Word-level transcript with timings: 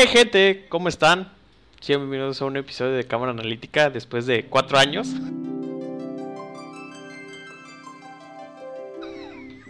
Hey 0.00 0.06
gente, 0.06 0.66
¿cómo 0.68 0.88
están? 0.88 1.28
Sean 1.80 2.02
bienvenidos 2.02 2.40
a 2.40 2.44
un 2.44 2.56
episodio 2.56 2.92
de 2.92 3.02
Cámara 3.02 3.32
Analítica 3.32 3.90
después 3.90 4.26
de 4.26 4.44
cuatro 4.44 4.78
años. 4.78 5.08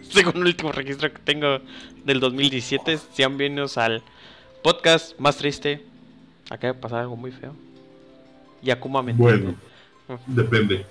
Según 0.03 0.35
el 0.35 0.43
último 0.43 0.71
registro 0.71 1.11
que 1.11 1.17
tengo 1.17 1.61
del 2.05 2.19
2017, 2.19 2.99
sean 3.11 3.37
bienvenidos 3.39 3.79
al 3.79 4.03
podcast 4.61 5.19
más 5.19 5.37
triste. 5.37 5.83
Acaba 6.51 6.73
de 6.73 6.79
pasar 6.79 6.99
algo 6.99 7.15
muy 7.15 7.31
feo. 7.31 7.55
Yakuma 8.61 9.01
me 9.01 9.13
entiende. 9.13 9.55
Bueno, 10.07 10.21
depende. 10.27 10.85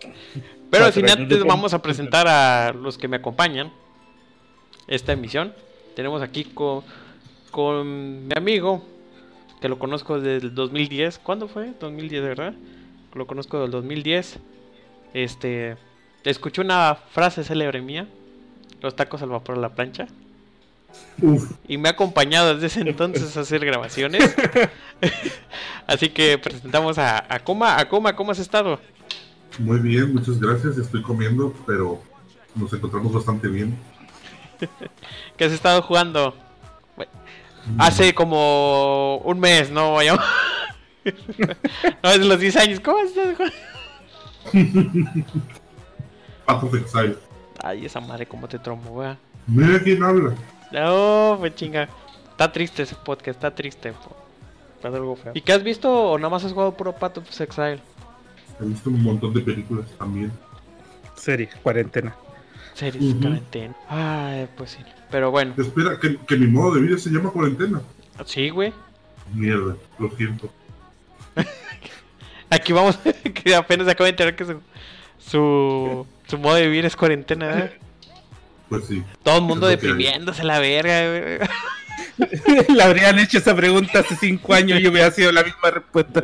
Pero 0.69 0.91
sin 0.91 1.09
antes 1.09 1.45
vamos 1.45 1.73
a 1.75 1.81
presentar 1.81 2.27
a 2.27 2.73
los 2.73 2.99
que 2.99 3.07
me 3.07 3.19
acompañan 3.19 3.71
esta 4.89 5.13
emisión. 5.13 5.55
Tenemos 5.95 6.23
aquí 6.23 6.43
con, 6.43 6.83
con 7.53 8.27
mi 8.27 8.35
amigo, 8.37 8.98
que 9.61 9.69
lo 9.69 9.79
conozco 9.79 10.21
desde 10.21 10.47
el 10.47 10.55
2010. 10.55 11.19
¿Cuándo 11.19 11.49
fue? 11.49 11.73
2010, 11.79 12.23
¿verdad? 12.23 12.55
Lo 13.15 13.27
conozco 13.27 13.61
del 13.61 13.71
2010. 13.71 14.39
Este, 15.15 15.77
escuché 16.25 16.61
una 16.61 16.95
frase 16.95 17.45
célebre 17.45 17.81
mía, 17.81 18.07
los 18.83 18.95
tacos 18.95 19.23
al 19.23 19.31
vapor 19.31 19.57
a 19.57 19.61
la 19.61 19.75
plancha. 19.75 20.07
Uf, 21.21 21.53
Y 21.67 21.77
me 21.77 21.89
ha 21.89 21.93
acompañado 21.93 22.55
desde 22.55 22.67
ese 22.67 22.81
entonces 22.81 23.37
a 23.37 23.41
hacer 23.41 23.65
grabaciones. 23.65 24.35
Así 25.87 26.11
que 26.11 26.39
presentamos 26.39 26.99
a 26.99 27.25
Akuma. 27.35 27.79
Akuma, 27.79 28.15
¿cómo 28.15 28.33
has 28.33 28.39
estado? 28.39 28.79
muy 29.59 29.81
bien, 29.81 30.15
muchas 30.15 30.39
gracias. 30.39 30.79
Estoy 30.79 31.03
comiendo, 31.03 31.53
pero 31.67 32.01
nos 32.55 32.73
encontramos 32.73 33.13
bastante 33.13 33.49
bien. 33.49 33.77
¿Qué 35.37 35.45
has 35.45 35.53
estado 35.53 35.83
jugando? 35.83 36.35
Hace 37.79 38.15
como 38.15 39.19
un 39.19 39.39
mes, 39.41 39.71
¿no? 39.71 39.95
Vaya- 39.95 40.17
no, 42.03 42.11
es 42.11 42.19
los 42.19 42.39
10 42.41 42.57
años. 42.57 42.81
¿Cómo 42.81 42.99
estás 43.01 43.37
Exile. 46.75 47.17
Ay, 47.63 47.87
esa 47.87 48.01
madre, 48.01 48.27
cómo 48.27 48.49
te 48.49 48.59
tromo, 48.59 48.91
wea. 48.93 49.19
Mira 49.47 49.81
quién 49.83 50.03
habla. 50.03 50.35
No, 50.73 51.37
pues 51.41 51.55
chinga. 51.55 51.89
Está 52.31 52.53
triste 52.53 52.83
ese 52.85 52.95
podcast, 52.95 53.37
está 53.37 53.55
triste. 53.55 53.93
po. 53.93 54.17
Pasa 54.81 54.97
algo 54.97 55.17
feo. 55.17 55.33
¿Y 55.35 55.41
qué 55.41 55.53
has 55.53 55.63
visto 55.63 56.13
o 56.13 56.19
nada 56.19 56.31
más 56.31 56.45
has 56.45 56.53
jugado 56.53 56.73
puro 56.77 56.93
Path 56.95 57.19
of 57.19 57.41
Exile? 57.41 57.81
He 58.61 58.65
visto 58.65 58.91
un 58.91 59.03
montón 59.03 59.35
de 59.35 59.41
películas 59.41 59.87
también. 59.99 60.33
Serie, 61.17 61.49
cuarentena. 61.63 62.15
Series 62.75 63.13
Ujú. 63.13 63.21
cuarentena. 63.23 63.75
Ay, 63.89 64.49
pues 64.57 64.71
sí. 64.71 64.79
Pero 65.11 65.31
bueno, 65.31 65.55
Espera, 65.57 65.99
que, 65.99 66.17
que 66.19 66.37
mi 66.37 66.47
modo 66.47 66.75
de 66.75 66.83
vida 66.83 66.99
se 66.99 67.11
llama 67.11 67.31
cuarentena. 67.31 67.81
sí, 68.25 68.51
güey. 68.51 68.73
Mierda, 69.35 69.77
lo 69.99 70.11
siento. 70.17 70.51
Aquí 72.51 72.73
vamos, 72.73 72.99
que 73.45 73.55
apenas 73.55 73.89
acabo 73.89 74.05
de 74.05 74.11
enterar 74.11 74.35
que 74.37 74.45
su, 74.45 74.61
su, 75.19 76.07
su 76.27 76.39
modo 76.39 76.55
de 76.57 76.67
vivir 76.67 76.85
es 76.87 76.97
cuarentena. 76.97 77.59
¿eh? 77.59 77.79
Pues 78.69 78.87
sí. 78.87 79.03
Todo 79.23 79.37
el 79.39 79.43
mundo 79.45 79.67
deprimiéndose 79.67 80.45
la 80.45 80.59
verga, 80.59 81.09
güey. 81.09 81.39
Le 82.75 82.83
habrían 82.83 83.19
hecho 83.19 83.39
esa 83.39 83.55
pregunta 83.55 84.01
hace 84.01 84.17
cinco 84.17 84.53
años 84.55 84.81
y 84.81 84.83
yo 84.83 84.91
hubiera 84.91 85.11
sido 85.11 85.31
la 85.33 85.43
misma 85.45 85.71
respuesta. 85.71 86.21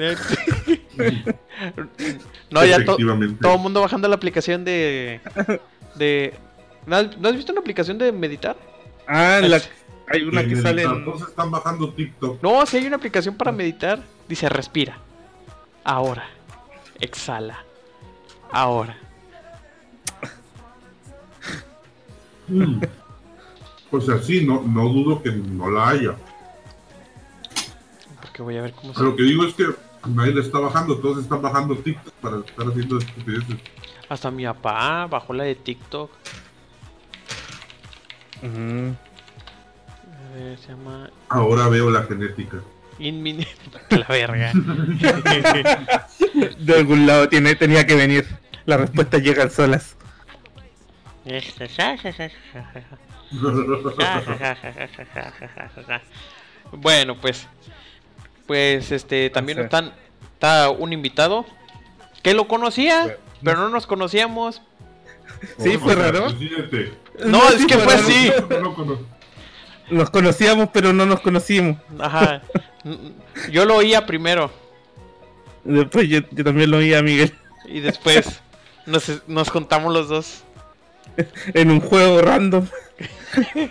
no, 2.51 2.65
ya 2.65 2.85
to- 2.85 2.97
todo 3.41 3.55
el 3.55 3.61
mundo 3.61 3.81
bajando 3.81 4.09
la 4.09 4.17
aplicación 4.17 4.65
de. 4.65 5.21
de 5.95 6.35
¿no 6.87 6.97
has, 6.97 7.17
no 7.19 7.29
has 7.29 7.37
visto 7.37 7.53
una 7.53 7.61
aplicación 7.61 7.99
de 7.99 8.13
meditar? 8.13 8.57
Ah, 9.07 9.41
la- 9.43 9.61
hay 10.09 10.23
una 10.23 10.43
que 10.45 10.53
el 10.55 10.63
sale 10.63 10.83
en... 10.83 11.05
Todos 11.05 11.23
están 11.29 11.51
bajando 11.51 11.93
TikTok. 11.93 12.43
No, 12.43 12.65
si 12.67 12.77
hay 12.79 12.87
una 12.87 12.97
aplicación 12.97 13.37
para 13.37 13.53
meditar. 13.53 14.03
Dice 14.29 14.49
respira. 14.49 14.99
Ahora. 15.83 16.27
Exhala. 17.01 17.65
Ahora. 18.51 18.97
Mm. 22.49 22.81
O 23.91 24.01
sea, 24.01 24.19
sí, 24.19 24.45
no, 24.45 24.63
no 24.63 24.89
dudo 24.89 25.23
que 25.23 25.31
no 25.33 25.71
la 25.71 25.89
haya. 25.89 26.15
Porque 28.21 28.43
voy 28.43 28.57
a 28.57 28.63
ver 28.63 28.73
cómo 28.73 28.93
se. 28.95 29.03
Lo 29.03 29.17
que 29.17 29.23
digo 29.23 29.45
es 29.45 29.55
que 29.55 29.67
nadie 30.09 30.35
la 30.35 30.41
está 30.43 30.59
bajando, 30.59 30.99
todos 30.99 31.19
están 31.23 31.41
bajando 31.41 31.77
TikTok 31.77 32.13
para 32.15 32.39
estar 32.39 32.67
haciendo 32.67 32.99
estupideces. 32.99 33.57
Hasta 34.09 34.31
mi 34.31 34.45
papá 34.45 35.07
bajó 35.07 35.33
la 35.33 35.45
de 35.45 35.55
TikTok. 35.55 36.11
Ujú. 38.43 38.95
A 40.13 40.35
ver, 40.35 40.59
se 40.59 40.69
llama. 40.69 41.11
Ahora 41.29 41.69
veo 41.69 41.91
la 41.91 42.03
genética. 42.03 42.59
Inmin... 42.99 43.45
la 43.91 44.07
verga. 44.07 44.53
De 46.59 46.75
algún 46.75 47.07
lado 47.07 47.29
tiene, 47.29 47.55
tenía 47.55 47.87
que 47.87 47.95
venir. 47.95 48.27
Las 48.67 48.81
respuestas 48.81 49.23
llegan 49.23 49.51
solas. 49.51 49.97
bueno, 56.73 57.21
pues. 57.21 57.49
Pues 58.47 58.93
este 58.93 59.31
también 59.31 59.59
están. 59.61 59.93
Está 60.35 60.71
un 60.71 60.93
invitado. 60.93 61.47
Que 62.23 62.35
lo 62.35 62.47
conocía, 62.49 63.17
pero 63.43 63.59
no 63.59 63.69
nos 63.71 63.87
conocíamos. 63.87 64.63
Sí, 65.59 65.77
fue 65.79 65.95
raro. 65.95 66.27
No, 67.25 67.49
es 67.51 67.67
que 67.67 67.79
fue 67.79 67.95
así. 67.95 68.33
Nos 69.91 70.11
conocíamos, 70.11 70.71
pero 70.73 70.93
no 70.93 71.07
nos 71.07 71.21
conocimos. 71.21 71.77
Ajá. 71.99 72.43
Yo 73.51 73.65
lo 73.65 73.77
oía 73.77 74.07
primero. 74.07 74.51
Después 75.65 76.09
yo, 76.09 76.21
yo 76.31 76.45
también 76.45 76.71
lo 76.71 76.77
oí 76.77 76.93
a 76.93 77.03
Miguel 77.03 77.33
Y 77.65 77.81
después 77.81 78.43
nos, 78.87 79.23
nos 79.27 79.51
contamos 79.51 79.93
los 79.93 80.09
dos. 80.09 80.45
en 81.55 81.71
un 81.71 81.81
juego 81.81 82.21
random. 82.23 82.67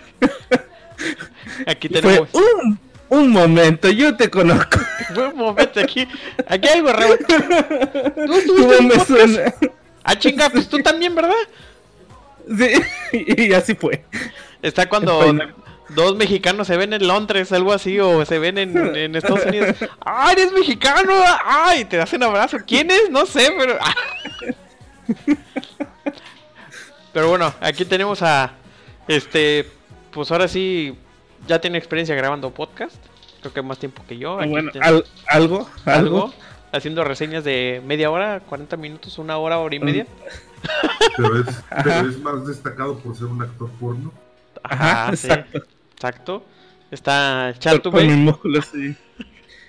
Aquí 1.68 1.88
Fue 1.90 2.02
tenemos. 2.02 2.30
un, 2.34 2.80
un 3.10 3.30
momento, 3.30 3.90
yo 3.90 4.16
te 4.16 4.30
conozco. 4.30 4.80
Fue 5.14 5.28
un 5.28 5.38
momento 5.38 5.80
aquí. 5.80 6.08
Aquí 6.48 6.68
hay 6.68 6.80
algo 6.80 6.94
raro. 6.94 7.18
¿Tú 7.28 8.64
en 8.64 8.80
un 8.80 8.88
me 8.88 9.00
suena. 9.06 9.54
Ah, 10.04 10.18
chinga, 10.18 10.50
pues 10.50 10.68
tú 10.68 10.80
también, 10.80 11.16
¿verdad? 11.16 11.32
Sí, 12.58 12.72
y 13.38 13.54
así 13.54 13.76
fue. 13.76 14.04
Está 14.62 14.88
cuando 14.90 15.34
dos 15.90 16.16
mexicanos 16.16 16.68
se 16.68 16.76
ven 16.78 16.94
en 16.94 17.08
Londres, 17.08 17.52
algo 17.52 17.72
así, 17.74 18.00
o 18.00 18.26
se 18.26 18.40
ven 18.40 18.58
en, 18.58 18.96
en 18.96 19.16
Estados 19.16 19.46
Unidos. 19.46 19.76
¡Ah, 20.02 20.32
eres 20.32 20.52
mexicano! 20.52 21.14
¡Ay! 21.46 21.86
Te 21.86 22.00
hacen 22.02 22.24
abrazo. 22.24 22.58
¿Quién 22.66 22.90
es? 22.92 23.10
No 23.10 23.26
sé, 23.26 23.50
pero. 23.58 23.78
ah. 23.80 23.94
Pero 27.14 27.30
bueno, 27.30 27.54
aquí 27.62 27.86
tenemos 27.86 28.22
a. 28.22 28.54
Este. 29.08 29.70
Pues 30.12 30.32
ahora 30.32 30.48
sí. 30.48 30.98
Ya 31.48 31.60
tiene 31.60 31.78
experiencia 31.78 32.16
grabando 32.16 32.50
podcast. 32.52 32.96
Creo 33.42 33.54
que 33.54 33.62
más 33.62 33.78
tiempo 33.78 34.02
que 34.08 34.18
yo. 34.18 34.40
Aquí 34.40 34.50
Bueno, 34.50 34.72
al- 34.82 35.06
algo, 35.28 35.70
algo. 35.86 36.34
Haciendo 36.74 37.04
reseñas 37.04 37.44
de 37.44 37.82
media 37.86 38.10
hora, 38.12 38.40
40 38.42 38.76
minutos, 38.78 39.18
una 39.20 39.38
hora, 39.38 39.60
hora 39.60 39.76
y 39.76 39.80
media. 39.80 40.08
Pero 41.16 41.40
es, 41.40 41.46
pero 41.84 42.10
es 42.10 42.20
más 42.20 42.46
destacado 42.48 42.98
por 43.00 43.16
ser 43.16 43.28
un 43.28 43.42
actor 43.42 43.70
porno. 43.80 44.12
Ajá, 44.64 45.08
Ah, 45.10 45.16
sí, 45.16 45.28
exacto. 45.28 45.64
exacto. 45.96 46.44
Está 46.92 47.54
músculos, 48.18 48.66
sí. 48.72 48.96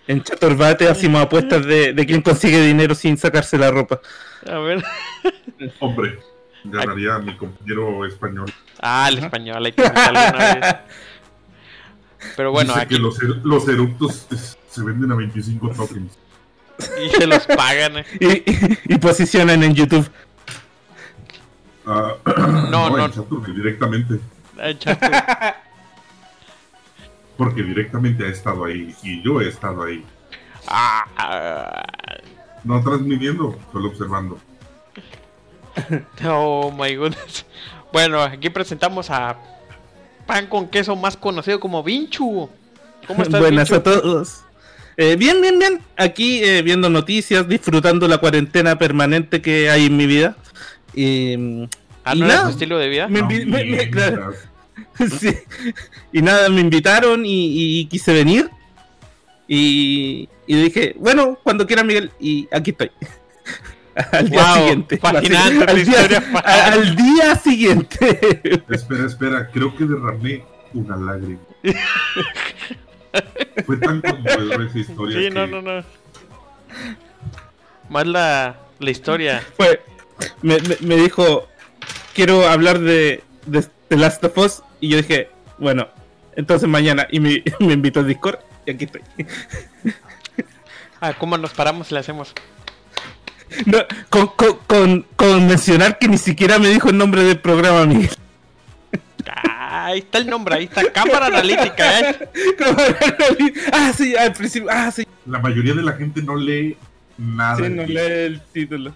En 0.06 0.22
Chaturbate 0.22 0.88
hacemos 0.88 1.22
apuestas 1.22 1.64
de, 1.64 1.92
de 1.94 2.06
quién 2.06 2.20
consigue 2.20 2.60
dinero 2.60 2.94
sin 2.94 3.16
sacarse 3.16 3.56
la 3.56 3.70
ropa. 3.70 4.00
A 4.46 4.58
ver. 4.58 4.84
Hombre, 5.80 6.18
ganaría 6.64 7.14
a 7.14 7.18
mi 7.18 7.34
compañero 7.36 8.04
español. 8.06 8.52
Ah, 8.80 9.08
el 9.10 9.18
español, 9.18 9.64
hay 9.64 9.72
que 9.72 9.82
buscarlo 9.82 10.18
una 10.20 10.54
vez. 10.54 10.76
Pero 12.36 12.50
bueno, 12.52 12.72
Dice 12.72 12.82
aquí 12.84 12.96
que 12.96 13.00
los, 13.02 13.18
er- 13.20 13.40
los 13.42 13.68
eructos 13.68 14.26
se 14.70 14.82
venden 14.82 15.12
a 15.12 15.14
25 15.14 15.70
tokens. 15.70 16.18
y 17.04 17.10
se 17.10 17.26
los 17.26 17.46
pagan. 17.46 17.98
eh. 17.98 18.04
Y, 18.20 18.26
y- 18.50 18.78
y 18.94 18.98
posicionan 18.98 19.62
en 19.62 19.74
YouTube. 19.74 20.08
Ah, 21.86 22.14
No, 22.70 22.90
no. 22.90 23.04
en 23.04 23.12
Saturn, 23.12 23.54
directamente. 23.54 24.18
Ay, 24.58 24.74
Chartu. 24.78 25.06
Porque 27.36 27.62
directamente 27.62 28.24
ha 28.26 28.28
estado 28.28 28.64
ahí. 28.64 28.94
Y 29.02 29.22
yo 29.22 29.40
he 29.40 29.48
estado 29.48 29.82
ahí. 29.84 30.04
Ah, 30.68 31.04
ah, 31.16 31.82
No 32.62 32.80
transmitiendo, 32.82 33.58
solo 33.72 33.88
observando. 33.88 34.38
oh 36.24 36.70
my 36.70 36.94
goodness. 36.94 37.44
Bueno, 37.92 38.22
aquí 38.22 38.48
presentamos 38.50 39.10
a 39.10 39.36
Pan 40.26 40.46
con 40.46 40.68
queso 40.68 40.94
más 40.96 41.16
conocido 41.16 41.58
como 41.60 41.82
Vinchu. 41.82 42.48
¿Cómo 43.06 43.22
estás, 43.22 43.40
Buenas 43.40 43.68
Vinchu? 43.68 43.80
a 43.80 43.82
todos. 43.82 44.44
Eh, 44.96 45.16
bien, 45.16 45.40
bien, 45.40 45.58
bien. 45.58 45.80
Aquí 45.96 46.40
eh, 46.44 46.62
viendo 46.62 46.88
noticias, 46.90 47.48
disfrutando 47.48 48.06
la 48.08 48.18
cuarentena 48.18 48.78
permanente 48.78 49.42
que 49.42 49.68
hay 49.70 49.86
en 49.86 49.96
mi 49.96 50.06
vida. 50.06 50.36
Y, 50.94 51.34
Ah, 52.06 52.14
y 52.14 52.20
¿no 52.20 52.26
era 52.26 52.34
nada, 52.36 52.50
estilo 52.50 52.78
de 52.78 52.88
vida? 52.90 53.08
Me 53.08 53.22
No 53.22 53.28
envi- 53.28 53.46
me- 53.46 53.64
me- 53.64 53.64
mientas. 53.64 54.10
claro. 54.10 54.32
Sí. 55.20 55.34
Y 56.12 56.20
nada, 56.22 56.48
me 56.50 56.60
invitaron 56.60 57.24
y, 57.24 57.80
y 57.80 57.86
quise 57.86 58.12
venir. 58.12 58.50
Y, 59.48 60.28
y 60.46 60.62
dije, 60.64 60.94
bueno, 60.98 61.38
cuando 61.42 61.66
quiera 61.66 61.82
Miguel, 61.82 62.10
y 62.20 62.46
aquí 62.52 62.70
estoy. 62.72 62.90
al 64.12 64.28
día 64.28 64.42
Wow, 64.44 64.54
siguiente. 64.56 64.96
fascinante 64.98 65.64
al, 65.70 65.84
día, 65.84 66.24
al 66.44 66.96
día 66.96 67.36
siguiente. 67.36 68.20
Espera, 68.68 69.06
espera, 69.06 69.50
creo 69.52 69.74
que 69.76 69.84
derramé 69.84 70.44
una 70.74 70.96
lágrima. 70.96 71.40
Fue 73.66 73.76
tan 73.76 74.00
conmovedora 74.00 74.66
esa 74.66 74.78
historia. 74.78 75.18
Sí, 75.18 75.24
que 75.24 75.30
no, 75.30 75.46
no, 75.46 75.62
no. 75.62 75.84
Más 77.88 78.06
la, 78.06 78.56
la 78.78 78.90
historia. 78.90 79.42
Fue, 79.56 79.82
me, 80.42 80.58
me, 80.60 80.76
me 80.80 80.96
dijo, 80.96 81.48
quiero 82.14 82.48
hablar 82.48 82.78
de, 82.78 83.22
de 83.46 83.66
The 83.88 83.96
Last 83.96 84.24
of 84.24 84.38
Us. 84.38 84.62
Y 84.80 84.88
yo 84.88 84.96
dije, 84.98 85.30
bueno, 85.58 85.88
entonces 86.36 86.68
mañana. 86.68 87.06
Y 87.10 87.20
me, 87.20 87.42
me 87.60 87.72
invitó 87.74 88.00
al 88.00 88.08
Discord. 88.08 88.38
Y 88.66 88.70
aquí 88.70 88.84
estoy. 88.84 89.02
Ah, 91.00 91.12
¿cómo 91.18 91.36
nos 91.36 91.52
paramos 91.52 91.90
y 91.90 91.94
le 91.94 92.00
hacemos? 92.00 92.32
No, 93.66 93.78
con, 94.08 94.28
con, 94.28 94.58
con, 94.66 95.06
con 95.16 95.46
mencionar 95.46 95.98
que 95.98 96.08
ni 96.08 96.18
siquiera 96.18 96.58
me 96.58 96.68
dijo 96.68 96.88
el 96.88 96.96
nombre 96.96 97.22
del 97.22 97.38
programa, 97.38 97.84
Miguel. 97.84 98.10
Ah, 99.26 99.53
ahí 99.82 99.98
está 100.00 100.18
el 100.18 100.26
nombre, 100.28 100.54
ahí 100.54 100.64
está. 100.64 100.90
Cámara 100.92 101.26
analítica, 101.26 102.00
¿eh? 102.00 102.28
Ah, 103.72 103.92
sí, 103.96 104.14
al 104.16 104.32
principio. 104.32 104.68
Ah, 104.70 104.90
sí. 104.90 105.06
La 105.26 105.38
mayoría 105.38 105.74
de 105.74 105.82
la 105.82 105.92
gente 105.92 106.22
no 106.22 106.36
lee 106.36 106.76
nada. 107.18 107.56
Sí, 107.56 107.68
no 107.70 107.84
lee 107.84 107.96
el 107.96 108.40
título. 108.52 108.94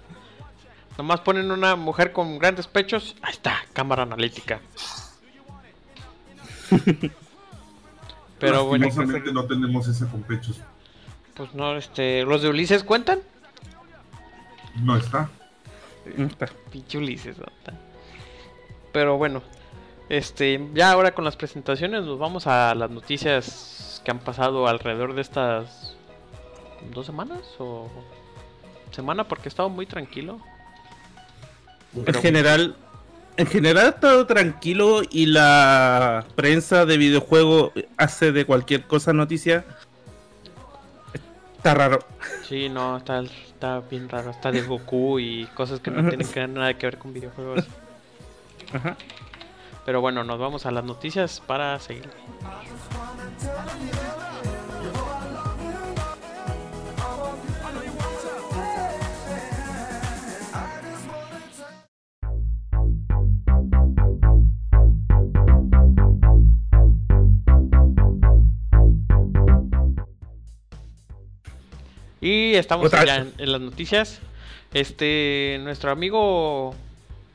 Nomás 0.97 1.21
ponen 1.21 1.51
una 1.51 1.77
mujer 1.77 2.13
con 2.13 2.39
grandes 2.39 2.67
pechos. 2.67 3.17
Ahí 3.23 3.33
está, 3.33 3.57
cámara 3.73 4.03
analítica. 4.03 4.61
Pero 8.39 8.67
bueno, 8.67 8.87
Lastimosamente 8.87 9.33
no 9.33 9.45
tenemos 9.47 9.89
esa 9.89 10.07
con 10.09 10.23
pechos. 10.23 10.61
pues 11.35 11.55
no, 11.55 11.77
este. 11.77 12.25
¿Los 12.25 12.43
de 12.43 12.49
Ulises 12.49 12.85
cuentan? 12.85 13.21
No 14.83 14.97
está. 14.97 15.29
Está. 16.17 16.49
Pinche 16.71 16.99
Ulises, 16.99 17.39
nota. 17.39 17.75
Pero 18.93 19.17
bueno, 19.19 19.43
este, 20.09 20.69
ya 20.75 20.91
ahora 20.93 21.13
con 21.15 21.25
las 21.25 21.37
presentaciones 21.37 22.05
nos 22.05 22.19
vamos 22.19 22.47
a 22.47 22.75
las 22.75 22.91
noticias 22.91 24.01
que 24.05 24.11
han 24.11 24.19
pasado 24.19 24.67
alrededor 24.69 25.15
de 25.15 25.21
estas 25.23 25.95
dos 26.93 27.07
semanas 27.07 27.41
o 27.59 27.89
semana 28.91 29.25
porque 29.25 29.49
he 29.49 29.51
estado 29.51 29.69
muy 29.69 29.87
tranquilo. 29.87 30.41
Pero- 32.05 32.19
En 32.19 32.23
general, 32.23 32.77
en 33.37 33.47
general 33.47 33.87
ha 33.87 33.89
estado 33.91 34.27
tranquilo 34.27 35.03
y 35.11 35.27
la 35.27 36.25
prensa 36.35 36.87
de 36.87 36.97
videojuego 36.97 37.73
hace 37.97 38.33
de 38.33 38.45
cualquier 38.45 38.85
cosa 38.85 39.13
noticia. 39.13 39.65
Está 41.57 41.75
raro. 41.75 41.99
Sí, 42.49 42.69
no, 42.69 42.97
está, 42.97 43.21
está 43.21 43.81
bien 43.81 44.09
raro, 44.09 44.31
está 44.31 44.53
de 44.53 44.63
Goku 44.63 45.19
y 45.19 45.47
cosas 45.55 45.81
que 45.81 45.91
no 45.91 46.01
tienen 46.09 46.27
que 46.29 46.47
nada 46.47 46.75
que 46.75 46.87
ver 46.87 46.99
con 46.99 47.13
videojuegos. 47.13 47.65
Ajá. 48.73 48.97
Pero 49.89 50.03
bueno, 50.03 50.23
nos 50.23 50.39
vamos 50.39 50.67
a 50.67 50.71
las 50.71 50.85
noticias 50.85 51.41
para 51.47 51.79
seguir. 51.81 52.11
Y 72.21 72.57
estamos 72.57 72.91
ya 72.91 73.27
en 73.39 73.53
las 73.53 73.61
noticias. 73.63 74.21
Este, 74.75 75.59
nuestro 75.63 75.91
amigo 75.91 76.75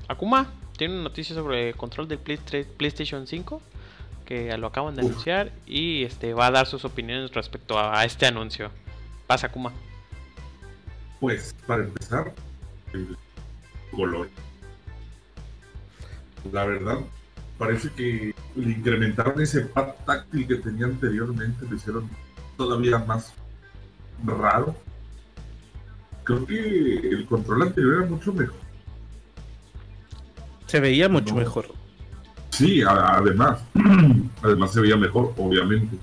Akuma 0.07 0.51
tiene 0.83 0.95
una 0.95 1.03
noticia 1.03 1.33
sobre 1.33 1.69
el 1.69 1.75
control 1.77 2.09
del 2.09 2.19
Play- 2.19 2.65
PlayStation 2.75 3.25
5 3.25 3.61
que 4.25 4.57
lo 4.57 4.67
acaban 4.67 4.95
de 4.95 5.01
Uf. 5.01 5.11
anunciar 5.11 5.53
y 5.65 6.03
este 6.03 6.33
va 6.33 6.47
a 6.47 6.51
dar 6.51 6.67
sus 6.67 6.83
opiniones 6.83 7.31
respecto 7.33 7.79
a, 7.79 7.97
a 7.97 8.03
este 8.03 8.25
anuncio. 8.25 8.69
Pasa 9.25 9.47
Akuma. 9.47 9.71
Pues, 11.21 11.55
para 11.65 11.85
empezar, 11.85 12.33
el 12.91 13.15
color. 13.95 14.27
La 16.51 16.65
verdad, 16.65 16.97
parece 17.57 17.89
que 17.93 18.35
le 18.57 18.69
incrementaron 18.71 19.39
ese 19.41 19.61
pad 19.61 19.93
táctil 20.05 20.45
que 20.47 20.55
tenía 20.55 20.87
anteriormente, 20.87 21.65
lo 21.65 21.77
hicieron 21.77 22.09
todavía 22.57 22.97
más 22.97 23.31
raro. 24.25 24.75
Creo 26.25 26.45
que 26.45 26.97
el 27.07 27.25
control 27.25 27.61
anterior 27.61 28.01
era 28.01 28.05
mucho 28.05 28.33
mejor. 28.33 28.62
Se 30.73 30.79
veía 30.79 31.07
mucho 31.07 31.35
No. 31.35 31.41
mejor. 31.41 31.67
Sí, 32.49 32.81
además, 32.81 33.59
además 34.41 34.73
se 34.73 34.81
veía 34.81 34.97
mejor, 34.97 35.31
obviamente. 35.37 35.95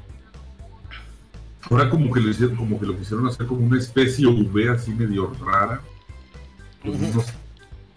Ahora 1.69 1.91
como 1.91 2.13
que 2.13 2.21
lo 2.21 2.31
hicieron, 2.31 2.55
como 2.55 2.79
que 2.79 2.87
lo 2.87 2.97
quisieron 2.97 3.27
hacer 3.27 3.47
como 3.47 3.67
una 3.67 3.81
especie 3.81 4.29
V 4.29 4.69
así 4.71 4.93
medio 4.93 5.33
rara, 5.45 5.81
con 6.83 6.93
unos 7.05 7.25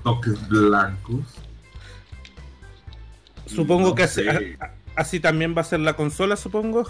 toques 0.03 0.47
blancos. 0.49 1.21
Supongo 3.45 3.89
No 3.89 3.95
que 3.95 4.57
así, 4.95 5.19
también 5.19 5.53
va 5.55 5.61
a 5.61 5.65
ser 5.65 5.81
la 5.81 5.95
consola, 5.95 6.35
supongo. 6.35 6.89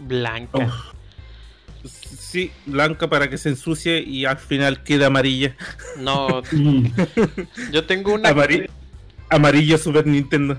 Blanca. 0.00 0.64
Uf, 0.64 1.92
Sí, 2.24 2.50
blanca 2.64 3.10
para 3.10 3.28
que 3.28 3.36
se 3.36 3.50
ensucie 3.50 4.00
y 4.00 4.24
al 4.24 4.38
final 4.38 4.82
quede 4.82 5.04
amarilla. 5.04 5.54
No, 5.98 6.42
yo 7.70 7.84
tengo 7.86 8.14
una 8.14 8.30
Amari- 8.30 8.70
amarillo 9.30 9.78
Super 9.78 10.06
Nintendo. 10.06 10.58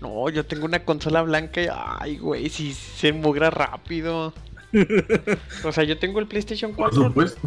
No, 0.00 0.28
yo 0.30 0.44
tengo 0.44 0.64
una 0.64 0.84
consola 0.84 1.22
blanca 1.22 1.60
y 1.62 1.68
ay, 1.72 2.18
güey, 2.18 2.48
si 2.48 2.72
se 2.72 3.12
mugra 3.12 3.50
rápido. 3.50 4.32
O 5.64 5.70
sea, 5.72 5.84
yo 5.84 5.98
tengo 5.98 6.18
el 6.18 6.26
PlayStation 6.26 6.70
por 6.74 6.88
4, 6.90 7.04
supuesto. 7.08 7.40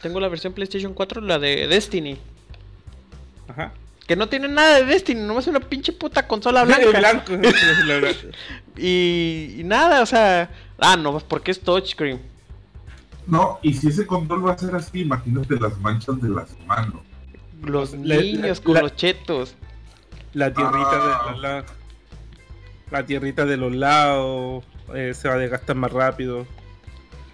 tengo 0.00 0.18
la 0.18 0.28
versión 0.28 0.54
PlayStation 0.54 0.94
4, 0.94 1.20
la 1.20 1.38
de 1.38 1.66
Destiny, 1.68 2.16
Ajá. 3.48 3.72
que 4.06 4.16
no 4.16 4.28
tiene 4.30 4.48
nada 4.48 4.76
de 4.78 4.86
Destiny, 4.86 5.20
nomás 5.20 5.46
una 5.46 5.60
pinche 5.60 5.92
puta 5.92 6.26
consola 6.26 6.64
blanca. 6.66 6.98
Blanco. 6.98 7.32
Y, 8.76 9.56
y 9.58 9.64
nada, 9.64 10.02
o 10.02 10.06
sea, 10.06 10.50
ah, 10.78 10.96
no, 10.96 11.12
pues 11.12 11.24
porque 11.24 11.50
es 11.50 11.60
touchscreen. 11.60 12.20
No, 13.26 13.58
y 13.62 13.74
si 13.74 13.88
ese 13.88 14.06
control 14.06 14.46
va 14.46 14.52
a 14.52 14.58
ser 14.58 14.74
así, 14.74 15.00
imagínate 15.00 15.56
las 15.60 15.76
manchas 15.80 16.20
de 16.22 16.28
las 16.30 16.56
manos. 16.66 17.00
Los 17.62 17.92
La- 17.94 18.16
niños 18.16 18.58
la- 18.58 18.64
con 18.64 18.74
la- 18.74 18.80
los 18.82 18.96
chetos. 18.96 19.54
La 20.34 20.52
tierrita 20.52 20.90
Ah. 20.92 21.24
de 21.26 21.32
los 21.32 21.40
lados. 21.42 21.64
La 22.90 23.06
tierrita 23.06 23.44
de 23.46 23.56
los 23.56 23.74
lados 23.74 24.64
eh, 24.94 25.12
se 25.14 25.28
va 25.28 25.34
a 25.34 25.38
desgastar 25.38 25.76
más 25.76 25.92
rápido. 25.92 26.46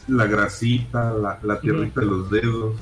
La 0.08 0.26
grasita, 0.26 1.12
la, 1.12 1.38
la 1.42 1.60
tierrita 1.60 2.00
de 2.00 2.06
los 2.06 2.30
dedos. 2.30 2.76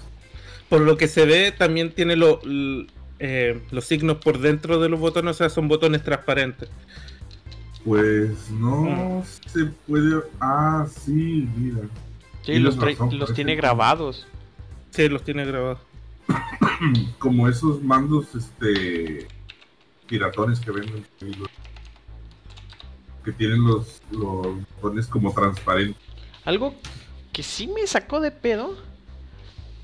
Por 0.68 0.80
lo 0.80 0.96
que 0.96 1.06
se 1.08 1.26
ve, 1.26 1.52
también 1.52 1.92
tiene 1.92 2.16
lo- 2.16 2.40
l- 2.42 2.86
eh, 3.18 3.60
los 3.70 3.84
signos 3.84 4.16
por 4.18 4.38
dentro 4.38 4.80
de 4.80 4.88
los 4.88 4.98
botones, 4.98 5.32
o 5.36 5.38
sea, 5.38 5.48
son 5.50 5.68
botones 5.68 6.02
transparentes. 6.02 6.68
Pues 7.84 8.50
no 8.50 9.22
se 9.46 9.66
puede. 9.86 10.22
Ah, 10.40 10.86
sí, 11.04 11.48
mira. 11.56 11.80
Sí, 12.42 12.58
los, 12.58 12.76
razón, 12.78 13.18
los 13.18 13.34
tiene 13.34 13.52
que- 13.52 13.56
grabados. 13.60 14.26
Sí, 14.90 15.08
los 15.08 15.22
tiene 15.24 15.44
grabados. 15.44 15.78
Como 17.18 17.48
esos 17.48 17.82
mandos, 17.82 18.34
este. 18.34 19.26
piratones 20.06 20.60
que 20.60 20.70
venden. 20.70 21.04
Que 23.24 23.32
tienen 23.32 23.64
los, 23.64 24.02
los 24.10 24.46
botones 24.80 25.06
como 25.06 25.32
transparentes. 25.32 26.00
Algo 26.44 26.74
que 27.32 27.42
sí 27.44 27.68
me 27.68 27.86
sacó 27.86 28.20
de 28.20 28.32
pedo. 28.32 28.76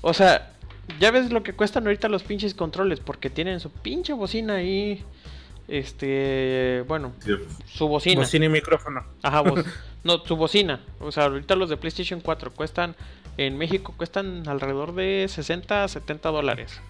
O 0.01 0.13
sea, 0.13 0.53
ya 0.99 1.11
ves 1.11 1.31
lo 1.31 1.41
que 1.41 1.53
cuestan 1.53 1.85
ahorita 1.85 2.09
los 2.09 2.23
pinches 2.23 2.53
controles. 2.53 2.99
Porque 2.99 3.29
tienen 3.29 3.59
su 3.61 3.69
pinche 3.71 4.11
bocina 4.13 4.55
ahí. 4.55 5.03
Este. 5.69 6.83
Bueno, 6.87 7.13
¿cierto? 7.19 7.45
su 7.65 7.87
bocina. 7.87 8.21
Bocina 8.21 8.45
y 8.45 8.49
micrófono. 8.49 9.03
Ajá, 9.21 9.41
voz- 9.41 9.65
No, 10.03 10.17
su 10.25 10.35
bocina. 10.35 10.81
O 10.99 11.11
sea, 11.11 11.25
ahorita 11.25 11.55
los 11.55 11.69
de 11.69 11.77
PlayStation 11.77 12.19
4 12.21 12.51
cuestan. 12.51 12.95
En 13.39 13.57
México 13.57 13.93
cuestan 13.95 14.49
alrededor 14.49 14.93
de 14.93 15.25
60 15.29 15.85
a 15.85 15.87
70 15.87 16.27
dólares. 16.29 16.81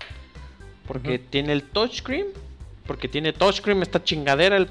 Porque 0.88 1.20
tiene 1.20 1.54
el 1.54 1.62
touchscreen. 1.62 2.26
Porque 2.88 3.08
tiene 3.08 3.34
touchscreen 3.34 3.84
esta 3.84 4.04
chingadera, 4.04 4.58
el, 4.58 4.68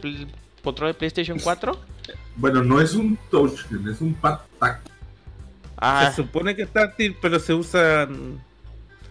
control 0.64 0.88
de 0.90 0.94
PlayStation 0.94 1.38
4. 1.38 1.78
Bueno, 2.34 2.62
no 2.62 2.80
es 2.80 2.94
un 2.94 3.18
touchscreen, 3.32 3.88
es 3.88 4.00
un 4.00 4.14
pad 4.14 4.38
táctil. 4.60 4.92
Ah, 5.76 6.08
Se 6.10 6.22
supone 6.22 6.54
que 6.56 6.62
es 6.62 6.72
táctil, 6.72 7.16
pero 7.20 7.38
se 7.40 7.52
usa. 7.52 8.06
mm, 8.06 8.38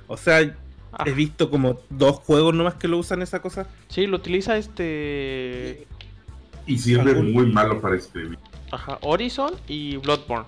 O 0.08 0.16
sea, 0.18 0.56
ah, 0.94 1.04
he 1.06 1.12
visto 1.12 1.50
como 1.50 1.78
dos 1.90 2.20
juegos 2.20 2.54
nomás 2.54 2.76
que 2.76 2.88
lo 2.88 2.98
usan 2.98 3.22
esa 3.22 3.42
cosa. 3.42 3.68
sí, 3.90 4.08
lo 4.08 4.16
utiliza 4.18 4.58
este. 4.58 5.86
Y 6.66 6.78
sirve 6.78 7.12
¿Algún- 7.12 7.34
muy 7.34 7.46
malo 7.52 7.80
para 7.82 7.98
escribir. 7.98 8.40
Ajá, 8.72 8.98
Horizon 9.02 9.54
y 9.68 9.98
Bloodborne. 9.98 10.48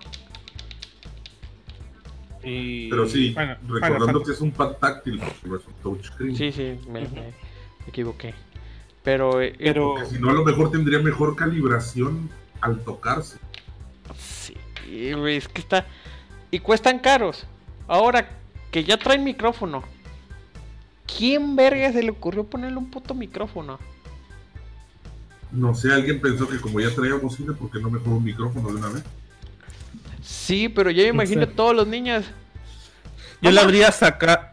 Y, 2.44 2.90
Pero 2.90 3.08
sí, 3.08 3.34
bueno, 3.34 3.56
recordando 3.68 4.24
que 4.24 4.32
es 4.32 4.42
un 4.42 4.52
pad 4.52 4.74
táctil, 4.74 5.20
porque 5.20 5.48
no 5.48 5.56
es 5.58 5.68
un 5.68 5.74
touchscreen. 5.84 6.36
Sí, 6.36 6.52
sí, 6.52 6.80
me, 6.90 7.08
equivoqué. 7.88 8.34
Pero, 9.04 9.42
eh, 9.42 9.56
Pero 9.58 9.96
Porque 9.96 10.10
si 10.10 10.20
no, 10.20 10.30
a 10.30 10.34
lo 10.34 10.46
mejor 10.46 10.72
tendría 10.72 11.00
mejor 11.00 11.36
calibración 11.36 12.30
al 12.62 12.80
tocarse. 12.84 13.38
Sí, 14.18 14.56
güey, 15.14 15.38
es 15.38 15.48
que 15.48 15.62
está. 15.62 15.86
Y 16.52 16.60
cuestan 16.60 17.00
caros. 17.00 17.46
Ahora 17.88 18.30
que 18.72 18.84
ya 18.84 18.98
traen 18.98 19.24
micrófono. 19.24 19.84
¿Quién 21.18 21.56
verga 21.56 21.92
se 21.92 22.04
le 22.04 22.12
ocurrió 22.12 22.44
ponerle 22.44 22.78
un 22.78 22.90
puto 22.90 23.14
micrófono? 23.14 23.80
No 25.52 25.74
sé, 25.74 25.92
alguien 25.92 26.22
pensó 26.22 26.48
que 26.48 26.60
como 26.60 26.80
ya 26.80 26.94
traía 26.94 27.16
bocina, 27.16 27.54
¿por 27.54 27.72
qué 27.72 27.80
no 27.80 27.90
mejor 27.90 28.14
un 28.14 28.24
micrófono 28.24 28.70
de 28.70 28.76
una 28.76 28.90
vez? 28.90 29.04
Sí, 30.30 30.70
pero 30.70 30.92
yo 30.92 31.02
me 31.02 31.08
No 31.10 31.14
imagino 31.16 31.46
sé. 31.46 31.52
todos 31.54 31.76
los 31.76 31.88
niños. 31.88 32.24
yo 33.42 33.52
le 33.52 33.60
habría 33.62 33.92
sacado. 33.92 34.48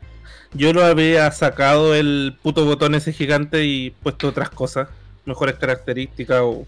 Yo 0.54 0.72
lo 0.72 0.82
habría 0.84 1.30
sacado 1.32 1.94
el 1.94 2.34
puto 2.42 2.64
botón 2.64 2.94
ese 2.94 3.12
gigante 3.12 3.64
y 3.66 3.90
puesto 3.90 4.28
otras 4.28 4.48
cosas. 4.48 4.88
Mejores 5.26 5.56
características 5.56 6.40
o. 6.42 6.66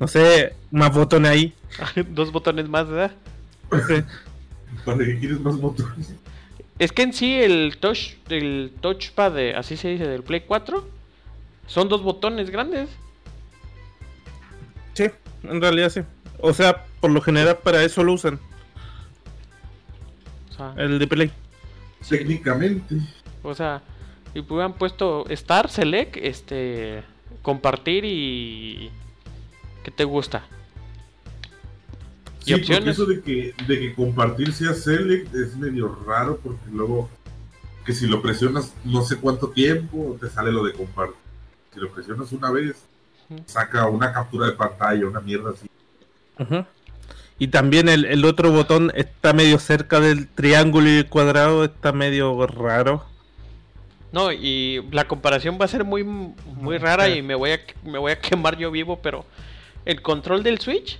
No 0.00 0.08
sé, 0.08 0.54
más 0.72 0.92
botones 0.92 1.30
ahí. 1.30 1.54
Dos 2.10 2.32
botones 2.32 2.68
más, 2.68 2.88
¿verdad? 2.88 3.12
No 3.70 3.86
sé. 3.86 4.04
¿Para 4.84 4.98
qué 4.98 5.18
quieres 5.20 5.38
más 5.40 5.56
botones? 5.56 6.14
Es 6.80 6.90
que 6.92 7.02
en 7.02 7.12
sí 7.12 7.34
el 7.34 7.76
touch, 7.78 8.14
el 8.30 8.72
touchpad, 8.80 9.32
de, 9.32 9.54
así 9.54 9.76
se 9.76 9.88
dice, 9.88 10.08
del 10.08 10.22
Play 10.22 10.40
4, 10.48 10.88
son 11.66 11.88
dos 11.90 12.02
botones 12.02 12.48
grandes. 12.50 12.88
Sí, 14.94 15.04
en 15.44 15.60
realidad 15.60 15.90
sí. 15.90 16.00
O 16.40 16.52
sea, 16.54 16.84
por 17.00 17.10
lo 17.10 17.20
general 17.20 17.58
para 17.58 17.82
eso 17.82 18.04
lo 18.04 18.12
usan. 18.12 18.38
O 20.50 20.52
sea, 20.52 20.74
El 20.76 20.98
de 20.98 21.06
Play. 21.06 21.32
Técnicamente. 22.08 22.96
o 23.42 23.54
sea, 23.54 23.82
y 24.34 24.40
hubieran 24.40 24.74
puesto 24.74 25.28
Star, 25.28 25.68
Select, 25.68 26.16
este, 26.16 27.02
compartir 27.42 28.04
y... 28.04 28.90
¿Qué 29.82 29.90
te 29.90 30.04
gusta? 30.04 30.44
Sí, 32.44 32.54
¿Y 32.54 32.60
porque 32.60 32.90
eso 32.90 33.06
de 33.06 33.20
que, 33.20 33.54
de 33.66 33.80
que 33.80 33.94
compartir 33.94 34.52
sea 34.52 34.74
select 34.74 35.34
es 35.34 35.56
medio 35.56 35.94
raro 36.06 36.38
porque 36.42 36.70
luego 36.72 37.08
que 37.84 37.92
si 37.92 38.06
lo 38.06 38.22
presionas 38.22 38.72
no 38.84 39.02
sé 39.04 39.16
cuánto 39.16 39.50
tiempo 39.50 40.16
te 40.20 40.28
sale 40.28 40.52
lo 40.52 40.64
de 40.64 40.72
compartir. 40.72 41.16
Si 41.72 41.80
lo 41.80 41.90
presionas 41.90 42.32
una 42.32 42.50
vez, 42.50 42.76
saca 43.46 43.86
una 43.86 44.12
captura 44.12 44.46
de 44.46 44.52
pantalla, 44.52 45.06
una 45.06 45.20
mierda 45.20 45.50
así. 45.50 45.68
Ujú. 46.38 46.64
Y 47.40 47.48
también 47.48 47.88
el, 47.88 48.04
el 48.04 48.24
otro 48.26 48.52
botón 48.52 48.92
está 48.94 49.32
medio 49.32 49.58
cerca 49.58 49.98
del 49.98 50.28
triángulo 50.28 50.88
y 50.90 50.98
el 50.98 51.06
cuadrado, 51.06 51.64
está 51.64 51.90
medio 51.90 52.46
raro. 52.46 53.02
No, 54.12 54.30
y 54.30 54.84
la 54.90 55.08
comparación 55.08 55.56
va 55.58 55.64
a 55.64 55.68
ser 55.68 55.84
muy, 55.84 56.04
muy 56.04 56.76
rara 56.76 57.08
y 57.08 57.22
me 57.22 57.34
voy, 57.34 57.52
a, 57.52 57.60
me 57.82 57.98
voy 57.98 58.12
a 58.12 58.20
quemar 58.20 58.58
yo 58.58 58.70
vivo, 58.70 59.00
pero 59.00 59.24
el 59.86 60.02
control 60.02 60.42
del 60.42 60.60
Switch, 60.60 60.98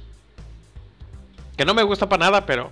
que 1.58 1.66
no 1.66 1.74
me 1.74 1.82
gusta 1.82 2.08
para 2.08 2.24
nada, 2.24 2.46
pero, 2.46 2.70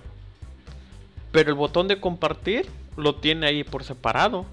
pero 1.31 1.49
el 1.49 1.55
botón 1.55 1.87
de 1.87 1.99
compartir 1.99 2.67
lo 2.97 3.15
tiene 3.15 3.45
ahí 3.45 3.63
por 3.63 3.83
separado. 3.83 4.45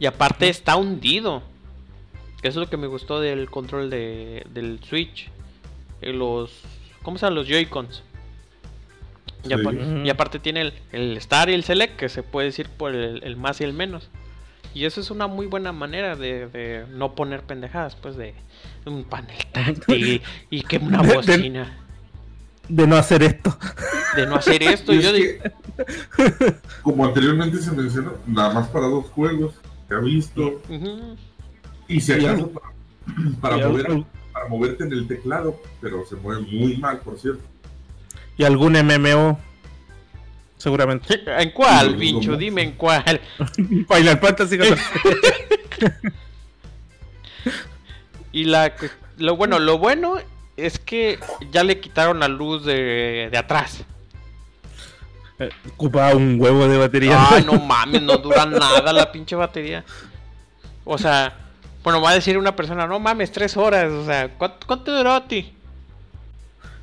Y 0.00 0.06
aparte 0.06 0.48
está 0.48 0.74
hundido. 0.74 1.42
Que 2.42 2.48
eso 2.48 2.60
es 2.60 2.66
lo 2.66 2.70
que 2.70 2.76
me 2.76 2.88
gustó 2.88 3.20
del 3.20 3.48
control 3.48 3.90
de, 3.90 4.44
del 4.50 4.80
Switch. 4.82 5.30
Eh, 6.02 6.12
Los, 6.12 6.50
¿cómo 7.02 7.16
se 7.16 7.26
llaman? 7.26 7.36
Los 7.36 7.46
Joy-Cons. 7.46 8.02
Y, 9.46 9.54
Sí. 9.58 10.02
y 10.04 10.10
aparte 10.10 10.38
tiene 10.38 10.60
el, 10.62 10.72
el 10.92 11.16
Star 11.18 11.48
y 11.50 11.54
el 11.54 11.64
Select, 11.64 11.96
que 11.96 12.08
se 12.08 12.22
puede 12.22 12.46
decir 12.48 12.68
por 12.68 12.94
el, 12.94 13.22
el 13.24 13.36
más 13.36 13.60
y 13.60 13.64
el 13.64 13.72
menos. 13.72 14.10
Y 14.74 14.84
eso 14.84 15.00
es 15.00 15.10
una 15.10 15.26
muy 15.26 15.46
buena 15.46 15.72
manera 15.72 16.16
de, 16.16 16.48
de 16.48 16.84
no 16.90 17.14
poner 17.14 17.42
pendejadas, 17.42 17.96
pues 17.96 18.16
de 18.16 18.34
un 18.84 19.04
panel 19.04 19.36
táctil 19.52 20.20
y 20.50 20.60
que 20.68 20.78
una 20.78 21.02
de- 21.02 21.14
bocina. 21.14 21.78
De 22.68 22.86
no 22.86 22.96
hacer 22.96 23.22
esto. 23.22 23.56
De 24.16 24.26
no 24.26 24.34
hacer 24.36 24.62
esto, 24.64 24.92
Y 24.92 25.00
yo 25.00 25.10
es 25.10 25.14
digo, 25.14 25.42
que, 25.42 26.54
como 26.82 27.04
anteriormente 27.06 27.58
se 27.58 27.70
mencionó, 27.72 28.14
nada 28.26 28.52
más 28.52 28.68
para 28.68 28.86
dos 28.86 29.06
juegos 29.10 29.54
que 29.88 29.94
ha 29.94 29.98
visto 30.00 30.60
y 31.88 32.00
si 32.00 32.12
Y 32.12 32.24
acaso 32.26 32.50
para, 32.50 32.66
para 33.40 33.56
y, 33.58 33.60
mover- 33.60 34.04
para 34.32 34.48
moverte 34.48 34.84
en 34.84 34.92
el 34.92 35.06
teclado, 35.06 35.56
pero 35.80 36.04
se 36.06 36.16
mueve 36.16 36.42
muy 36.42 36.76
mal, 36.76 36.98
por 36.98 37.18
cierto. 37.18 37.40
Y 38.36 38.44
algún 38.44 38.72
MMO. 38.74 39.38
Seguramente. 40.58 41.20
¿En 41.38 41.50
cuál, 41.50 41.96
pincho? 41.96 42.28
como- 42.30 42.38
Dime 42.38 42.62
en 42.62 42.72
cuál. 42.72 43.20
Final 43.54 44.18
Fantasy 44.20 44.56
14. 44.58 44.82
Y 48.32 48.44
la 48.44 48.74
que- 48.74 48.90
lo 49.18 49.36
bueno, 49.36 49.58
lo 49.58 49.78
bueno 49.78 50.16
es 50.56 50.78
que 50.78 51.18
ya 51.50 51.62
le 51.64 51.80
quitaron 51.80 52.20
la 52.20 52.28
luz 52.28 52.64
de, 52.64 53.28
de 53.30 53.38
atrás. 53.38 53.84
Eh, 55.38 55.50
Ocupaba 55.74 56.14
un 56.14 56.36
huevo 56.40 56.66
de 56.68 56.78
batería. 56.78 57.26
Ay, 57.30 57.44
no 57.44 57.54
mames, 57.60 58.02
no 58.02 58.16
dura 58.18 58.46
nada 58.46 58.92
la 58.92 59.12
pinche 59.12 59.36
batería. 59.36 59.84
O 60.84 60.96
sea, 60.98 61.36
bueno, 61.82 62.00
va 62.00 62.10
a 62.10 62.14
decir 62.14 62.38
una 62.38 62.56
persona, 62.56 62.86
no 62.86 62.98
mames, 62.98 63.30
tres 63.32 63.56
horas. 63.56 63.90
O 63.92 64.04
sea, 64.06 64.28
¿cuánto, 64.30 64.66
cuánto 64.66 64.96
duró 64.96 65.12
a 65.12 65.26
ti? 65.28 65.52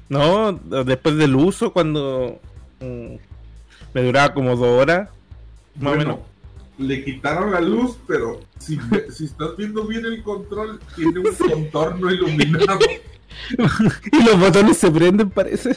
No, 0.09 0.51
después 0.53 1.15
del 1.17 1.35
uso, 1.35 1.71
cuando 1.73 2.39
mm, 2.79 3.15
me 3.93 4.01
duraba 4.03 4.33
como 4.33 4.55
dos 4.55 4.81
horas, 4.81 5.09
más 5.79 5.93
o 5.93 5.97
menos. 5.97 6.15
Bueno, 6.17 6.33
le 6.77 7.03
quitaron 7.03 7.51
la 7.51 7.61
luz, 7.61 7.97
pero 8.07 8.41
si, 8.59 8.77
si 9.11 9.25
estás 9.25 9.55
viendo 9.57 9.85
bien 9.87 10.05
el 10.05 10.21
control, 10.23 10.79
tiene 10.95 11.19
un 11.19 11.35
contorno 11.35 12.11
iluminado. 12.11 12.79
Y 14.11 14.23
los 14.23 14.39
botones 14.39 14.77
se 14.77 14.91
prenden, 14.91 15.29
parece. 15.31 15.75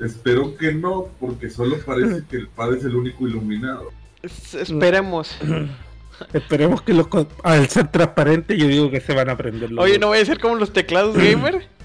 Espero 0.00 0.56
que 0.56 0.72
no, 0.72 1.08
porque 1.20 1.50
solo 1.50 1.76
parece 1.84 2.22
que 2.30 2.36
el 2.36 2.48
pad 2.48 2.74
es 2.74 2.84
el 2.84 2.94
único 2.96 3.26
iluminado. 3.26 3.90
Es- 4.22 4.54
esperemos. 4.54 5.36
Esperemos 6.32 6.82
que 6.82 6.94
los 6.94 7.08
al 7.42 7.68
ser 7.68 7.88
transparente, 7.90 8.56
yo 8.56 8.68
digo 8.68 8.90
que 8.92 9.00
se 9.00 9.12
van 9.12 9.28
a 9.28 9.36
prender 9.36 9.72
los 9.72 9.82
Oye, 9.82 9.94
dos. 9.94 10.00
no 10.02 10.06
voy 10.08 10.18
a 10.18 10.24
ser 10.24 10.38
como 10.38 10.54
los 10.54 10.72
teclados 10.72 11.16
gamer. 11.16 11.66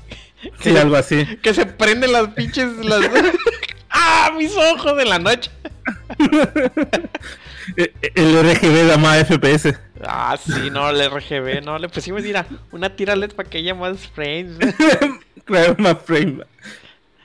Sí, 0.59 0.75
algo 0.77 0.95
así. 0.95 1.25
Que 1.37 1.53
se 1.53 1.65
prenden 1.65 2.11
las 2.11 2.29
pinches. 2.29 2.67
Las... 2.85 3.01
¡Ah! 3.89 4.31
Mis 4.37 4.55
ojos 4.55 4.95
de 4.97 5.05
la 5.05 5.19
noche. 5.19 5.51
Eh, 7.75 7.91
El 8.15 8.33
RGB 8.41 8.87
da 8.87 8.97
más 8.97 9.27
FPS. 9.27 9.77
Ah, 10.01 10.37
sí, 10.41 10.69
no, 10.71 10.89
el 10.89 11.11
RGB, 11.11 11.61
no, 11.65 11.77
le 11.77 11.89
pusimos 11.89 12.23
mira, 12.23 12.45
una 12.71 12.95
tira 12.95 13.13
LED 13.15 13.33
para 13.33 13.49
que 13.49 13.57
haya 13.57 13.75
más 13.75 14.07
frames. 14.07 14.57
Claro, 15.45 15.75
más 15.77 15.97
frame. 16.03 16.43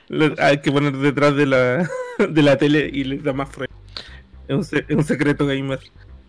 Lo- 0.07 0.33
hay 0.37 0.59
que 0.59 0.71
poner 0.71 0.93
detrás 0.97 1.35
de 1.35 1.45
la, 1.45 1.89
de 2.17 2.41
la 2.41 2.57
tele 2.57 2.89
y 2.91 3.03
le 3.03 3.17
da 3.17 3.33
más 3.33 3.49
frame. 3.49 3.69
Es 4.47 4.55
un, 4.71 4.79
es 4.79 4.95
un 4.95 5.03
secreto 5.03 5.45
gamer. 5.45 5.79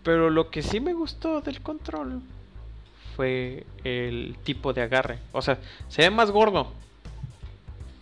Pero 0.03 0.29
lo 0.29 0.49
que 0.49 0.61
sí 0.61 0.79
me 0.79 0.93
gustó 0.93 1.41
del 1.41 1.61
control 1.61 2.21
fue 3.15 3.65
el 3.83 4.35
tipo 4.43 4.73
de 4.73 4.81
agarre. 4.81 5.19
O 5.31 5.41
sea, 5.41 5.57
se 5.89 6.01
ve 6.03 6.09
más 6.09 6.31
gordo. 6.31 6.71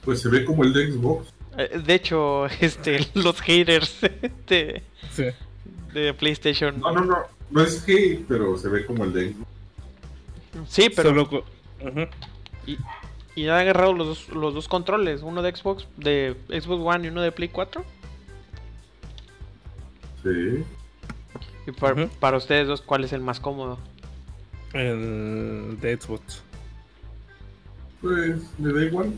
Pues 0.04 0.22
se 0.22 0.30
ve 0.30 0.44
como 0.46 0.64
el 0.64 0.74
de 0.74 0.92
Xbox. 0.92 1.34
Eh, 1.58 1.80
De 1.86 1.94
hecho, 1.94 2.46
este, 2.60 3.08
los 3.14 3.40
haters 3.42 4.00
de, 4.48 4.84
Sí. 5.12 5.26
de 5.94 6.14
PlayStation. 6.14 6.80
No, 6.80 6.92
no, 6.92 7.06
no. 7.06 7.18
No 7.52 7.62
es 7.62 7.84
hate, 7.88 8.26
pero 8.28 8.58
se 8.58 8.68
ve 8.70 8.86
como 8.86 9.04
el 9.04 9.14
de 9.14 9.34
Xbox. 9.34 9.48
Sí, 10.68 10.90
pero 10.96 11.10
Solo 11.10 11.44
y, 12.66 12.78
y 13.36 13.48
han 13.48 13.60
agarrado 13.60 13.94
los 13.94 14.08
dos, 14.08 14.30
los 14.30 14.54
dos 14.54 14.68
controles, 14.68 15.22
uno 15.22 15.42
de 15.42 15.56
Xbox, 15.56 15.88
de 15.98 16.36
Xbox 16.50 16.82
One 16.96 17.06
y 17.06 17.10
uno 17.10 17.22
de 17.22 17.32
Play 17.32 17.50
4. 17.50 17.84
Sí. 20.24 20.64
Y 21.68 21.72
para, 21.72 22.08
para 22.20 22.38
ustedes 22.38 22.68
dos, 22.68 22.82
¿cuál 22.82 23.04
es 23.04 23.14
el 23.14 23.22
más 23.22 23.40
cómodo? 23.40 23.78
El 24.74 25.78
de 25.82 25.98
Xbox. 26.00 26.44
Pues 28.02 28.36
me 28.58 28.74
da 28.74 28.84
igual. 28.84 29.14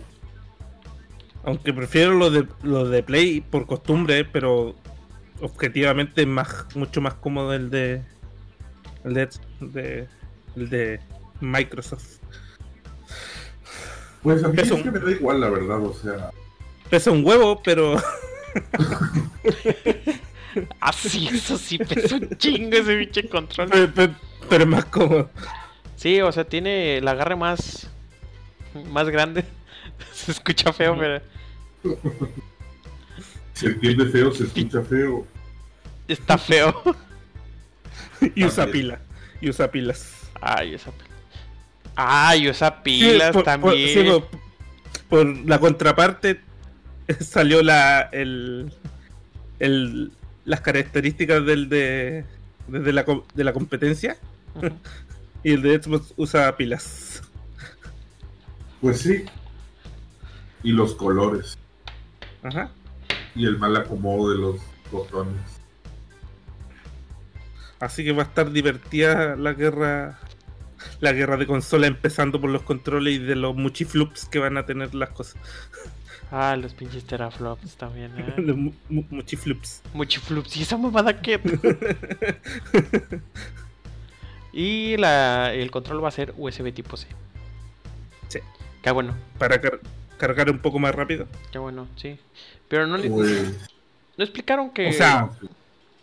Aunque 1.44 1.74
prefiero 1.74 2.14
lo 2.14 2.30
de, 2.30 2.48
lo 2.64 2.88
de 2.90 3.04
Play 3.04 3.42
por 3.42 3.66
costumbre, 3.66 4.26
pero 4.26 4.76
objetivamente 5.42 6.22
es 6.22 6.28
más, 6.28 6.66
mucho 6.76 7.02
más 7.02 7.14
cómodo 7.16 7.54
el 7.54 7.70
de. 7.70 8.02
El 9.04 9.14
de, 9.14 9.30
de, 9.60 10.08
el 10.56 10.70
de 10.70 11.00
Microsoft. 11.42 12.18
Pues 14.24 14.44
a 14.44 14.48
mí 14.48 14.56
Es 14.58 14.66
es 14.66 14.72
un- 14.72 14.84
que 14.84 14.92
me 14.92 15.00
da 15.00 15.12
igual, 15.12 15.40
la 15.42 15.50
verdad. 15.50 15.84
O 15.84 15.94
sea, 15.94 16.32
Pesa 16.90 17.12
un 17.12 17.24
huevo, 17.26 17.62
pero. 17.64 17.96
Ah, 20.80 20.94
sí, 20.94 21.28
eso 21.34 21.58
sí, 21.58 21.78
pesa 21.78 22.16
un 22.16 22.30
chingo 22.38 22.78
ese 22.78 22.96
pinche 22.98 23.28
control. 23.28 23.68
pero, 23.70 23.92
pero- 23.94 24.16
pero 24.50 24.64
es 24.64 24.70
más 24.70 24.86
cómodo. 24.86 25.30
Sí, 25.96 26.22
o 26.22 26.32
sea, 26.32 26.44
tiene 26.44 26.98
el 26.98 27.08
agarre 27.08 27.36
más. 27.36 27.90
más 28.92 29.10
grande. 29.10 29.44
Se 30.14 30.32
escucha 30.32 30.72
feo, 30.74 30.98
pero. 30.98 31.22
Se 33.54 33.68
entiende 33.68 34.06
feo, 34.08 34.32
se 34.34 34.44
escucha 34.44 34.82
feo. 34.82 35.26
Está 36.08 36.38
feo. 36.38 36.74
y 38.36 38.44
usa 38.44 38.66
También. 38.66 38.72
pila. 38.88 39.00
Y 39.42 39.50
usa 39.50 39.72
pilas. 39.72 40.30
Ay, 40.42 40.74
esa 40.74 40.92
pila. 40.92 41.10
Ay, 41.96 42.50
usa 42.50 42.84
pilas 42.84 43.32
por- 43.32 43.44
también. 43.44 43.88
sí, 44.06 44.10
por, 44.10 44.28
por 45.10 45.26
la 45.48 45.60
contraparte 45.60 46.42
salió 47.22 47.62
la 47.64 48.02
el, 48.12 48.74
el 49.60 50.12
las 50.44 50.60
características 50.62 51.46
del 51.46 51.70
de, 51.70 52.26
de, 52.68 52.94
la, 52.94 53.06
de 53.34 53.44
la 53.44 53.54
competencia. 53.54 54.18
Y 55.44 55.52
el 55.54 55.62
de 55.62 55.82
Xbox 55.82 56.14
usa 56.18 56.56
pilas. 56.58 57.22
Pues 58.82 59.00
sí. 59.02 59.26
Y 60.64 60.72
los 60.72 60.96
colores. 60.96 61.58
Ajá. 62.44 62.70
Y 63.36 63.46
el 63.46 63.58
mal 63.58 63.76
acomodo 63.78 64.32
de 64.32 64.38
los 64.38 64.56
botones. 64.92 65.36
Así 67.80 68.04
que 68.04 68.14
va 68.14 68.24
a 68.24 68.26
estar 68.26 68.52
divertida 68.52 69.36
la 69.36 69.54
guerra 69.54 70.20
la 71.02 71.12
guerra 71.12 71.36
de 71.36 71.46
consola 71.48 71.88
empezando 71.88 72.40
por 72.40 72.50
los 72.50 72.62
controles 72.62 73.16
y 73.16 73.18
de 73.20 73.36
los 73.36 73.56
muchiflups 73.56 74.26
que 74.26 74.40
van 74.40 74.58
a 74.58 74.66
tener 74.66 74.94
las 74.96 75.10
cosas. 75.10 75.36
Ah, 76.32 76.56
los 76.56 76.74
pinches 76.74 77.06
teraflops 77.06 77.76
también, 77.76 78.12
¿eh? 78.18 78.34
Los 78.38 78.56
mu- 78.58 78.74
mu- 78.90 79.06
muchiflups. 79.10 79.82
Muchiflups. 79.94 80.58
¿Y 80.58 80.62
esa 80.64 80.78
mamada 80.78 81.22
qué? 81.22 81.40
y 84.56 84.96
la, 84.98 85.54
el 85.54 85.70
control 85.70 86.04
va 86.04 86.08
a 86.08 86.12
ser 86.12 86.34
USB 86.38 86.74
tipo 86.74 86.96
C. 86.98 87.08
Sí. 88.30 88.40
Qué 88.82 88.90
bueno, 88.92 89.16
Para 89.38 89.60
car- 89.62 89.80
cargar 90.18 90.50
un 90.50 90.60
poco 90.60 90.80
más 90.80 90.96
rápido. 90.96 91.28
qué 91.52 91.60
bueno, 91.60 91.88
sí. 91.98 92.18
Pero 92.70 92.88
no, 92.88 92.98
le- 92.98 93.10
no 93.10 94.24
explicaron 94.24 94.70
que... 94.72 94.88
O 94.88 94.94
sea, 94.94 95.30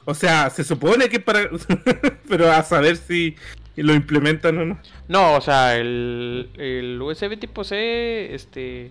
O 0.05 0.15
sea, 0.15 0.51
se 0.51 0.65
supone 0.65 1.09
que 1.09 1.19
para. 1.21 1.49
pero 2.29 2.51
a 2.53 2.63
saber 2.65 2.97
si 2.97 3.37
lo 3.77 3.95
implementan 3.95 4.59
o 4.59 4.65
no. 4.67 4.79
No, 5.09 5.35
o 5.35 5.41
sea, 5.41 5.77
el, 5.77 6.51
el 6.59 7.01
USB 7.01 7.39
tipo 7.39 7.63
C 7.65 8.35
este, 8.35 8.91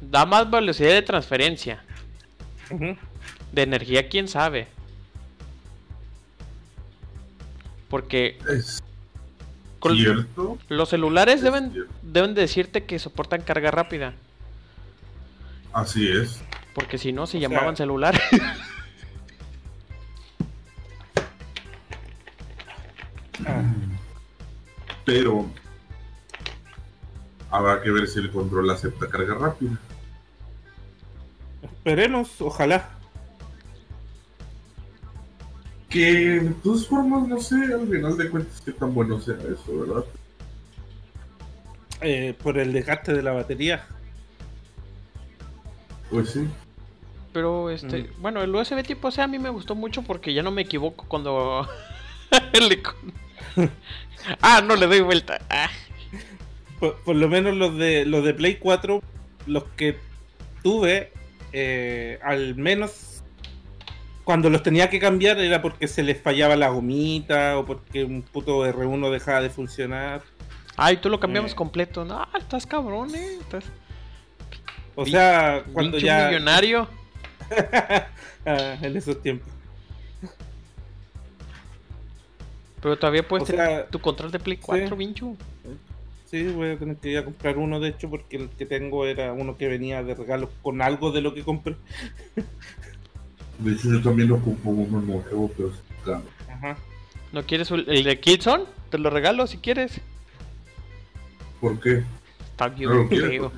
da 0.00 0.24
más 0.26 0.50
velocidad 0.50 0.90
de 0.90 1.02
transferencia. 1.02 1.84
De 3.52 3.62
energía, 3.62 4.08
quién 4.08 4.26
sabe. 4.26 4.66
Porque 7.88 8.38
Es 8.48 8.82
con- 9.78 9.96
cierto. 9.96 10.58
los 10.68 10.88
celulares 10.88 11.36
Es 11.36 11.42
deben, 11.42 11.72
cierto. 11.72 11.92
deben 12.02 12.34
decirte 12.34 12.84
que 12.84 12.98
soportan 12.98 13.42
carga 13.42 13.70
rápida. 13.70 14.14
Así 15.72 16.08
es. 16.10 16.42
Porque 16.74 16.98
si 16.98 17.12
no, 17.12 17.26
se 17.26 17.36
O 17.38 17.40
sea- 17.40 17.48
llamaban 17.48 17.76
celulares. 17.76 18.20
Ah, 23.46 23.62
Pero. 25.04 25.46
Habrá 27.50 27.80
que 27.82 27.90
ver 27.90 28.06
si 28.06 28.18
el 28.18 28.30
control 28.30 28.68
acepta 28.70 29.08
carga 29.08 29.34
rápida. 29.34 29.78
esperemos, 31.62 32.38
ojalá. 32.42 32.90
Que 35.88 36.12
de 36.40 36.50
todas 36.62 36.86
formas, 36.86 37.26
no 37.28 37.40
sé, 37.40 37.54
al 37.56 37.88
final 37.88 38.16
de 38.16 38.28
cuentas, 38.28 38.60
qué 38.64 38.72
tan 38.72 38.92
bueno 38.94 39.20
sea 39.20 39.36
eso, 39.36 39.78
¿verdad? 39.80 40.04
Eh, 42.02 42.34
por 42.42 42.58
el 42.58 42.72
desgaste 42.72 43.12
de 43.14 43.22
la 43.22 43.32
batería. 43.32 43.86
Pues 46.10 46.30
sí. 46.30 46.46
Pero 47.32 47.70
este, 47.70 48.02
Mm. 48.02 48.06
bueno, 48.22 48.42
el 48.42 48.54
USB 48.54 48.82
tipo 48.82 49.10
C 49.10 49.22
a 49.22 49.26
mí 49.26 49.38
me 49.38 49.50
gustó 49.50 49.74
mucho 49.74 50.02
porque 50.02 50.32
ya 50.34 50.42
no 50.42 50.50
me 50.50 50.62
equivoco 50.62 51.04
cuando 51.08 51.66
Ah, 54.42 54.62
no 54.64 54.76
le 54.76 54.86
doy 54.86 55.00
vuelta. 55.00 55.40
Ah. 55.50 55.70
Por, 56.80 56.96
por 57.02 57.16
lo 57.16 57.28
menos 57.28 57.56
los 57.56 57.76
de 57.76 58.04
los 58.04 58.24
de 58.24 58.34
Play 58.34 58.56
4, 58.56 59.02
los 59.46 59.64
que 59.76 59.96
tuve, 60.62 61.12
eh, 61.52 62.18
al 62.22 62.54
menos 62.56 62.90
cuando 64.28 64.50
los 64.50 64.62
tenía 64.62 64.90
que 64.90 65.00
cambiar 65.00 65.38
era 65.38 65.62
porque 65.62 65.88
se 65.88 66.02
les 66.02 66.20
fallaba 66.20 66.54
la 66.54 66.68
gomita 66.68 67.56
o 67.56 67.64
porque 67.64 68.04
un 68.04 68.20
puto 68.20 68.66
R1 68.66 69.10
dejaba 69.10 69.40
de 69.40 69.48
funcionar. 69.48 70.20
Ay, 70.76 70.98
tú 70.98 71.08
lo 71.08 71.18
cambiamos 71.18 71.52
Eh. 71.52 71.54
completo. 71.54 72.04
No, 72.04 72.26
estás 72.38 72.66
cabrón, 72.66 73.14
eh. 73.14 73.38
Estás 73.40 73.64
O 74.96 75.06
sea, 75.06 75.64
cuando 75.72 75.96
ya 75.96 76.26
millonario. 76.28 76.86
Ah, 78.44 78.76
en 78.82 78.98
esos 78.98 79.18
tiempos. 79.22 79.48
Pero 82.82 82.98
todavía 82.98 83.26
puedes 83.26 83.44
O 83.48 83.50
tener 83.50 83.66
sea, 83.66 83.86
tu 83.86 83.98
control 83.98 84.30
de 84.30 84.40
Play 84.40 84.58
4, 84.58 84.88
sí. 84.90 84.94
Vinchu. 84.94 85.36
Sí, 86.26 86.48
voy 86.48 86.72
a 86.72 86.78
tener 86.78 86.96
que 86.96 87.08
ir 87.08 87.16
a 87.18 87.24
comprar 87.24 87.56
uno, 87.56 87.80
de 87.80 87.88
hecho, 87.88 88.10
porque 88.10 88.36
el 88.36 88.50
que 88.50 88.66
tengo 88.66 89.06
era 89.06 89.32
uno 89.32 89.56
que 89.56 89.68
venía 89.68 90.02
de 90.02 90.14
regalo 90.14 90.50
con 90.60 90.82
algo 90.82 91.12
de 91.12 91.22
lo 91.22 91.32
que 91.32 91.42
compré. 91.44 91.76
De 93.58 93.72
hecho, 93.72 93.90
yo 93.90 94.02
también 94.02 94.30
ocupo 94.30 94.70
uno 94.70 95.00
nuevo, 95.00 95.50
pero 95.56 95.68
es 95.68 95.74
caro. 96.04 96.22
Ajá. 96.48 96.76
¿No 97.32 97.42
quieres 97.44 97.70
el 97.70 98.04
de 98.04 98.20
Killzone? 98.20 98.64
Te 98.90 98.98
lo 98.98 99.10
regalo 99.10 99.46
si 99.46 99.58
quieres. 99.58 100.00
¿Por 101.60 101.78
qué? 101.80 102.04
Está 102.40 102.68
bien 102.68 102.90
No 102.90 103.04
lo. 103.04 103.52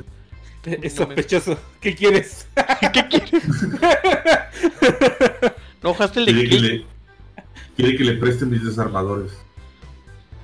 Es 0.64 0.94
sospechoso. 0.94 1.58
¿Qué 1.80 1.94
quieres? 1.94 2.46
¿Qué 2.92 3.08
quieres? 3.08 3.30
¿No 5.82 5.90
ojaste 5.90 6.20
el 6.20 6.26
de 6.26 6.32
Quiere 6.32 6.48
que, 6.48 6.56
Kill? 6.56 6.62
le, 6.62 6.84
quiere 7.76 7.96
que 7.96 8.04
le 8.04 8.12
presten 8.14 8.50
mis 8.50 8.64
desarmadores. 8.64 9.32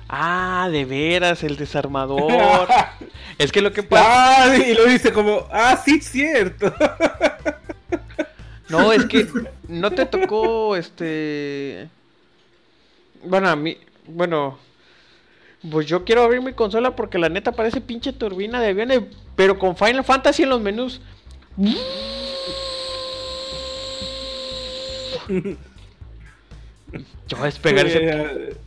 Ah, 0.09 0.69
de 0.71 0.85
veras, 0.85 1.43
el 1.43 1.57
desarmador. 1.57 2.67
es 3.37 3.51
que 3.51 3.61
lo 3.61 3.73
que 3.73 3.83
pasa. 3.83 4.43
Ah, 4.43 4.57
y 4.57 4.73
lo 4.73 4.85
dice 4.85 5.11
como, 5.11 5.47
ah, 5.51 5.79
sí, 5.83 5.99
cierto. 6.01 6.73
No, 8.69 8.91
es 8.91 9.05
que 9.05 9.27
no 9.67 9.91
te 9.91 10.05
tocó 10.05 10.75
este. 10.75 11.89
Bueno, 13.23 13.49
a 13.49 13.55
mí. 13.55 13.77
Bueno. 14.07 14.59
Pues 15.71 15.87
yo 15.87 16.05
quiero 16.05 16.23
abrir 16.23 16.41
mi 16.41 16.53
consola 16.53 16.95
porque 16.95 17.17
la 17.17 17.29
neta 17.29 17.51
parece 17.51 17.81
pinche 17.81 18.13
turbina 18.13 18.61
de 18.61 18.69
aviones. 18.69 19.01
Pero 19.35 19.57
con 19.57 19.75
Final 19.75 20.03
Fantasy 20.03 20.43
en 20.43 20.49
los 20.49 20.61
menús. 20.61 21.01
Yo 25.27 25.57
voy 27.37 27.41
a 27.41 27.45
despegar 27.45 27.87
ese. 27.87 27.99
Eh, 28.01 28.57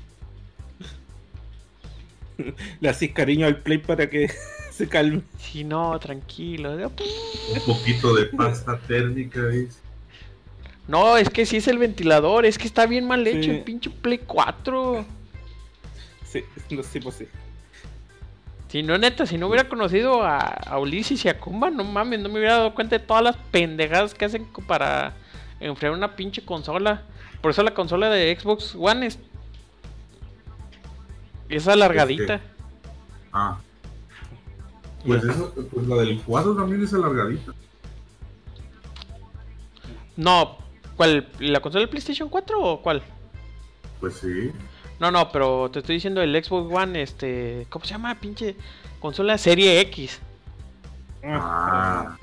Le 2.81 2.89
haces 2.89 3.13
cariño 3.13 3.47
al 3.47 3.59
play 3.59 3.79
para 3.79 4.09
que 4.09 4.31
se 4.73 4.89
calme. 4.89 5.23
Si 5.39 5.65
no, 5.65 5.99
tranquilo. 5.99 6.75
Un 6.75 7.63
poquito 7.67 8.15
de 8.15 8.27
pasta 8.27 8.79
térmica, 8.87 9.41
¿ves? 9.41 9.81
No, 10.91 11.17
es 11.17 11.31
que 11.31 11.47
si 11.47 11.59
es 11.59 11.69
el 11.69 11.79
ventilador, 11.79 12.45
es 12.45 12.59
que 12.59 12.67
está 12.67 12.85
bien 12.85 13.07
mal 13.07 13.25
hecho 13.25 13.45
Sí. 13.45 13.51
el 13.51 13.63
pinche 13.63 13.91
Play 13.91 14.19
4. 14.27 15.05
Sí, 16.25 16.43
no 16.71 16.83
sé, 16.83 17.01
pues 17.01 17.15
sí. 17.15 17.29
Si 18.67 18.83
no, 18.83 18.99
neta, 18.99 19.25
si 19.25 19.39
no 19.39 19.47
hubiera 19.47 19.69
conocido 19.69 20.25
a, 20.25 20.39
a 20.39 20.79
Ulises 20.81 21.25
y 21.25 21.29
a 21.29 21.39
Kumba, 21.39 21.71
no 21.71 21.85
mames, 21.85 22.19
no 22.19 22.29
me 22.29 22.41
hubiera 22.41 22.57
dado 22.57 22.75
cuenta 22.75 22.99
de 22.99 23.05
todas 23.05 23.23
las 23.23 23.37
pendejadas 23.53 24.15
que 24.15 24.25
hacen 24.25 24.49
para 24.67 25.15
enfriar 25.61 25.93
una 25.93 26.17
pinche 26.17 26.45
consola. 26.45 27.03
Por 27.41 27.53
eso 27.53 27.63
la 27.63 27.73
consola 27.73 28.11
de 28.11 28.37
Xbox 28.37 28.75
One 28.75 29.07
es, 29.07 29.19
es 31.49 31.69
alargadita. 31.69 32.41
Ah. 33.33 33.59
Pues, 35.07 35.23
eso, 35.23 35.55
pues 35.73 35.87
la 35.87 35.97
del 35.97 36.21
4 36.23 36.57
también 36.57 36.83
es 36.83 36.93
alargadita. 36.93 37.53
No, 40.17 40.59
¿cuál? 41.01 41.27
¿La 41.39 41.61
consola 41.61 41.81
del 41.81 41.89
PlayStation 41.89 42.29
4 42.29 42.61
o 42.63 42.83
cuál? 42.83 43.03
Pues 44.01 44.17
sí. 44.17 44.51
No, 44.99 45.11
no, 45.11 45.33
pero 45.33 45.71
te 45.71 45.79
estoy 45.79 45.95
diciendo 45.95 46.21
el 46.21 46.45
Xbox 46.45 46.71
One, 46.71 47.01
este, 47.01 47.67
¿cómo 47.71 47.87
se 47.87 47.93
llama? 47.93 48.15
Pinche 48.21 48.55
consola 48.99 49.39
Serie 49.39 49.81
X. 49.81 50.19
Ah. 51.25 52.19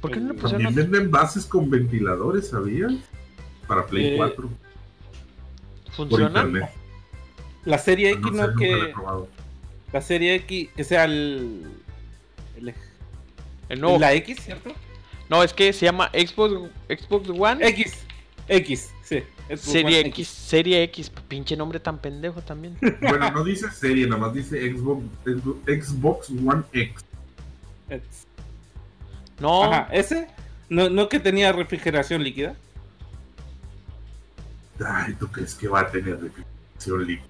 ¿Por 0.00 0.10
qué 0.10 0.18
no 0.18 0.32
le 0.32 0.34
pusieron 0.34 0.64
También 0.64 0.80
otro? 0.86 0.92
venden 0.92 1.10
bases 1.12 1.46
con 1.46 1.70
ventiladores, 1.70 2.48
¿sabías? 2.48 2.92
Para 3.68 3.86
Play 3.86 4.14
Eh, 4.14 4.16
4. 4.16 4.48
Por 4.48 5.92
¿Funciona? 5.94 6.70
La 7.64 7.78
serie 7.78 8.10
X 8.10 8.32
No 8.32 8.48
no 8.48 8.56
que. 8.56 8.92
La 9.92 10.00
serie 10.00 10.34
X, 10.34 10.70
que 10.74 10.82
sea 10.82 11.04
el. 11.04 11.62
el- 12.56 12.74
El 13.68 13.80
nuevo. 13.80 13.96
la 14.00 14.12
X, 14.14 14.38
¿cierto? 14.42 14.72
No, 15.34 15.42
es 15.42 15.52
que 15.52 15.72
se 15.72 15.84
llama 15.84 16.10
Xbox, 16.12 16.70
Xbox 16.88 17.28
One 17.28 17.66
X. 17.66 18.04
X, 18.46 18.94
sí. 19.02 19.24
Xbox 19.48 19.60
Serie 19.62 19.98
One 19.98 20.08
X. 20.10 20.28
Serie 20.28 20.82
X. 20.84 21.10
Pinche 21.26 21.56
nombre 21.56 21.80
tan 21.80 21.98
pendejo 21.98 22.40
también. 22.40 22.78
Bueno, 23.00 23.32
no 23.32 23.42
dice 23.42 23.68
serie, 23.72 24.06
nada 24.06 24.20
más 24.20 24.32
dice 24.32 24.60
Xbox, 24.72 25.02
Xbox 25.66 26.30
One 26.30 26.62
X. 26.72 27.04
X. 27.90 28.26
No, 29.40 29.64
Ajá, 29.64 29.88
ese. 29.90 30.28
¿No, 30.68 30.88
¿No 30.88 31.08
que 31.08 31.18
tenía 31.18 31.50
refrigeración 31.50 32.22
líquida? 32.22 32.54
Ay, 34.86 35.14
¿tú 35.14 35.26
crees 35.26 35.56
que 35.56 35.66
va 35.66 35.80
a 35.80 35.90
tener 35.90 36.12
refrigeración 36.20 37.06
líquida? 37.08 37.26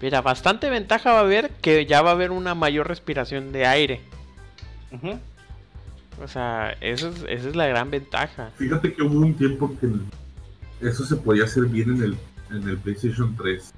Mira, 0.00 0.22
bastante 0.22 0.70
ventaja 0.70 1.12
va 1.12 1.18
a 1.18 1.22
haber 1.22 1.50
que 1.50 1.84
ya 1.84 2.00
va 2.00 2.10
a 2.10 2.12
haber 2.14 2.30
una 2.30 2.54
mayor 2.54 2.88
respiración 2.88 3.52
de 3.52 3.66
aire. 3.66 4.00
O 6.22 6.28
sea, 6.28 6.70
eso 6.80 7.08
es- 7.10 7.24
esa 7.28 7.48
es 7.48 7.56
la 7.56 7.66
gran 7.66 7.90
ventaja. 7.90 8.50
Fíjate 8.56 8.92
que 8.92 9.02
hubo 9.02 9.18
un 9.20 9.34
tiempo 9.34 9.74
que 9.80 9.88
eso 10.86 11.04
se 11.04 11.16
podía 11.16 11.44
hacer 11.44 11.64
bien 11.66 11.90
en 11.96 12.02
el, 12.02 12.16
en 12.50 12.68
el 12.68 12.78
PlayStation 12.78 13.36
3. 13.36 13.72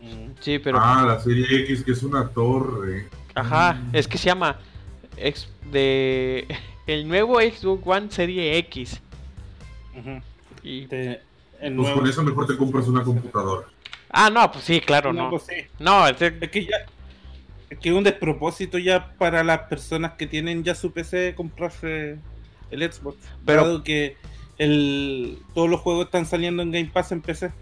Mm. 0.00 0.30
Sí, 0.40 0.58
pero... 0.58 0.78
Ah, 0.80 1.04
la 1.06 1.20
serie 1.20 1.44
X, 1.64 1.82
que 1.84 1.92
es 1.92 2.02
una 2.02 2.28
torre. 2.28 3.08
Ajá, 3.34 3.80
es 3.92 4.06
que 4.08 4.18
se 4.18 4.26
llama... 4.26 4.58
ex- 5.16 5.48
de... 5.70 6.46
El 6.86 7.06
nuevo 7.06 7.38
Xbox 7.38 7.82
One 7.86 8.10
Serie 8.10 8.56
X. 8.58 9.00
Ujú. 9.94 10.22
Y... 10.62 10.86
Te- 10.86 11.20
el 11.60 11.74
Pues 11.74 11.88
nuevo- 11.88 12.00
con 12.00 12.08
eso 12.08 12.22
mejor 12.22 12.46
te 12.46 12.56
compras 12.56 12.86
una 12.86 13.02
computadora. 13.02 13.66
Ah, 14.10 14.30
no, 14.30 14.50
pues 14.50 14.64
sí, 14.64 14.80
claro, 14.80 15.12
No, 15.12 15.24
no. 15.24 15.30
pues 15.30 15.42
sí. 15.42 15.54
No, 15.80 16.06
este- 16.06 16.38
Es 16.40 16.50
que 16.50 16.64
ya. 16.64 16.76
Es 17.70 17.78
que 17.78 17.90
es 17.90 17.94
un 17.94 18.04
despropósito 18.04 18.78
ya 18.78 19.12
para 19.18 19.44
las 19.44 19.60
personas 19.62 20.12
que 20.12 20.26
tienen 20.26 20.64
ya 20.64 20.74
su 20.74 20.92
PC 20.92 21.34
comprarse 21.36 22.18
el 22.70 22.92
Xbox. 22.92 23.16
Pero- 23.44 23.62
Dado 23.64 23.82
que 23.84 24.16
el, 24.58 25.38
todos 25.54 25.68
los 25.68 25.80
juegos 25.80 26.06
están 26.06 26.26
saliendo 26.26 26.62
en 26.62 26.72
Game 26.72 26.90
Pass 26.92 27.12
en 27.12 27.20
PC. 27.22 27.52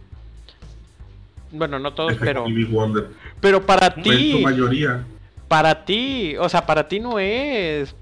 bueno, 1.50 1.78
no 1.78 1.92
todos, 1.94 2.14
pero... 2.20 2.44
Pero 3.40 3.66
para 3.66 3.88
En 3.88 3.94
su 4.04 4.10
ti... 4.10 4.40
mayoría. 4.42 5.04
para 5.48 5.84
ti, 5.84 6.36
o 6.38 6.48
sea, 6.48 6.64
para 6.66 6.88
ti 6.88 7.00
no 7.00 7.18
es. 7.18 7.94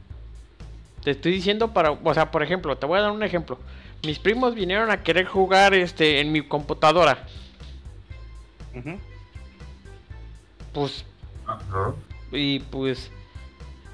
Te 1.03 1.11
estoy 1.11 1.33
diciendo 1.33 1.73
para, 1.75 1.91
o 1.91 2.15
sea, 2.15 2.31
por 2.31 2.43
ejemplo, 2.43 2.77
te 2.79 2.87
voy 2.87 2.99
a 2.99 3.03
dar 3.03 3.11
un 3.11 3.23
ejemplo. 3.23 3.59
Mis 4.07 4.19
primos 4.19 4.55
vinieron 4.55 4.91
a 4.91 5.03
querer 5.03 5.27
jugar 5.27 5.75
este 5.75 6.21
en 6.21 6.31
mi 6.33 6.43
computadora. 6.43 7.27
Ujú. 8.75 8.99
Pues 10.73 11.05
Ajá. 11.47 11.93
y 12.33 12.59
pues 12.61 13.11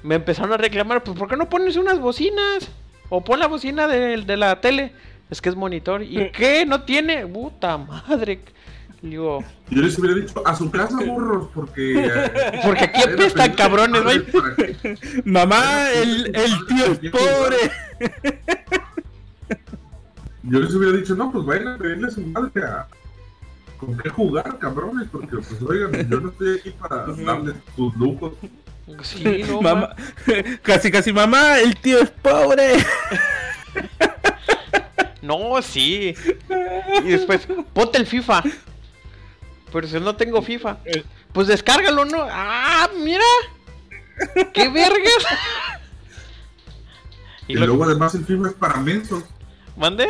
me 0.03 0.15
empezaron 0.15 0.53
a 0.53 0.57
reclamar, 0.57 1.03
pues 1.03 1.17
¿por 1.17 1.27
qué 1.27 1.35
no 1.37 1.49
pones 1.49 1.75
unas 1.77 1.99
bocinas? 1.99 2.69
O 3.09 3.23
pon 3.23 3.39
la 3.39 3.47
bocina 3.47 3.87
de, 3.87 4.17
de 4.23 4.37
la 4.37 4.61
tele. 4.61 4.93
Es 5.29 5.41
que 5.41 5.49
es 5.49 5.55
monitor. 5.55 6.01
¿Y 6.01 6.29
qué? 6.31 6.65
¿No 6.65 6.83
tiene? 6.83 7.25
Puta 7.27 7.77
madre. 7.77 8.41
Digo, 9.01 9.43
Yo 9.69 9.81
les 9.81 9.97
hubiera 9.97 10.15
dicho 10.19 10.43
a 10.45 10.55
su 10.55 10.69
casa, 10.69 10.97
burros, 11.05 11.47
porque. 11.53 12.05
eh, 12.05 12.59
Porque 12.63 12.83
aquí 12.85 13.01
apestan 13.01 13.53
cabrones, 13.53 14.01
que- 14.03 15.21
Mamá, 15.25 15.89
el, 15.91 16.35
el 16.35 16.65
tío 16.67 16.85
es 16.85 16.99
pobre. 17.11 17.57
Yo 20.43 20.59
les 20.59 20.73
hubiera 20.73 20.97
dicho, 20.97 21.15
no, 21.15 21.31
pues 21.31 21.45
vayan 21.45 21.67
a 21.69 21.77
pedirle 21.77 22.07
a 22.07 22.11
su 22.11 22.21
madre 22.21 22.63
a. 22.63 22.87
¿Con 23.81 23.97
qué 23.97 24.09
jugar, 24.09 24.59
cabrones? 24.59 25.07
Porque, 25.11 25.37
pues, 25.37 25.59
oigan, 25.63 26.07
yo 26.07 26.19
no 26.19 26.29
estoy 26.29 26.59
aquí 26.59 26.69
para 26.69 27.07
darles 27.07 27.55
sus 27.75 27.95
lujos. 27.95 28.33
sí, 29.01 29.43
no, 29.49 29.59
Mamá, 29.59 29.95
casi, 30.61 30.91
casi 30.91 31.11
mamá, 31.11 31.57
el 31.57 31.75
tío 31.77 31.99
es 31.99 32.11
pobre. 32.11 32.75
No, 35.21 35.61
sí. 35.61 36.15
Y 37.03 37.07
después, 37.09 37.47
ponte 37.73 37.99
el 37.99 38.07
FIFA. 38.07 38.41
Pero 39.71 39.87
si 39.87 39.99
no 39.99 40.15
tengo 40.15 40.41
FIFA, 40.41 40.79
pues 41.31 41.45
descárgalo, 41.45 42.05
¿no? 42.05 42.25
¡Ah, 42.27 42.89
mira! 43.03 43.23
¡Qué 44.51 44.67
vergas! 44.67 45.23
Y, 47.47 47.53
luego, 47.53 47.83
además, 47.83 48.15
el 48.15 48.25
FIFA 48.25 48.47
es 48.47 48.53
para 48.55 48.77
mensos. 48.77 49.23
mande. 49.77 50.07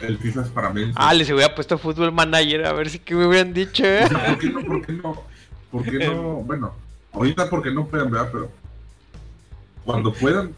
El 0.00 0.18
FIFA 0.18 0.42
es 0.42 0.48
para 0.48 0.70
mensos. 0.70 0.94
Ah, 0.96 1.12
les 1.14 1.30
hubiera 1.30 1.54
puesto 1.54 1.78
Fútbol 1.78 2.12
Manager 2.12 2.66
a 2.66 2.72
ver 2.72 2.88
si 2.90 2.98
que 2.98 3.14
me 3.14 3.26
hubieran 3.26 3.52
dicho, 3.52 3.84
¿eh? 3.84 4.04
O 4.04 4.08
sea, 4.08 4.26
¿Por 4.26 4.38
qué 4.38 4.48
no? 4.50 4.62
¿Por 4.64 4.86
qué 4.86 4.92
no? 4.92 5.22
¿Por 5.70 5.84
qué 5.84 5.98
no? 6.06 6.22
Bueno, 6.46 6.74
ahorita 7.12 7.50
porque 7.50 7.70
no 7.70 7.86
puedan, 7.86 8.10
¿verdad? 8.10 8.28
Pero 8.32 8.50
cuando 9.84 10.12
puedan, 10.12 10.52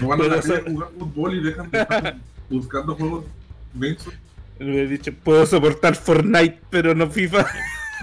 no 0.00 0.08
van 0.08 0.20
a 0.20 0.24
dejar 0.24 0.64
de 0.64 0.70
jugar 0.72 0.88
fútbol 0.98 1.34
y 1.34 1.42
dejan 1.42 1.70
de 1.70 1.80
estar 1.80 2.16
buscando 2.50 2.94
juegos 2.94 3.24
mensos. 3.72 4.12
Le 4.58 4.82
he 4.82 4.86
dicho, 4.86 5.12
puedo 5.12 5.44
soportar 5.46 5.96
Fortnite, 5.96 6.60
pero 6.70 6.94
no 6.94 7.10
FIFA. 7.10 7.46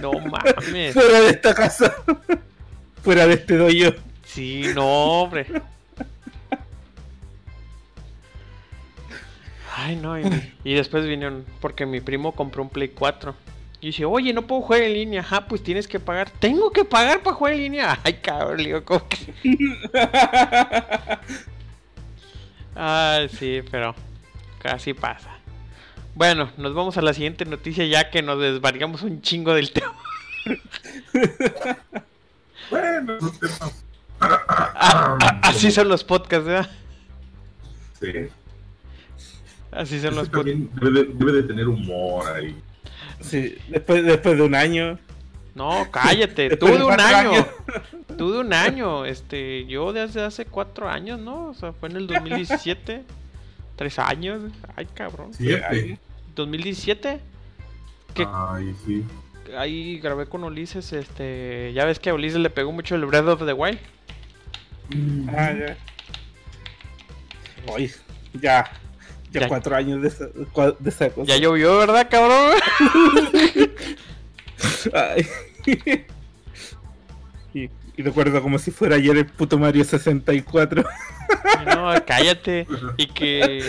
No 0.02 0.12
mames. 0.20 0.94
Fuera 0.94 1.22
de 1.22 1.30
esta 1.30 1.54
casa. 1.54 1.96
Fuera 3.04 3.28
de 3.28 3.34
este 3.36 3.58
doyo. 3.58 3.96
Sí, 4.26 4.64
no, 4.76 4.86
hombre. 4.86 5.46
Ay, 9.82 9.96
no. 9.96 10.20
Y, 10.20 10.24
y 10.64 10.74
después 10.76 11.06
vinieron, 11.06 11.46
porque 11.60 11.86
mi 11.86 12.02
primo 12.02 12.34
compró 12.34 12.62
un 12.62 12.70
Play 12.70 12.90
4. 12.90 13.36
Y 13.82 13.88
dice, 13.88 14.06
oye, 14.06 14.32
no 14.32 14.44
puedo 14.44 14.62
jugar 14.62 14.82
en 14.84 14.94
línea. 14.94 15.26
Ah, 15.32 15.48
pues 15.48 15.64
tienes 15.64 15.88
que 15.88 16.00
pagar. 16.00 16.30
¿Tengo 16.30 16.72
que 16.72 16.86
pagar 16.86 17.24
para 17.24 17.36
jugar 17.36 17.54
en 17.54 17.60
línea? 17.60 18.00
Ay, 18.04 18.14
cabrón, 18.22 18.58
le 18.58 18.66
digo, 18.66 18.86
¿cómo 18.86 19.08
que? 19.08 19.18
Ay, 22.76 23.28
sí, 23.30 23.62
pero 23.72 23.96
casi 24.60 24.94
pasa. 24.94 25.32
Bueno, 26.14 26.52
nos 26.58 26.76
vamos 26.76 26.98
a 26.98 27.02
la 27.02 27.14
siguiente 27.14 27.46
noticia 27.46 27.86
ya 27.86 28.12
que 28.12 28.22
nos 28.22 28.40
desvariamos 28.40 29.02
un 29.02 29.22
chingo 29.22 29.54
del 29.56 29.72
tema. 29.72 29.96
Bueno. 32.70 33.18
Ah, 34.20 35.18
ah, 35.20 35.40
así 35.44 35.72
son 35.72 35.90
los 35.90 36.04
podcasts, 36.04 36.46
¿verdad? 36.46 36.70
Sí. 38.00 38.30
Así 39.72 40.00
son 40.00 40.16
los 40.16 40.30
podcasts. 40.30 40.52
también 40.52 40.70
debe 40.82 41.04
de, 41.04 41.14
debe 41.14 41.32
de 41.34 41.44
tener 41.44 41.68
humor 41.68 42.26
ahí. 42.28 42.56
Sí, 43.22 43.56
después, 43.70 44.04
después 44.04 44.38
de 44.38 44.44
un 44.44 44.56
año. 44.56 45.00
No, 45.56 45.88
cállate, 45.92 46.56
tú 46.58 46.68
de 46.68 46.84
un 46.84 47.00
año. 47.00 47.32
años. 47.32 47.46
Tú 48.18 48.32
de 48.34 48.40
un 48.40 48.54
año. 48.54 49.06
Este, 49.06 49.66
yo 49.66 49.94
desde 49.94 50.24
hace 50.24 50.46
cuatro 50.46 50.90
años, 50.90 51.20
¿no? 51.20 51.50
O 51.50 51.54
sea, 51.54 51.74
fue 51.74 51.90
en 51.90 51.98
el 51.98 52.08
2017. 52.08 53.04
Tres 53.76 54.00
años. 54.00 54.52
Ay, 54.76 54.88
cabrón. 54.94 55.34
Siete. 55.34 55.98
2017. 56.36 57.20
Que 58.14 58.28
Ay, 58.30 58.76
sí. 58.86 59.04
ahí 59.58 60.00
grabé 60.00 60.26
con 60.26 60.44
Ulises, 60.44 60.92
este. 60.94 61.72
Ya 61.74 61.86
ves 61.86 62.00
que 62.00 62.10
a 62.10 62.14
Ulises 62.14 62.40
le 62.40 62.50
pegó 62.50 62.72
mucho 62.72 62.96
el 62.96 63.06
Breath 63.06 63.28
of 63.28 63.46
the 63.46 63.54
Wild. 63.54 63.80
Ah, 65.30 65.54
ya. 65.54 65.78
Oye, 67.72 67.92
ya. 68.34 68.70
Ya, 69.32 69.42
Ya. 69.42 69.48
cuatro 69.48 69.76
años 69.76 70.02
de 70.02 70.10
esa, 70.10 70.26
cua- 70.54 70.76
de 70.78 70.90
esa 70.90 71.10
cosa. 71.10 71.28
Ya 71.32 71.38
llovió, 71.38 71.78
¿verdad, 71.78 72.08
cabrón? 72.12 72.52
Ay. 74.94 75.26
y, 77.54 77.70
y 77.98 78.04
recuerdo 78.04 78.42
como 78.42 78.60
si 78.60 78.72
fuera 78.72 78.96
ayer 78.98 79.16
el 79.18 79.26
puto 79.26 79.58
Mario 79.58 79.84
64. 79.84 80.84
No, 81.66 81.94
cállate. 82.06 82.68
Y 82.98 83.08
que. 83.08 83.66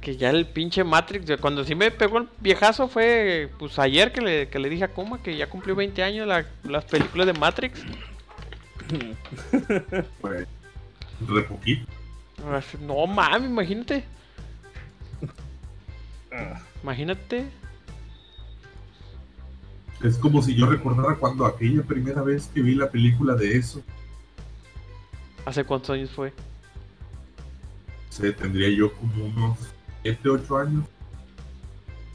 Que 0.00 0.16
ya 0.16 0.30
el 0.30 0.46
pinche 0.46 0.82
Matrix, 0.82 1.30
cuando 1.42 1.62
sí 1.64 1.74
me 1.74 1.90
pegó 1.90 2.16
el 2.18 2.28
viejazo 2.40 2.88
fue 2.88 3.50
pues 3.58 3.78
ayer 3.78 4.10
que 4.12 4.22
le, 4.22 4.48
que 4.48 4.58
le 4.58 4.70
dije 4.70 4.84
a 4.84 4.88
Kuma 4.88 5.22
que 5.22 5.36
ya 5.36 5.50
cumplió 5.50 5.74
20 5.76 6.02
años 6.02 6.26
la- 6.26 6.46
las 6.64 6.86
películas 6.86 7.26
de 7.26 7.34
Matrix. 7.34 7.82
Pues. 10.22 10.46
No 12.80 13.06
mames, 13.06 13.50
imagínate. 13.50 14.04
Ah, 16.32 16.60
Imagínate. 16.82 17.50
Es 20.02 20.16
como 20.16 20.40
si 20.42 20.54
yo 20.54 20.66
recordara 20.66 21.16
cuando 21.16 21.44
aquella 21.44 21.82
primera 21.82 22.22
vez 22.22 22.48
que 22.54 22.62
vi 22.62 22.74
la 22.74 22.90
película 22.90 23.34
de 23.34 23.56
eso. 23.58 23.82
¿Hace 25.44 25.64
cuántos 25.64 25.90
años 25.90 26.10
fue? 26.10 26.32
Se 28.08 28.32
tendría 28.32 28.70
yo 28.70 28.92
como 28.94 29.26
unos 29.26 29.58
7, 30.02 30.28
8 30.28 30.58
años. 30.58 30.84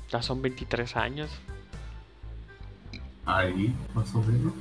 Ya 0.09 0.21
son 0.21 0.41
23 0.41 0.95
años. 0.95 1.29
Ahí, 3.25 3.75
más 3.93 4.13
o 4.15 4.21
menos. 4.21 4.53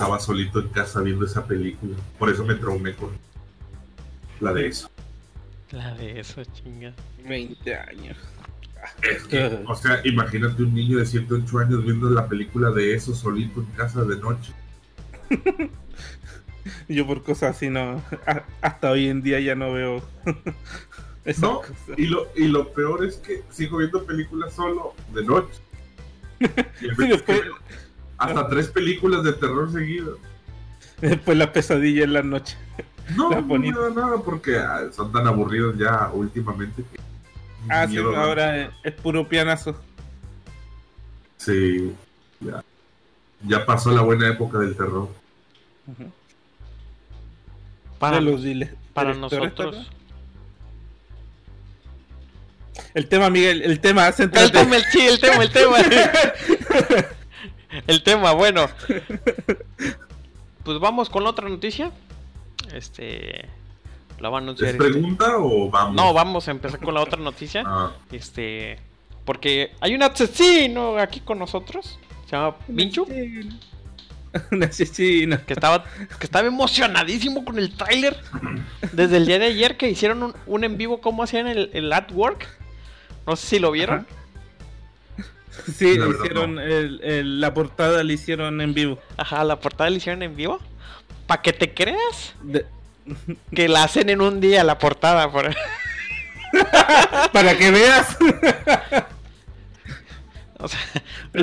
Estaba 0.00 0.18
solito 0.18 0.60
en 0.60 0.68
casa 0.68 1.02
viendo 1.02 1.26
esa 1.26 1.44
película. 1.46 1.94
Por 2.18 2.30
eso 2.30 2.42
me 2.42 2.54
traumé 2.54 2.94
con 2.94 3.10
la 4.40 4.50
de 4.54 4.68
eso. 4.68 4.90
La 5.72 5.92
de 5.92 6.18
eso, 6.18 6.42
chinga. 6.42 6.94
20 7.28 7.76
años. 7.76 8.16
Es 9.02 9.24
que, 9.24 9.62
o 9.66 9.74
sea, 9.74 10.00
imagínate 10.04 10.62
un 10.62 10.72
niño 10.72 10.96
de 11.00 11.04
7, 11.04 11.26
8 11.44 11.58
años 11.58 11.84
viendo 11.84 12.08
la 12.08 12.26
película 12.26 12.70
de 12.70 12.94
eso 12.94 13.14
solito 13.14 13.60
en 13.60 13.66
casa 13.76 14.02
de 14.04 14.16
noche. 14.16 14.54
Yo 16.88 17.06
por 17.06 17.22
cosas 17.22 17.54
así 17.56 17.68
no. 17.68 18.02
a- 18.26 18.44
hasta 18.62 18.90
hoy 18.92 19.06
en 19.08 19.20
día 19.20 19.38
ya 19.40 19.54
no 19.54 19.70
veo. 19.74 20.02
No, 21.38 21.60
y 21.98 22.06
lo, 22.06 22.26
y 22.34 22.48
lo 22.48 22.72
peor 22.72 23.04
es 23.04 23.16
que 23.16 23.42
sigo 23.50 23.76
viendo 23.76 24.02
películas 24.06 24.54
solo 24.54 24.94
de 25.12 25.22
noche. 25.22 25.60
Y 26.80 26.88
después- 26.88 27.42
Hasta 28.20 28.48
tres 28.48 28.68
películas 28.68 29.22
de 29.24 29.32
terror 29.32 29.72
seguidas. 29.72 30.14
Después 31.00 31.36
la 31.38 31.52
pesadilla 31.52 32.04
en 32.04 32.12
la 32.12 32.22
noche. 32.22 32.56
No, 33.16 33.30
Las 33.30 33.40
no 33.40 33.46
me 33.46 33.48
bonitas. 33.48 33.94
da 33.94 34.02
nada 34.02 34.16
porque 34.22 34.56
ah, 34.58 34.82
son 34.94 35.10
tan 35.10 35.26
aburridos 35.26 35.76
ya 35.78 36.10
últimamente 36.12 36.82
que. 36.92 37.00
Ah, 37.68 37.86
sí, 37.88 37.98
ahora 37.98 38.56
es, 38.58 38.70
es 38.84 38.92
puro 38.94 39.26
pianazo. 39.28 39.74
Sí, 41.36 41.92
ya. 42.40 42.62
Ya 43.46 43.64
pasó 43.66 43.90
la 43.90 44.02
buena 44.02 44.28
época 44.28 44.58
del 44.58 44.76
terror. 44.76 45.08
Para, 47.98 48.20
los 48.20 48.42
dile- 48.42 48.74
para 48.94 49.14
nosotros. 49.14 49.90
El 52.94 53.08
tema, 53.08 53.30
Miguel, 53.30 53.62
el 53.62 53.80
tema, 53.80 54.08
El 54.08 54.30
tema, 54.30 54.76
el, 54.76 54.84
sí, 54.84 55.00
el 55.06 55.20
tema, 55.20 55.42
el 55.42 55.50
tema. 55.50 55.76
el 57.86 58.02
tema, 58.02 58.32
bueno. 58.32 58.66
Pues 60.62 60.78
vamos 60.78 61.08
con 61.08 61.24
la 61.24 61.30
otra 61.30 61.48
noticia. 61.48 61.90
Este. 62.74 63.48
La 64.20 64.28
va 64.28 64.38
a 64.38 64.40
anunciar. 64.42 64.68
¿Es 64.68 64.74
este- 64.76 64.90
pregunta 64.90 65.38
o 65.38 65.70
vamos? 65.70 65.94
No, 65.96 66.12
vamos 66.12 66.46
a 66.48 66.50
empezar 66.50 66.78
con 66.80 66.94
la 66.94 67.00
otra 67.00 67.18
noticia. 67.18 67.62
Ah, 67.66 67.92
Este. 68.12 68.78
Porque 69.24 69.72
hay 69.80 69.94
un 69.94 70.02
asesino 70.02 70.98
aquí 70.98 71.20
con 71.20 71.38
nosotros. 71.38 71.98
Se 72.26 72.36
llama 72.36 72.56
Minchu. 72.68 73.06
Un 74.52 74.62
asesino. 74.62 75.44
Que 75.44 75.54
estaba, 75.54 75.84
que 76.18 76.24
estaba 76.24 76.46
emocionadísimo 76.46 77.44
con 77.44 77.58
el 77.58 77.74
tráiler. 77.76 78.16
Desde 78.92 79.16
el 79.16 79.26
día 79.26 79.38
de 79.38 79.46
ayer 79.46 79.76
que 79.76 79.88
hicieron 79.88 80.22
un, 80.22 80.34
un 80.46 80.62
en 80.64 80.76
vivo, 80.76 81.00
cómo 81.00 81.22
hacían 81.24 81.48
el, 81.48 81.70
el 81.72 81.92
artwork. 81.92 82.46
No 83.26 83.34
sé 83.34 83.46
si 83.46 83.58
lo 83.58 83.70
vieron. 83.72 84.06
Sí, 85.74 85.96
La 85.98 86.08
hicieron 86.08 86.54
no. 86.56 86.60
el- 86.60 87.00
el- 87.02 87.40
la 87.40 87.54
portada 87.54 88.02
la 88.04 88.12
hicieron 88.12 88.60
en 88.60 88.74
vivo. 88.74 88.98
Ajá, 89.16 89.42
la 89.44 89.58
portada 89.60 89.90
la 89.90 89.96
hicieron 89.96 90.22
en 90.22 90.36
vivo. 90.36 90.58
Para 91.26 91.42
que 91.42 91.52
te 91.52 91.72
creas 91.74 92.34
De- 92.42 92.66
que 93.54 93.68
la 93.68 93.84
hacen 93.84 94.08
en 94.10 94.20
un 94.20 94.40
día 94.40 94.64
la 94.64 94.78
portada. 94.78 95.30
Por... 95.30 95.54
para 97.32 97.56
que 97.56 97.70
veas. 97.70 98.16
O 100.62 100.68
sea, 100.68 100.78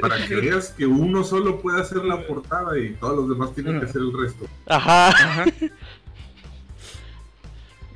para 0.00 0.26
que 0.26 0.34
veas 0.36 0.68
que 0.70 0.86
uno 0.86 1.24
solo 1.24 1.60
puede 1.60 1.80
hacer 1.80 1.98
la 2.04 2.26
portada 2.26 2.78
y 2.78 2.94
todos 2.94 3.16
los 3.16 3.28
demás 3.28 3.54
tienen 3.54 3.80
que 3.80 3.86
hacer 3.86 4.00
el 4.00 4.12
resto. 4.16 4.46
ajá. 4.66 5.08
Ajá. 5.08 5.44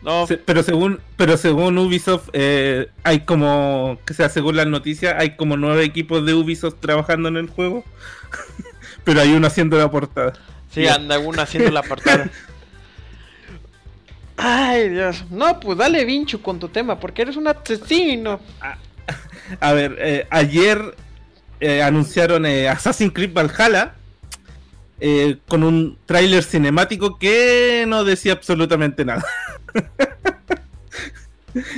No, 0.03 0.27
Se- 0.27 0.37
pero 0.39 0.63
según 0.63 1.01
pero 1.17 1.37
según 1.37 1.77
Ubisoft 1.79 2.29
eh, 2.33 2.89
hay 3.03 3.21
como 3.21 3.99
que 4.07 4.15
sea 4.15 4.29
según 4.29 4.57
las 4.57 4.67
noticias 4.69 5.17
hay 5.19 5.37
como 5.37 5.57
nueve 5.57 5.83
equipos 5.85 6.25
de 6.25 6.35
Ubisoft 6.35 6.77
trabajando 6.81 7.29
en 7.29 7.37
el 7.37 7.49
juego 7.49 7.85
pero 9.05 9.21
hay 9.21 9.33
uno 9.33 9.49
haciendo 9.49 9.77
la 9.77 9.91
portada 9.91 10.35
sí, 10.73 10.87
anda 10.87 11.19
uno 11.19 11.43
haciendo 11.43 11.71
la 11.71 11.83
portada. 11.83 12.31
Ay, 14.37 14.89
Dios. 14.91 15.25
No, 15.31 15.59
pues 15.59 15.79
dale 15.79 16.05
vincho 16.05 16.41
con 16.41 16.61
tu 16.61 16.69
tema, 16.69 17.01
porque 17.01 17.23
eres 17.23 17.37
un 17.37 17.49
asesino. 17.49 18.39
a 19.61 19.73
ver 19.73 19.97
eh, 19.99 20.27
ayer 20.31 20.95
eh, 21.61 21.83
anunciaron 21.83 22.47
eh, 22.47 22.69
Assassin's 22.69 23.13
Creed 23.13 23.33
Valhalla 23.33 23.95
eh, 25.01 25.39
con 25.49 25.65
un 25.65 25.99
tráiler 26.07 26.45
cinemático 26.45 27.19
que 27.19 27.85
no 27.89 28.05
decía 28.05 28.35
absolutamente 28.35 29.05
nada 29.05 29.25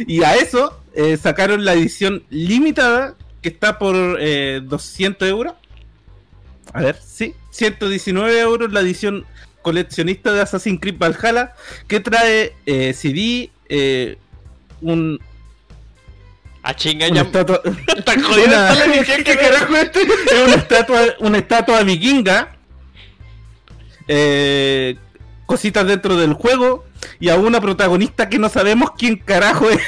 y 0.06 0.22
a 0.24 0.34
eso 0.36 0.80
eh, 0.94 1.16
sacaron 1.16 1.64
la 1.64 1.72
edición 1.74 2.22
limitada 2.30 3.14
que 3.42 3.48
está 3.48 3.78
por 3.78 3.94
eh, 4.20 4.60
200 4.64 5.28
euros. 5.28 5.54
A 6.72 6.82
ver, 6.82 6.96
sí, 7.04 7.34
119 7.50 8.38
euros 8.40 8.72
la 8.72 8.80
edición 8.80 9.24
coleccionista 9.62 10.32
de 10.32 10.40
Assassin's 10.42 10.80
Creed 10.80 10.96
Valhalla 10.98 11.54
que 11.88 12.00
trae 12.00 12.54
eh, 12.66 12.92
CD, 12.94 13.50
eh, 13.68 14.18
un, 14.80 15.18
A 16.62 16.74
chinga, 16.74 17.06
una 17.08 17.16
ya. 17.16 17.22
estatua, 17.22 17.60
Tan 18.04 18.22
jodida 18.22 18.72
una- 18.72 18.84
edición 18.94 19.18
que 19.24 19.32
¿Qué 19.32 19.36
carajo 19.38 19.76
es 19.76 19.82
este? 19.84 20.00
Es 20.02 20.42
una 20.46 20.54
estatua, 20.56 21.00
una 21.20 21.38
estatua 21.38 21.82
vikinga. 21.82 22.56
eh, 24.08 24.96
cositas 25.46 25.86
dentro 25.86 26.16
del 26.16 26.34
juego. 26.34 26.84
Y 27.18 27.28
a 27.28 27.36
una 27.36 27.60
protagonista 27.60 28.28
que 28.28 28.38
no 28.38 28.48
sabemos 28.48 28.90
quién 28.98 29.16
carajo 29.16 29.68
es. 29.70 29.80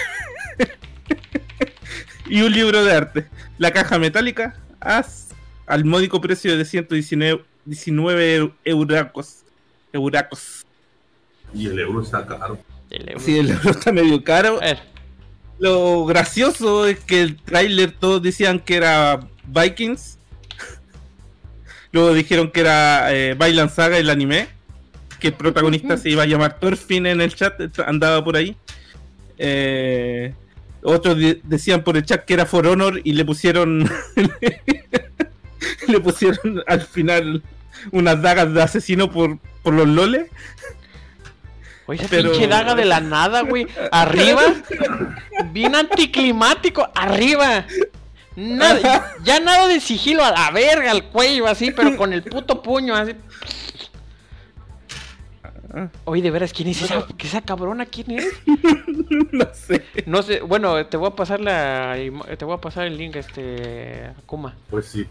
y 2.27 2.43
un 2.43 2.53
libro 2.53 2.85
de 2.85 2.93
arte. 2.95 3.27
La 3.59 3.71
caja 3.73 3.99
metálica. 3.99 4.57
as- 4.81 5.29
al 5.67 5.85
módico 5.85 6.21
precio 6.21 6.57
de 6.57 6.65
119 6.65 7.45
19 7.65 8.53
euracos. 8.65 9.45
Euracos. 9.93 10.65
Y 11.55 11.67
el 11.69 11.79
euro 11.79 12.03
está 12.03 12.27
caro. 12.27 12.59
El 12.91 13.09
euro. 13.09 13.21
Sí, 13.21 13.39
el 13.39 13.51
euro 13.51 13.71
está 13.71 13.93
medio 13.93 14.23
caro. 14.25 14.59
Lo 15.59 16.05
gracioso 16.07 16.87
es 16.87 16.99
que 16.99 17.23
el 17.23 17.37
tráiler 17.37 17.93
todos 17.93 18.21
decían 18.23 18.59
que 18.59 18.77
era 18.77 19.21
Vikings. 19.47 20.19
Luego 21.93 22.13
dijeron 22.15 22.51
que 22.51 22.61
era 22.61 23.15
eh, 23.15 23.35
Bailan 23.35 23.71
Saga 23.71 23.99
el 23.99 24.11
anime. 24.11 24.49
Que 25.23 25.29
el 25.29 25.35
protagonista 25.35 25.97
se 26.03 26.11
iba 26.11 26.25
a 26.25 26.27
llamar 26.27 26.59
Thorfinn 26.59 27.07
en 27.07 27.21
el 27.21 27.33
chat, 27.35 27.55
andaba 27.87 28.23
por 28.25 28.37
ahí. 28.37 28.57
Eh, 29.39 30.35
otros 30.83 31.17
de- 31.17 31.41
decían 31.45 31.85
por 31.85 31.97
el 31.97 32.05
chat 32.05 32.25
que 32.25 32.35
era 32.35 32.45
For 32.45 32.67
Honor 32.67 33.01
y 33.05 33.13
le 33.13 33.25
pusieron. 33.25 33.89
le 35.89 36.01
pusieron 36.01 36.63
al 36.67 36.81
final 36.83 37.43
unas 37.93 38.21
dagas 38.21 38.53
de 38.53 38.63
asesino 38.63 39.11
por, 39.11 39.39
por 39.63 39.75
los 39.75 39.87
loles. 39.87 40.27
Oye, 41.87 42.01
esa 42.01 42.11
Pero- 42.11 42.33
pinche 42.33 42.49
daga 42.49 42.75
de 42.75 42.85
la 42.85 43.01
nada, 43.01 43.43
güey. 43.43 43.67
Arriba. 43.93 44.43
Bien 45.53 45.75
anticlimático. 45.77 46.89
Arriba. 46.97 47.65
Nada, 48.35 49.15
ya 49.25 49.41
nada 49.41 49.69
de 49.69 49.79
sigilo 49.79 50.25
a 50.25 50.31
la 50.31 50.51
verga, 50.53 50.91
al 50.91 51.05
cuello, 51.11 51.47
así, 51.47 51.71
pero 51.71 51.97
con 51.99 52.13
el 52.15 52.23
puto 52.23 52.63
puño, 52.63 52.95
así. 52.97 53.13
Oye, 56.05 56.23
de 56.23 56.31
veras, 56.31 56.53
¿quién 56.53 56.69
es 56.69 56.83
esa, 56.83 57.07
esa 57.19 57.41
cabrona? 57.41 57.87
¿Quién 57.87 58.11
es? 58.11 58.27
no 59.33 59.47
sé. 59.55 59.85
No 60.07 60.23
sé, 60.23 60.41
bueno, 60.41 60.85
te 60.87 60.97
voy 60.97 61.09
a 61.09 61.17
pasar 61.17 61.41
la 61.41 61.97
te 62.39 62.45
voy 62.45 62.55
a 62.55 62.61
pasar 62.61 62.87
el 62.87 62.99
link, 62.99 63.17
este, 63.17 64.07
Akuma. 64.19 64.55
Pues 64.69 64.87
sí. 64.87 65.07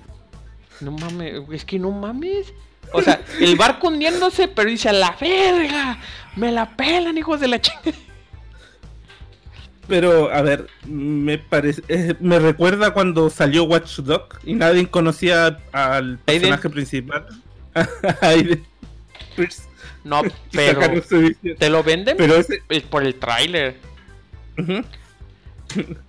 No 0.80 0.92
mames, 0.92 1.42
es 1.52 1.66
que 1.66 1.80
no 1.80 1.92
mames. 1.92 2.54
O 2.94 3.02
sea, 3.02 3.22
el 3.40 3.56
barco 3.56 3.88
hundiéndose, 3.88 4.48
pero 4.48 4.70
dice 4.70 4.90
a 4.90 4.94
la 4.94 5.16
verga. 5.20 5.98
Me 6.36 6.52
la 6.52 6.76
pelan, 6.76 7.18
hijos 7.18 7.40
de 7.40 7.48
la 7.48 7.62
chingada. 7.62 7.98
Pero, 9.88 10.32
a 10.32 10.42
ver, 10.42 10.68
me 10.86 11.38
parece, 11.38 11.82
eh, 11.88 12.14
me 12.20 12.40
recuerda 12.40 12.94
cuando 12.94 13.30
salió 13.30 13.64
Watch 13.64 13.98
Dog 13.98 14.40
y 14.44 14.54
nadie 14.54 14.88
conocía 14.90 15.60
al 15.72 16.20
personaje 16.20 16.70
principal. 16.70 17.28
Aiden 18.22 18.64
Pierce. 19.36 19.71
No, 20.04 20.22
pero 20.52 20.80
te 21.58 21.70
lo 21.70 21.84
venden 21.84 22.18
Pero 22.18 22.36
ese, 22.36 22.62
por 22.90 23.04
el 23.04 23.16
tráiler. 23.16 23.78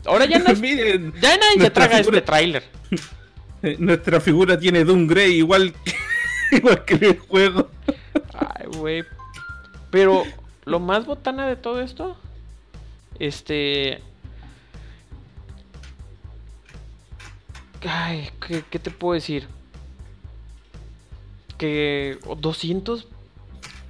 Ahora 0.06 0.24
ya, 0.24 0.38
no, 0.38 0.54
Miren, 0.54 1.12
ya 1.20 1.36
nadie 1.36 1.60
se 1.60 1.70
traga 1.70 1.98
figura- 1.98 2.18
este 2.18 2.26
tráiler. 2.26 2.64
eh, 3.62 3.76
nuestra 3.78 4.20
figura 4.20 4.58
tiene 4.58 4.84
Doom 4.84 5.06
Grey 5.06 5.36
igual 5.36 5.72
que, 5.84 6.56
igual 6.56 6.84
que 6.84 6.94
el 6.94 7.18
juego. 7.18 7.70
Ay, 8.34 8.66
güey. 8.76 9.04
Pero 9.90 10.24
lo 10.64 10.80
más 10.80 11.06
botana 11.06 11.46
de 11.46 11.56
todo 11.56 11.80
esto, 11.80 12.16
este... 13.18 14.00
Ay, 17.86 18.30
¿qué, 18.46 18.62
qué 18.70 18.78
te 18.78 18.90
puedo 18.90 19.14
decir? 19.14 19.48
Que 21.58 22.18
200... 22.38 23.08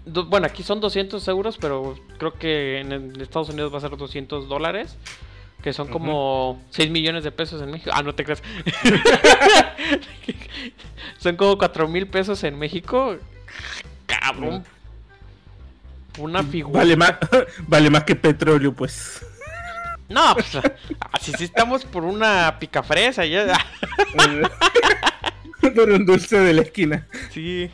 do- 0.05 0.27
bueno, 0.27 0.47
aquí 0.47 0.63
son 0.63 0.81
200 0.81 1.27
euros, 1.29 1.59
pero 1.61 1.97
creo 2.19 2.33
que 2.35 2.81
en, 2.81 2.93
en 2.93 3.21
Estados 3.21 3.49
Unidos 3.51 3.73
va 3.73 3.79
a 3.79 3.83
ser 3.83 3.97
200 3.97 4.49
dólares. 4.49 4.97
Que 5.63 5.73
son 5.73 5.87
como 5.87 6.61
6 6.71 6.91
millones 6.91 7.23
de 7.23 7.31
pesos 7.31 7.63
en 7.63 7.71
México. 7.71 7.93
Ah, 7.95 8.03
no 8.03 8.17
te 8.17 8.25
creas. 8.25 8.43
son 11.19 11.37
como 11.37 11.57
4 11.57 11.87
mil 11.89 12.07
pesos 12.09 12.43
en 12.45 12.59
México. 12.59 13.17
Cabrón. 14.07 14.65
Una 16.19 16.43
figura. 16.43 16.81
Vale 16.81 16.97
más, 16.97 17.15
vale 17.69 17.91
más 17.91 18.03
que 18.05 18.17
petróleo, 18.17 18.73
pues. 18.75 19.25
No, 20.09 20.35
pues 20.35 20.59
así 21.13 21.33
sí 21.39 21.45
estamos 21.45 21.85
por 21.85 22.03
una 22.05 22.59
picafresa. 22.59 23.25
Ya. 23.25 23.53
Por 25.77 25.91
un 25.91 26.05
dulce 26.05 26.41
de 26.41 26.53
la 26.55 26.63
esquina. 26.63 27.07
Sí. 27.31 27.71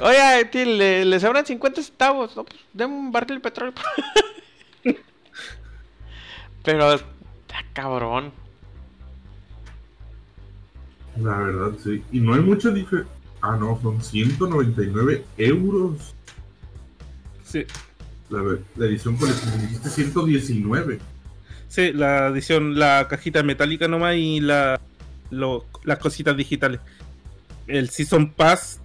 Oye, 0.00 0.44
tío, 0.50 0.64
le, 0.64 1.04
le 1.04 1.20
sobran 1.20 1.44
50 1.46 1.82
centavos. 1.82 2.34
No, 2.36 2.44
pues 2.44 2.58
deme 2.72 2.94
un 2.94 3.12
barril 3.12 3.36
de 3.36 3.40
petróleo. 3.42 3.74
Pero 6.64 6.94
está 6.94 7.64
cabrón. 7.72 8.32
La 11.20 11.38
verdad, 11.38 11.72
sí. 11.82 12.02
Y 12.12 12.20
no 12.20 12.34
hay 12.34 12.40
mucha 12.40 12.70
diferencia. 12.70 13.12
Ah, 13.40 13.56
no, 13.58 13.78
son 13.80 14.02
199 14.02 15.24
euros. 15.38 16.14
Sí, 17.44 17.64
La, 18.28 18.42
la 18.76 18.86
edición 18.86 19.16
coleccionista 19.16 19.60
dijiste 19.68 19.88
119. 19.90 20.98
sí, 21.68 21.92
la 21.92 22.26
edición, 22.28 22.76
la 22.76 23.06
cajita 23.08 23.42
metálica 23.44 23.86
nomás 23.86 24.16
y 24.16 24.40
la, 24.40 24.80
lo- 25.30 25.64
las 25.84 25.98
cositas 26.00 26.36
digitales. 26.36 26.80
El 27.68 27.88
Season 27.90 28.32
Pass, 28.32 28.80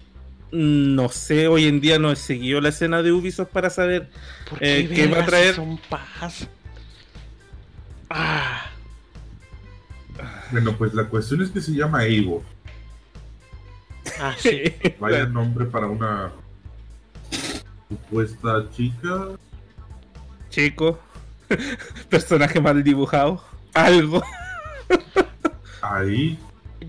no 0.51 1.09
sé, 1.09 1.47
hoy 1.47 1.65
en 1.67 1.79
día 1.81 1.97
no 1.99 2.11
he 2.11 2.15
seguido 2.15 2.59
la 2.61 2.69
escena 2.69 3.01
de 3.01 3.11
Ubisoft 3.11 3.49
para 3.49 3.69
saber 3.69 4.09
¿Por 4.49 4.59
Eh, 4.61 4.87
qué 4.89 4.95
¿qué 4.95 5.07
va 5.07 5.19
a 5.23 5.25
traer? 5.25 5.55
Son 5.55 5.77
paz. 5.89 6.47
Ah, 8.09 8.65
Bueno, 10.51 10.75
pues 10.77 10.93
la 10.93 11.05
cuestión 11.05 11.41
es 11.41 11.49
que 11.49 11.61
se 11.61 11.71
llama 11.71 12.03
Eivor. 12.05 12.41
ah, 14.19 14.35
sí. 14.37 14.61
Vaya 14.99 15.25
nombre 15.25 15.65
para 15.65 15.87
una 15.87 16.31
supuesta 17.89 18.69
chica. 18.75 19.29
Chico, 20.49 20.99
personaje 22.09 22.59
mal 22.59 22.83
dibujado, 22.83 23.41
algo. 23.73 24.21
Ahí. 25.81 26.37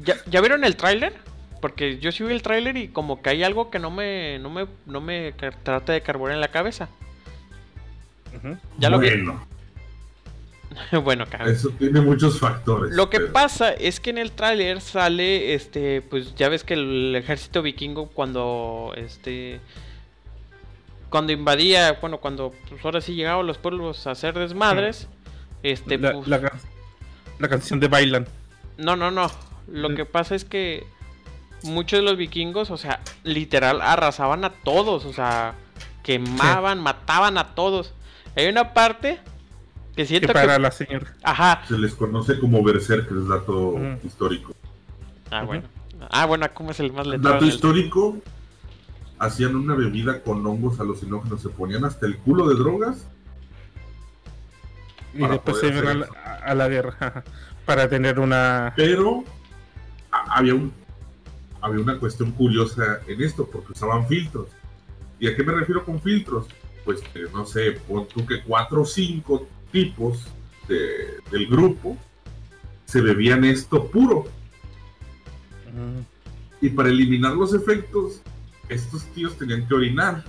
¿Ya, 0.04 0.16
ya 0.26 0.40
vieron 0.40 0.64
el 0.64 0.76
tráiler? 0.76 1.14
Porque 1.62 1.98
yo 1.98 2.10
sí 2.12 2.24
vi 2.24 2.32
el 2.32 2.42
tráiler 2.42 2.76
y 2.76 2.88
como 2.88 3.22
que 3.22 3.30
hay 3.30 3.44
algo 3.44 3.70
que 3.70 3.78
no 3.78 3.90
me, 3.90 4.38
no 4.40 4.50
me, 4.50 4.66
no 4.84 5.00
me 5.00 5.32
trata 5.62 5.92
de 5.92 6.02
carburar 6.02 6.34
en 6.34 6.40
la 6.40 6.48
cabeza. 6.48 6.88
Ya 8.78 8.90
lo 8.90 8.98
vi. 8.98 9.08
bueno, 9.10 9.46
bueno, 11.04 11.26
cabrón. 11.30 11.50
eso 11.52 11.70
tiene 11.70 12.00
muchos 12.00 12.40
factores. 12.40 12.92
Lo 12.96 13.08
que 13.10 13.20
pero- 13.20 13.32
pasa 13.32 13.72
es 13.72 14.00
que 14.00 14.10
en 14.10 14.18
el 14.18 14.32
tráiler 14.32 14.80
sale, 14.80 15.54
este, 15.54 16.02
pues 16.02 16.34
ya 16.34 16.48
ves 16.48 16.64
que 16.64 16.74
el 16.74 17.14
ejército 17.14 17.62
vikingo 17.62 18.08
cuando, 18.08 18.92
este, 18.96 19.60
cuando 21.10 21.32
invadía, 21.32 21.92
bueno, 22.00 22.18
cuando 22.18 22.52
pues 22.68 22.84
ahora 22.84 23.00
sí 23.00 23.14
llegaban 23.14 23.46
los 23.46 23.58
pueblos 23.58 24.04
a 24.08 24.10
hacer 24.12 24.34
desmadres, 24.36 25.06
este, 25.62 25.96
la, 25.96 26.12
pues, 26.12 26.26
la 26.26 26.52
la 27.38 27.48
canción 27.48 27.78
de 27.78 27.86
Bailan. 27.86 28.26
no, 28.78 28.96
no, 28.96 29.10
no. 29.12 29.30
Lo 29.68 29.94
que 29.94 30.04
pasa 30.04 30.34
es 30.34 30.44
que 30.44 30.84
muchos 31.64 31.98
de 32.00 32.04
los 32.04 32.16
vikingos, 32.16 32.70
o 32.70 32.76
sea, 32.76 33.00
literal 33.24 33.80
arrasaban 33.80 34.44
a 34.44 34.50
todos, 34.50 35.04
o 35.04 35.12
sea, 35.12 35.54
quemaban, 36.02 36.80
mataban 36.80 37.38
a 37.38 37.54
todos. 37.54 37.94
Hay 38.36 38.46
una 38.46 38.72
parte 38.74 39.20
que 39.96 40.06
siento 40.06 40.28
que, 40.28 40.32
para 40.32 40.58
la 40.58 40.70
señora. 40.70 41.14
ajá, 41.22 41.62
Se 41.68 41.78
les 41.78 41.94
conoce 41.94 42.38
como 42.38 42.62
Berserkers, 42.62 43.28
dato 43.28 43.74
histórico. 44.04 44.54
ah 45.30 45.42
bueno, 45.42 45.64
ah 46.10 46.26
bueno, 46.26 46.46
¿cómo 46.54 46.70
es 46.70 46.80
el 46.80 46.92
más 46.92 47.06
letrado? 47.06 47.34
Dato 47.34 47.46
histórico, 47.46 48.16
hacían 49.18 49.54
una 49.54 49.74
bebida 49.74 50.22
con 50.22 50.44
hongos 50.46 50.80
alucinógenos, 50.80 51.42
se 51.42 51.48
ponían 51.50 51.84
hasta 51.84 52.06
el 52.06 52.16
culo 52.18 52.48
de 52.48 52.54
drogas. 52.56 53.06
Y 55.14 55.20
Para 55.20 55.34
después 55.34 55.58
se 55.58 55.68
poder 55.68 55.84
iban 55.84 55.96
a 55.96 56.00
la, 56.06 56.34
a 56.46 56.54
la 56.54 56.68
guerra. 56.68 57.24
Para 57.66 57.88
tener 57.88 58.18
una. 58.18 58.72
Pero 58.74 59.24
había 60.10 60.54
un 60.54 60.72
había 61.62 61.80
una 61.82 61.98
cuestión 61.98 62.32
curiosa 62.32 63.00
en 63.06 63.22
esto, 63.22 63.46
porque 63.50 63.72
usaban 63.72 64.06
filtros. 64.08 64.48
¿Y 65.18 65.28
a 65.28 65.36
qué 65.36 65.42
me 65.42 65.52
refiero 65.52 65.84
con 65.84 66.00
filtros? 66.00 66.46
Pues 66.84 67.00
que 67.00 67.22
no 67.32 67.46
sé, 67.46 67.72
pon 67.88 68.06
tú 68.08 68.26
que 68.26 68.42
cuatro 68.42 68.82
o 68.82 68.84
cinco 68.84 69.46
tipos 69.70 70.26
de- 70.68 71.18
del 71.30 71.46
grupo 71.46 71.96
se 72.84 73.00
bebían 73.00 73.44
esto 73.44 73.86
puro. 73.86 74.24
Mm, 75.72 76.00
Y 76.64 76.70
para 76.70 76.90
eliminar 76.90 77.32
los 77.34 77.54
efectos, 77.54 78.20
estos 78.68 79.04
tíos 79.14 79.36
tenían 79.38 79.66
que 79.66 79.74
orinar. 79.74 80.24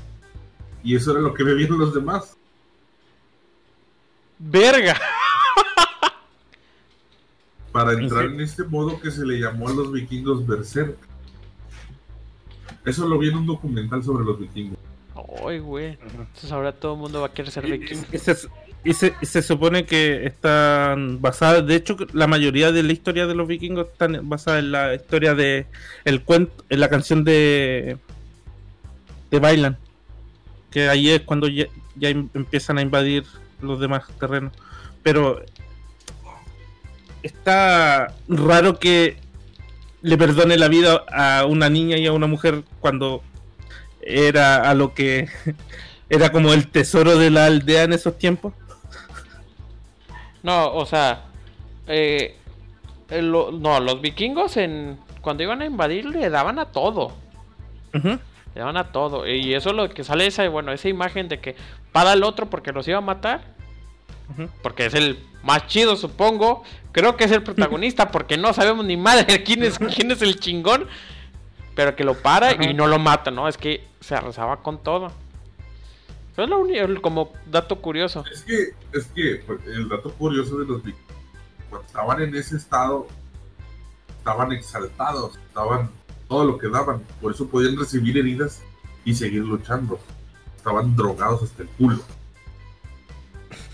Y 0.84 0.96
eso 0.96 1.12
era 1.12 1.22
lo 1.22 1.34
que 1.34 1.44
bebían 1.44 1.78
los 1.78 1.94
demás. 1.94 2.36
Verga. 4.40 5.00
Para 7.72 7.94
¿En 7.94 8.02
entrar 8.02 8.26
en 8.26 8.40
este 8.42 8.64
modo 8.64 9.00
que 9.00 9.10
se 9.12 9.26
le 9.26 9.40
llamó 9.40 9.70
a 9.70 9.74
los 9.74 9.92
vikingos 9.92 10.46
Berserk. 10.46 10.98
Eso 12.86 13.08
lo 13.08 13.18
vi 13.18 13.30
en 13.30 13.38
un 13.38 13.46
documental 13.46 14.04
sobre 14.04 14.26
los 14.26 14.40
vikingos. 14.40 14.78
Ay, 15.48 15.60
güey. 15.60 15.98
Entonces 16.02 16.52
ahora 16.52 16.72
todo 16.72 16.94
el 16.96 17.00
mundo 17.00 17.22
va 17.22 17.28
a 17.28 17.34
querer 17.34 17.52
ser 17.52 17.66
vikingo. 17.66 18.06
y 18.12 18.18
se, 18.18 18.36
y 18.84 18.94
se- 18.94 19.14
y 19.22 19.26
se 19.26 19.42
supone 19.42 19.86
que 19.86 20.26
están 20.26 21.22
basadas, 21.22 21.66
de 21.66 21.76
hecho 21.76 21.96
la 22.14 22.28
mayoría 22.28 22.72
de 22.72 22.84
la 22.84 22.92
historia 22.92 23.26
de 23.28 23.36
los 23.36 23.48
vikingos 23.48 23.88
están 23.88 24.28
basadas 24.28 24.60
en 24.64 24.72
la 24.72 24.96
historia 24.96 25.34
de 25.36 25.66
el 26.04 26.22
cuento, 26.24 26.66
en 26.70 26.80
la 26.80 26.90
canción 26.90 27.24
de 27.24 27.98
de 29.32 29.40
Bailan, 29.40 29.78
que 30.72 30.90
ahí 30.90 31.10
es 31.10 31.22
cuando 31.22 31.48
ya, 31.48 31.66
ya 31.96 32.10
em- 32.10 32.30
empiezan 32.34 32.78
a 32.78 32.82
invadir 32.82 33.24
los 33.62 33.80
demás 33.80 34.04
terrenos. 34.20 34.52
Pero 35.02 35.42
está 37.22 38.14
raro 38.28 38.80
que 38.80 39.18
le 40.04 40.18
perdone 40.18 40.58
la 40.58 40.68
vida 40.68 41.04
a 41.12 41.46
una 41.46 41.70
niña 41.70 41.98
y 41.98 42.06
a 42.06 42.12
una 42.14 42.28
mujer 42.28 42.64
cuando 42.80 43.24
era 44.02 44.70
a 44.70 44.74
lo 44.76 44.94
que 44.94 45.28
era 46.10 46.32
como 46.32 46.54
el 46.54 46.68
tesoro 46.68 47.18
de 47.18 47.32
la 47.32 47.46
aldea 47.48 47.84
en 47.84 47.94
esos 47.94 48.18
tiempos. 48.20 48.54
No, 50.44 50.74
o 50.74 50.86
sea, 50.86 51.24
eh, 51.88 52.36
lo- 53.10 53.52
no, 53.52 53.80
los 53.80 54.02
vikingos 54.02 54.58
en 54.58 54.98
cuando 55.22 55.44
iban 55.44 55.62
a 55.62 55.66
invadir 55.66 56.06
le 56.06 56.30
daban 56.30 56.60
a 56.60 56.66
todo, 56.66 57.14
le 57.94 58.20
daban 58.54 58.76
a 58.76 58.92
todo. 58.92 59.26
Y 59.28 59.54
eso 59.54 59.70
es 59.70 59.76
lo 59.76 59.90
que 59.90 60.04
sale 60.04 60.28
esa, 60.28 60.48
bueno, 60.50 60.74
esa 60.74 60.90
imagen 60.90 61.30
de 61.30 61.40
que 61.40 61.56
para 61.94 62.12
el 62.14 62.24
otro 62.24 62.50
porque 62.50 62.74
los 62.74 62.86
iba 62.90 62.98
a 62.98 63.02
matar, 63.02 63.42
porque 64.62 64.88
es 64.88 64.94
el 64.96 65.18
más 65.44 65.68
chido, 65.68 65.96
supongo. 65.96 66.64
Creo 66.92 67.18
que 67.18 67.26
es 67.26 67.32
el 67.32 67.44
protagonista 67.44 68.10
porque 68.12 68.38
no 68.38 68.54
sabemos 68.54 68.86
ni 68.86 68.98
madre 68.98 69.44
quién 69.44 69.64
es 69.64 69.78
quién 69.78 70.12
es 70.12 70.22
el 70.22 70.40
chingón, 70.40 70.88
pero 71.76 71.96
que 71.96 72.04
lo 72.04 72.16
para 72.16 72.54
y 72.64 72.74
no 72.74 72.88
lo 72.88 73.00
mata, 73.00 73.32
¿no? 73.32 73.48
Es 73.48 73.58
que 73.58 73.86
se 74.00 74.16
arrasaba 74.16 74.62
con 74.62 74.82
todo. 74.82 75.12
Eso 76.32 76.44
es 76.44 76.50
lo 76.50 76.60
único 76.60 77.02
como 77.02 77.32
dato 77.46 77.80
curioso. 77.80 78.24
Es 78.32 78.42
que, 78.42 78.70
es 78.92 79.06
que 79.14 79.44
pues, 79.46 79.60
el 79.68 79.88
dato 79.88 80.12
curioso 80.14 80.58
de 80.58 80.66
los 80.66 80.82
cuando 81.70 81.88
estaban 81.88 82.22
en 82.22 82.36
ese 82.36 82.58
estado, 82.58 83.08
estaban 84.18 84.52
exaltados, 84.52 85.38
estaban 85.38 85.90
todo 86.28 86.46
lo 86.46 86.58
que 86.58 86.70
daban, 86.70 87.04
por 87.22 87.34
eso 87.34 87.48
podían 87.48 87.78
recibir 87.78 88.18
heridas 88.18 88.62
y 89.06 89.14
seguir 89.14 89.44
luchando. 89.44 90.00
Estaban 90.56 90.96
drogados 90.96 91.44
hasta 91.44 91.64
el 91.64 91.70
culo. 91.70 92.00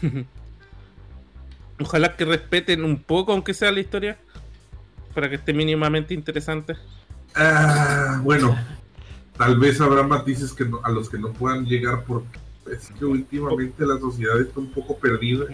Ojalá 1.80 2.16
que 2.16 2.26
respeten 2.26 2.84
un 2.84 3.02
poco, 3.02 3.32
aunque 3.32 3.54
sea 3.54 3.72
la 3.72 3.80
historia, 3.80 4.18
para 5.14 5.30
que 5.30 5.36
esté 5.36 5.54
mínimamente 5.54 6.14
interesante. 6.14 6.76
Ah, 7.36 8.20
bueno, 8.24 8.58
tal 9.38 9.58
vez 9.60 9.80
habrá 9.80 10.04
matices 10.04 10.54
que 10.54 10.66
no- 10.66 10.82
a 10.84 10.90
los 10.92 11.10
que 11.10 11.18
no 11.18 11.32
puedan 11.32 11.66
llegar 11.66 12.04
porque 12.06 12.38
es 12.72 12.90
que 12.98 13.06
últimamente 13.06 13.86
la 13.86 13.98
sociedad 14.00 14.40
está 14.40 14.60
un 14.60 14.72
poco 14.72 14.98
perdida. 14.98 15.46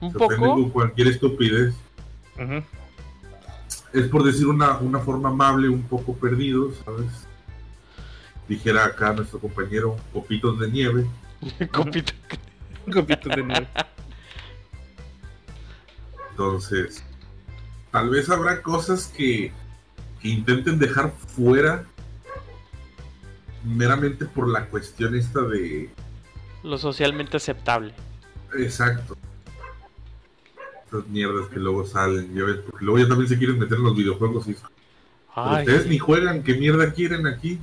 Un 0.00 0.12
Se 0.12 0.18
poco 0.18 0.36
con 0.36 0.70
cualquier 0.70 1.08
estupidez. 1.08 1.74
Es 3.92 4.08
por 4.08 4.24
decir 4.24 4.46
una, 4.46 4.78
una 4.78 4.98
forma 5.00 5.28
amable, 5.28 5.68
un 5.68 5.82
poco 5.82 6.14
perdido, 6.16 6.72
¿sabes? 6.84 7.26
Dijera 8.48 8.84
acá 8.86 9.12
nuestro 9.12 9.38
compañero 9.38 9.96
Copitos 10.12 10.58
de 10.58 10.70
Nieve. 10.70 11.06
Copito. 11.70 12.12
Copitos 12.92 13.36
de 13.36 13.42
nieve. 13.44 13.68
Entonces, 16.32 17.04
tal 17.90 18.10
vez 18.10 18.28
habrá 18.30 18.62
cosas 18.62 19.12
que, 19.14 19.52
que 20.20 20.28
intenten 20.28 20.78
dejar 20.78 21.12
fuera 21.12 21.84
meramente 23.64 24.24
por 24.24 24.48
la 24.48 24.66
cuestión 24.66 25.14
esta 25.14 25.42
de... 25.42 25.90
Lo 26.62 26.78
socialmente 26.78 27.36
aceptable. 27.36 27.92
Exacto. 28.58 29.16
Estas 30.84 31.06
mierdas 31.08 31.48
que 31.48 31.58
luego 31.58 31.86
salen, 31.86 32.34
ya 32.34 32.44
ves, 32.44 32.58
porque 32.68 32.84
luego 32.84 32.98
ya 32.98 33.08
también 33.08 33.28
se 33.28 33.38
quieren 33.38 33.58
meter 33.58 33.78
en 33.78 33.84
los 33.84 33.96
videojuegos 33.96 34.48
y... 34.48 34.56
Ay. 35.34 35.60
ustedes 35.60 35.86
ni 35.86 35.98
juegan, 35.98 36.42
¿qué 36.42 36.54
mierda 36.54 36.92
quieren 36.92 37.26
aquí? 37.26 37.58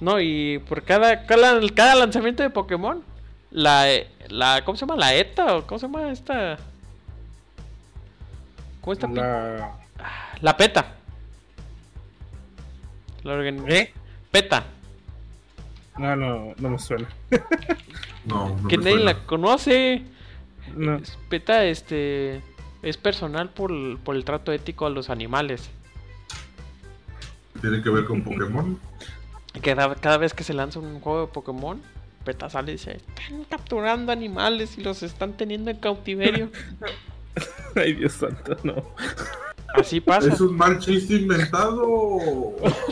No, 0.00 0.18
y 0.18 0.58
por 0.66 0.82
cada, 0.82 1.26
cada, 1.26 1.60
cada 1.74 1.94
lanzamiento 1.94 2.42
de 2.42 2.48
Pokémon, 2.48 3.02
la, 3.50 3.86
la, 4.28 4.64
¿cómo 4.64 4.76
se 4.76 4.86
llama? 4.86 4.96
La 4.96 5.14
ETA, 5.14 5.56
o 5.56 5.66
¿cómo 5.66 5.78
se 5.78 5.86
llama 5.86 6.10
esta? 6.10 6.58
¿Cómo 8.80 8.92
está? 8.92 9.06
La, 9.08 9.76
La... 10.40 10.56
PETA. 10.56 10.94
La 13.22 13.34
organ- 13.34 13.64
¿Eh? 13.70 13.92
PETA, 14.30 14.64
No, 15.98 16.16
no, 16.16 16.54
no 16.58 16.70
me 16.70 16.78
suena. 16.78 17.08
No, 18.26 18.50
no 18.56 18.68
que 18.68 18.76
me 18.76 18.84
nadie 18.84 18.96
suena. 18.98 19.12
la 19.12 19.26
conoce. 19.26 20.02
No. 20.76 20.96
Es- 20.96 21.18
PETA, 21.30 21.64
este, 21.64 22.42
es 22.82 22.96
personal 22.98 23.48
por, 23.50 23.70
el- 23.72 23.98
por 24.02 24.14
el 24.16 24.24
trato 24.24 24.52
ético 24.52 24.86
a 24.86 24.90
los 24.90 25.08
animales. 25.10 25.70
Tiene 27.60 27.82
que 27.82 27.90
ver 27.90 28.04
con 28.04 28.22
Pokémon. 28.22 28.78
Cada, 29.62 29.94
cada 29.96 30.16
vez 30.18 30.32
que 30.34 30.44
se 30.44 30.54
lanza 30.54 30.78
un 30.78 31.00
juego 31.00 31.22
de 31.26 31.32
Pokémon, 31.32 31.80
Peta 32.24 32.48
sale 32.50 32.72
y 32.72 32.74
dice, 32.76 32.92
están 32.98 33.44
capturando 33.44 34.12
animales 34.12 34.76
y 34.78 34.82
los 34.82 35.02
están 35.02 35.32
teniendo 35.34 35.70
en 35.70 35.78
cautiverio. 35.78 36.50
Ay, 37.74 37.94
Dios 37.94 38.12
santo, 38.12 38.56
no. 38.62 38.94
Así 39.74 40.00
pasa. 40.00 40.32
Es 40.32 40.40
un 40.40 40.56
mal 40.56 40.78
chiste 40.78 41.14
inventado. 41.14 42.18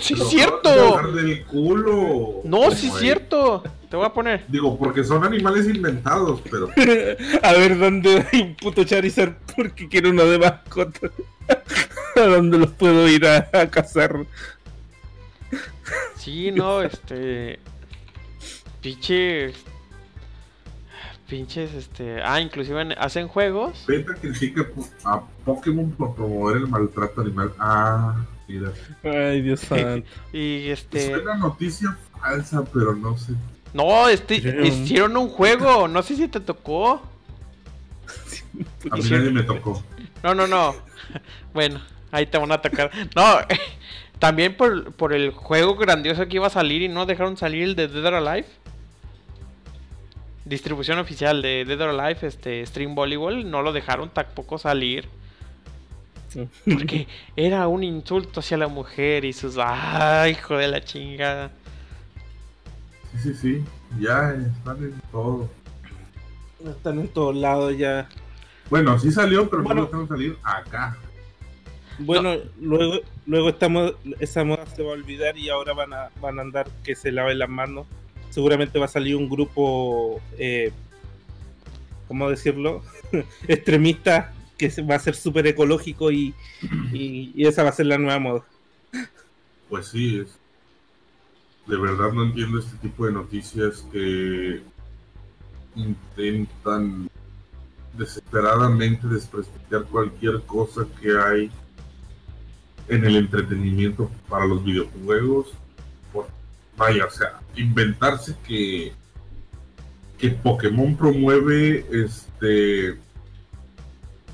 Sí, 0.01 0.15
es 0.15 0.29
cierto. 0.29 1.13
del 1.13 1.45
culo. 1.45 2.41
No, 2.45 2.71
sí 2.71 2.89
es 2.89 2.95
cierto. 2.95 3.63
Te 3.91 3.97
voy 3.97 4.07
a 4.07 4.13
poner. 4.13 4.45
Digo, 4.49 4.79
porque 4.79 5.03
son 5.03 5.25
animales 5.25 5.67
inventados, 5.67 6.41
pero 6.49 6.69
A 7.43 7.53
ver 7.55 7.79
dónde 7.79 8.27
hay 8.31 8.43
un 8.43 8.55
puto 8.55 8.85
Charizard 8.85 9.35
porque 9.57 9.89
quiero 9.89 10.11
uno 10.11 10.25
de 10.25 10.39
mascota. 10.39 11.11
¿A 12.17 12.21
dónde 12.21 12.59
los 12.59 12.71
puedo 12.73 13.09
ir 13.09 13.27
a, 13.27 13.49
a 13.53 13.69
cazar? 13.69 14.27
Sí, 16.17 16.53
no, 16.53 16.83
este. 16.83 17.59
Pinches. 18.81 19.55
Pinches, 21.29 21.75
este. 21.75 22.23
Ah, 22.23 22.41
inclusive 22.41 22.81
en- 22.81 22.93
hacen 22.99 23.29
juegos. 23.29 23.85
Beta 23.87 24.15
critica 24.15 24.67
a 25.05 25.21
Pokémon 25.45 25.91
por 25.93 26.15
promover 26.15 26.57
el 26.59 26.69
maltrato 26.69 27.21
animal. 27.21 27.53
Ah, 27.59 28.17
mira. 28.49 28.73
Ay, 29.05 29.43
Dios 29.43 29.61
santo. 29.69 30.09
Y 30.33 30.69
este. 30.71 31.11
Suena 31.11 31.35
noticia 31.37 31.97
falsa, 32.19 32.65
pero 32.73 32.95
no 32.95 33.17
sé. 33.19 33.33
No, 33.75 34.09
este, 34.09 34.37
Hicieron- 34.37 34.67
hicieron 34.67 35.17
un 35.19 35.29
juego. 35.29 35.87
No 35.89 36.03
sé 36.03 36.17
si 36.17 36.29
te 36.29 36.41
tocó. 36.41 37.03
A 38.91 38.95
mí 38.97 39.01
Hicieron- 39.01 39.19
nadie 39.25 39.31
me 39.33 39.43
tocó. 39.43 39.83
No, 40.23 40.35
no, 40.35 40.47
no. 40.47 40.75
Bueno, 41.55 41.81
ahí 42.11 42.27
te 42.27 42.37
van 42.39 42.53
a 42.53 42.61
tocar. 42.61 42.91
No, 43.17 43.25
también 44.19 44.57
por, 44.57 44.93
por 44.93 45.13
el 45.13 45.31
juego 45.31 45.75
grandioso 45.77 46.27
que 46.27 46.37
iba 46.37 46.47
a 46.47 46.51
salir 46.51 46.83
y 46.83 46.89
no 46.89 47.07
dejaron 47.07 47.37
salir 47.37 47.63
el 47.65 47.77
de 47.77 47.89
Dead 47.89 48.05
or 48.05 48.15
Alive. 48.15 48.47
Distribución 50.49 50.99
oficial 50.99 51.43
de 51.43 51.65
Dead 51.67 51.81
or 51.81 51.91
Alive, 51.91 52.27
este 52.27 52.65
Stream 52.65 52.95
Volleyball, 52.95 53.51
no 53.51 53.63
lo 53.63 53.73
dejaron 53.73 54.09
tampoco 54.11 54.59
salir. 54.59 55.07
Porque 56.65 57.07
era 57.37 57.69
un 57.69 57.83
insulto 57.85 58.41
hacia 58.41 58.57
la 58.57 58.69
mujer 58.69 59.25
y 59.25 59.33
sus. 59.33 59.57
¡Ay, 59.59 60.33
hijo 60.33 60.57
de 60.57 60.69
la 60.69 60.83
chingada! 60.83 61.51
Sí, 63.13 63.19
sí, 63.23 63.35
sí. 63.35 63.65
Ya 63.99 64.35
están 64.35 64.77
en 64.79 65.01
todo. 65.11 65.49
Están 66.65 66.99
en 66.99 67.09
todos 67.09 67.35
lados 67.35 67.77
ya. 67.79 68.09
Bueno, 68.69 68.99
sí 68.99 69.11
salió, 69.11 69.49
pero 69.49 69.63
Bueno. 69.63 69.75
no 69.75 69.81
lo 69.83 69.87
dejaron 69.87 70.09
salir 70.09 70.37
acá. 70.43 70.97
Bueno, 72.01 72.37
luego, 72.61 73.01
luego 73.27 73.49
estamos, 73.49 73.95
esa 74.21 74.45
moda 74.45 74.67
se 74.67 74.83
va 74.83 74.91
a 74.91 74.93
olvidar 74.93 75.37
y 75.37 75.49
ahora 75.49 75.73
van 75.73 75.93
a, 75.93 76.11
van 76.21 76.39
a 76.39 76.43
andar 76.43 76.69
que 76.85 76.95
se 76.95 77.11
laven 77.11 77.39
las 77.39 77.49
manos. 77.49 77.87
Seguramente 78.39 78.79
va 78.79 78.85
a 78.85 78.89
salir 78.89 79.17
un 79.17 79.29
grupo, 79.29 80.21
eh, 80.39 80.71
¿cómo 82.07 82.31
decirlo? 82.31 82.85
Extremista 83.49 84.33
que 84.57 84.69
va 84.83 84.95
a 84.95 85.01
ser 85.01 85.17
súper 85.17 85.49
ecológico 85.49 86.13
y 86.13 86.33
esa 87.37 87.65
va 87.65 87.71
a 87.71 87.73
ser 87.73 87.87
la 87.87 87.99
nueva 87.99 88.21
moda. 88.21 88.45
Pues 89.69 89.89
sí, 89.89 90.21
es. 90.21 90.39
De 91.67 91.77
verdad 91.77 92.13
no 92.13 92.23
entiendo 92.23 92.61
este 92.61 92.77
tipo 92.77 93.07
de 93.07 93.13
noticias 93.13 93.85
que 93.91 94.63
intentan 95.75 97.11
desesperadamente 97.95 99.09
desprestigiar 99.09 99.83
cualquier 99.87 100.43
cosa 100.43 100.87
que 101.01 101.19
hay 101.19 101.51
en 102.87 103.05
el 103.05 103.17
entretenimiento 103.17 104.09
para 104.29 104.47
los 104.47 104.65
videojuegos. 104.65 105.49
Vaya, 106.79 107.05
o 107.07 107.11
sea, 107.11 107.41
inventarse 107.57 108.35
que 108.47 108.93
que 110.19 110.31
Pokémon 110.31 110.97
promueve 110.97 111.85
este 111.93 112.97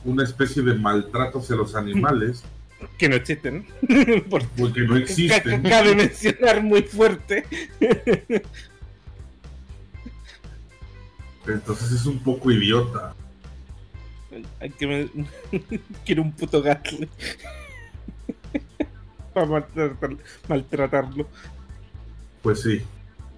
una 0.04 0.22
especie 0.24 0.62
de 0.62 0.74
maltrato 0.74 1.38
hacia 1.40 1.56
los 1.56 1.74
animales 1.74 2.42
Que 2.98 3.08
no 3.08 3.16
existen. 3.16 3.66
Por- 4.30 4.46
porque 4.50 4.80
no 4.82 4.94
ca- 4.94 5.00
existen. 5.00 5.62
ca- 5.62 5.68
Cabe 5.70 5.94
mencionar 5.96 6.62
muy 6.62 6.82
fuerte. 6.82 7.44
Entonces 11.46 11.92
es 11.92 12.06
un 12.06 12.18
poco 12.20 12.50
idiota. 12.50 13.14
Hay 14.60 14.70
que 14.70 14.86
me- 14.86 15.08
Quiero 16.04 16.22
un 16.22 16.32
puto 16.32 16.60
gato. 16.62 16.90
Para 19.32 19.46
maltratar- 19.46 20.18
maltratarlo. 20.48 21.28
Pues 22.44 22.60
sí. 22.60 22.82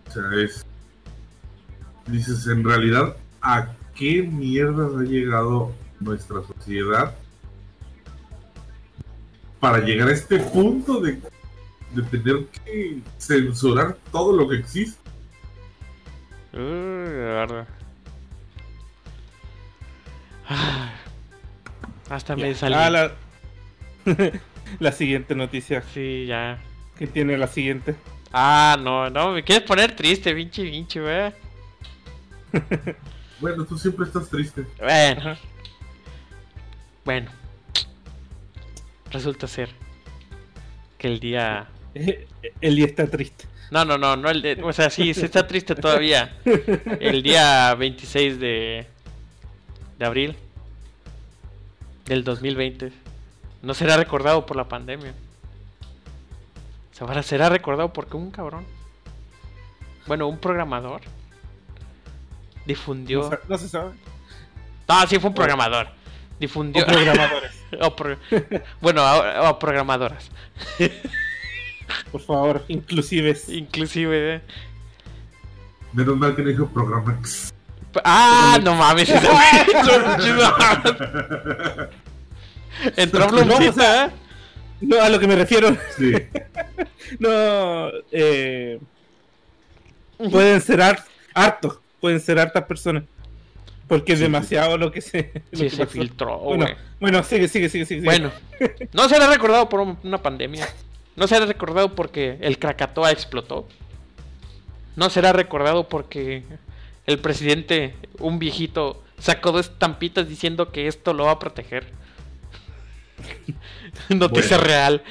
O 0.08 0.10
sea, 0.10 0.24
es. 0.34 0.66
Dices, 2.08 2.46
en 2.48 2.64
realidad, 2.64 3.16
¿a 3.40 3.68
qué 3.94 4.22
mierdas 4.22 4.90
ha 4.96 5.02
llegado 5.02 5.72
nuestra 6.00 6.42
sociedad 6.42 7.14
para 9.60 9.78
llegar 9.78 10.08
a 10.08 10.12
este 10.12 10.38
punto 10.38 11.00
de, 11.00 11.20
de 11.94 12.02
tener 12.02 12.46
que 12.46 13.00
censurar 13.18 13.96
todo 14.10 14.36
lo 14.36 14.48
que 14.48 14.56
existe? 14.56 15.00
Uy, 16.52 16.60
de 16.60 17.10
verdad. 17.10 17.68
Ah, 20.48 20.92
Hasta 22.10 22.34
me 22.34 22.54
salí. 22.56 22.74
Ah, 22.74 22.90
la... 22.90 23.12
la 24.80 24.92
siguiente 24.92 25.36
noticia. 25.36 25.82
Sí, 25.94 26.26
ya. 26.26 26.58
que 26.98 27.06
tiene 27.06 27.38
la 27.38 27.46
siguiente? 27.46 27.94
Ah, 28.38 28.76
no, 28.78 29.08
no, 29.08 29.32
me 29.32 29.42
quieres 29.42 29.66
poner 29.66 29.96
triste, 29.96 30.34
pinche, 30.34 30.62
pinche, 30.62 31.00
wey. 31.00 31.32
Bueno, 33.40 33.64
tú 33.64 33.78
siempre 33.78 34.04
estás 34.04 34.28
triste. 34.28 34.66
Bueno, 34.78 35.36
bueno. 37.02 37.30
Resulta 39.10 39.46
ser 39.46 39.70
que 40.98 41.06
el 41.06 41.18
día. 41.18 41.66
El 42.60 42.76
día 42.76 42.84
está 42.84 43.06
triste. 43.06 43.46
No, 43.70 43.86
no, 43.86 43.96
no, 43.98 44.16
no 44.16 44.30
el 44.30 44.40
de... 44.42 44.62
O 44.62 44.72
sea, 44.72 44.90
sí, 44.90 45.12
sí 45.12 45.24
está 45.24 45.46
triste 45.46 45.74
todavía. 45.74 46.36
El 47.00 47.22
día 47.22 47.74
26 47.74 48.38
de, 48.38 48.86
de 49.98 50.06
abril 50.06 50.36
del 52.04 52.22
2020 52.22 52.92
no 53.62 53.74
será 53.74 53.96
recordado 53.96 54.46
por 54.46 54.56
la 54.56 54.68
pandemia. 54.68 55.12
Se 56.96 57.04
va- 57.04 57.22
será 57.22 57.50
recordado 57.50 57.92
porque 57.92 58.16
un 58.16 58.30
cabrón, 58.30 58.64
bueno, 60.06 60.26
un 60.28 60.38
programador 60.38 61.02
difundió... 62.64 63.38
No, 63.48 63.58
se 63.58 63.68
sabe. 63.68 63.90
No, 64.88 65.06
sí 65.06 65.18
fue 65.18 65.28
un 65.28 65.34
programador. 65.34 65.88
Difundió... 66.40 66.84
O 66.84 66.86
programadores. 66.86 67.52
o 67.82 67.94
pro- 67.94 68.16
Bueno, 68.80 69.02
o, 69.04 69.50
o 69.50 69.58
programadoras. 69.58 70.30
Por 72.12 72.22
favor, 72.22 72.64
inclusives. 72.68 73.50
Inclusive... 73.50 74.36
eh. 74.36 74.40
Menos 75.92 76.16
mal 76.16 76.34
que 76.34 76.40
no 76.42 76.48
dijo 76.48 76.66
programa. 76.68 77.20
Ah, 78.04 78.58
no 78.62 78.74
mames. 78.74 79.08
Entró 82.96 83.20
No, 83.20 83.26
o 83.26 83.30
Blumcita, 83.44 83.72
sea- 83.72 84.06
¿eh? 84.06 84.10
No, 84.80 85.00
a 85.00 85.08
lo 85.08 85.18
que 85.18 85.26
me 85.26 85.36
refiero. 85.36 85.76
Sí. 85.96 86.12
No, 87.20 87.88
eh, 88.10 88.80
pueden 90.30 90.60
ser 90.60 90.80
har- 90.80 91.04
hartos, 91.34 91.78
pueden 92.00 92.18
ser 92.20 92.38
hartas 92.40 92.64
personas. 92.64 93.04
Porque 93.86 94.14
es 94.14 94.18
Sí, 94.18 94.24
sí. 94.24 94.32
demasiado 94.32 94.76
lo 94.76 94.90
que 94.90 95.00
se. 95.00 95.30
lo 95.52 95.58
Sí, 95.58 95.64
que 95.64 95.70
se 95.70 95.76
pasó. 95.84 95.90
filtró, 95.92 96.38
Bueno, 96.40 96.66
bueno, 96.98 97.22
sigue, 97.22 97.46
sigue, 97.46 97.68
sigue, 97.68 97.86
sigue. 97.86 98.00
Bueno, 98.02 98.32
no 98.92 99.08
será 99.08 99.28
recordado 99.28 99.68
por 99.68 99.78
un- 99.80 99.96
una 100.02 100.20
pandemia. 100.20 100.66
No 101.14 101.28
será 101.28 101.46
recordado 101.46 101.94
porque 101.94 102.38
el 102.40 102.58
Krakatoa 102.58 103.12
explotó. 103.12 103.68
No 104.96 105.08
será 105.08 105.32
recordado 105.32 105.88
porque 105.88 106.42
el 107.06 107.18
presidente, 107.20 107.94
un 108.18 108.40
viejito, 108.40 109.04
sacó 109.18 109.52
dos 109.52 109.66
estampitas 109.66 110.28
diciendo 110.28 110.72
que 110.72 110.88
esto 110.88 111.12
lo 111.14 111.26
va 111.26 111.32
a 111.32 111.38
proteger. 111.38 111.86
Noticia 114.08 114.56
Bueno. 114.58 114.68
real. 114.68 115.02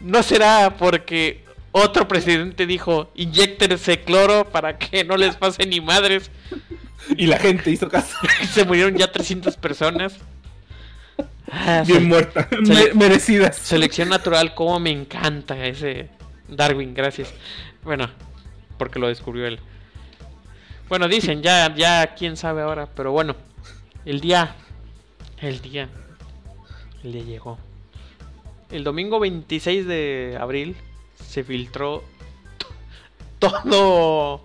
No 0.00 0.22
será 0.22 0.76
porque 0.76 1.44
otro 1.72 2.08
presidente 2.08 2.66
dijo, 2.66 3.10
inyectense 3.14 4.02
cloro 4.02 4.44
para 4.50 4.78
que 4.78 5.04
no 5.04 5.16
les 5.16 5.36
pase 5.36 5.66
ni 5.66 5.80
madres. 5.80 6.30
Y 7.16 7.26
la 7.26 7.38
gente 7.38 7.70
hizo 7.70 7.88
caso. 7.88 8.16
Se 8.52 8.64
murieron 8.64 8.96
ya 8.96 9.10
300 9.10 9.56
personas. 9.56 10.14
Ah, 11.50 11.82
Bien 11.86 12.00
se- 12.02 12.06
muerta. 12.06 12.48
se 12.64 12.74
le- 12.74 12.94
me- 12.94 13.08
merecidas. 13.08 13.56
Selección 13.56 14.08
natural, 14.08 14.54
como 14.54 14.78
me 14.80 14.90
encanta 14.90 15.64
ese 15.64 16.10
Darwin, 16.48 16.92
gracias. 16.94 17.32
Bueno, 17.82 18.10
porque 18.76 18.98
lo 18.98 19.08
descubrió 19.08 19.46
él. 19.46 19.60
Bueno, 20.88 21.06
dicen, 21.08 21.42
ya, 21.42 21.72
ya, 21.74 22.14
quién 22.14 22.36
sabe 22.36 22.62
ahora, 22.62 22.88
pero 22.94 23.12
bueno, 23.12 23.36
el 24.04 24.20
día, 24.20 24.54
el 25.42 25.60
día, 25.60 25.88
el 27.04 27.12
día 27.12 27.22
llegó. 27.22 27.58
el 28.70 28.84
domingo 28.84 29.18
26 29.20 29.86
de 29.86 30.36
abril 30.40 30.76
se 31.24 31.44
filtró 31.44 32.02
todo. 33.38 34.42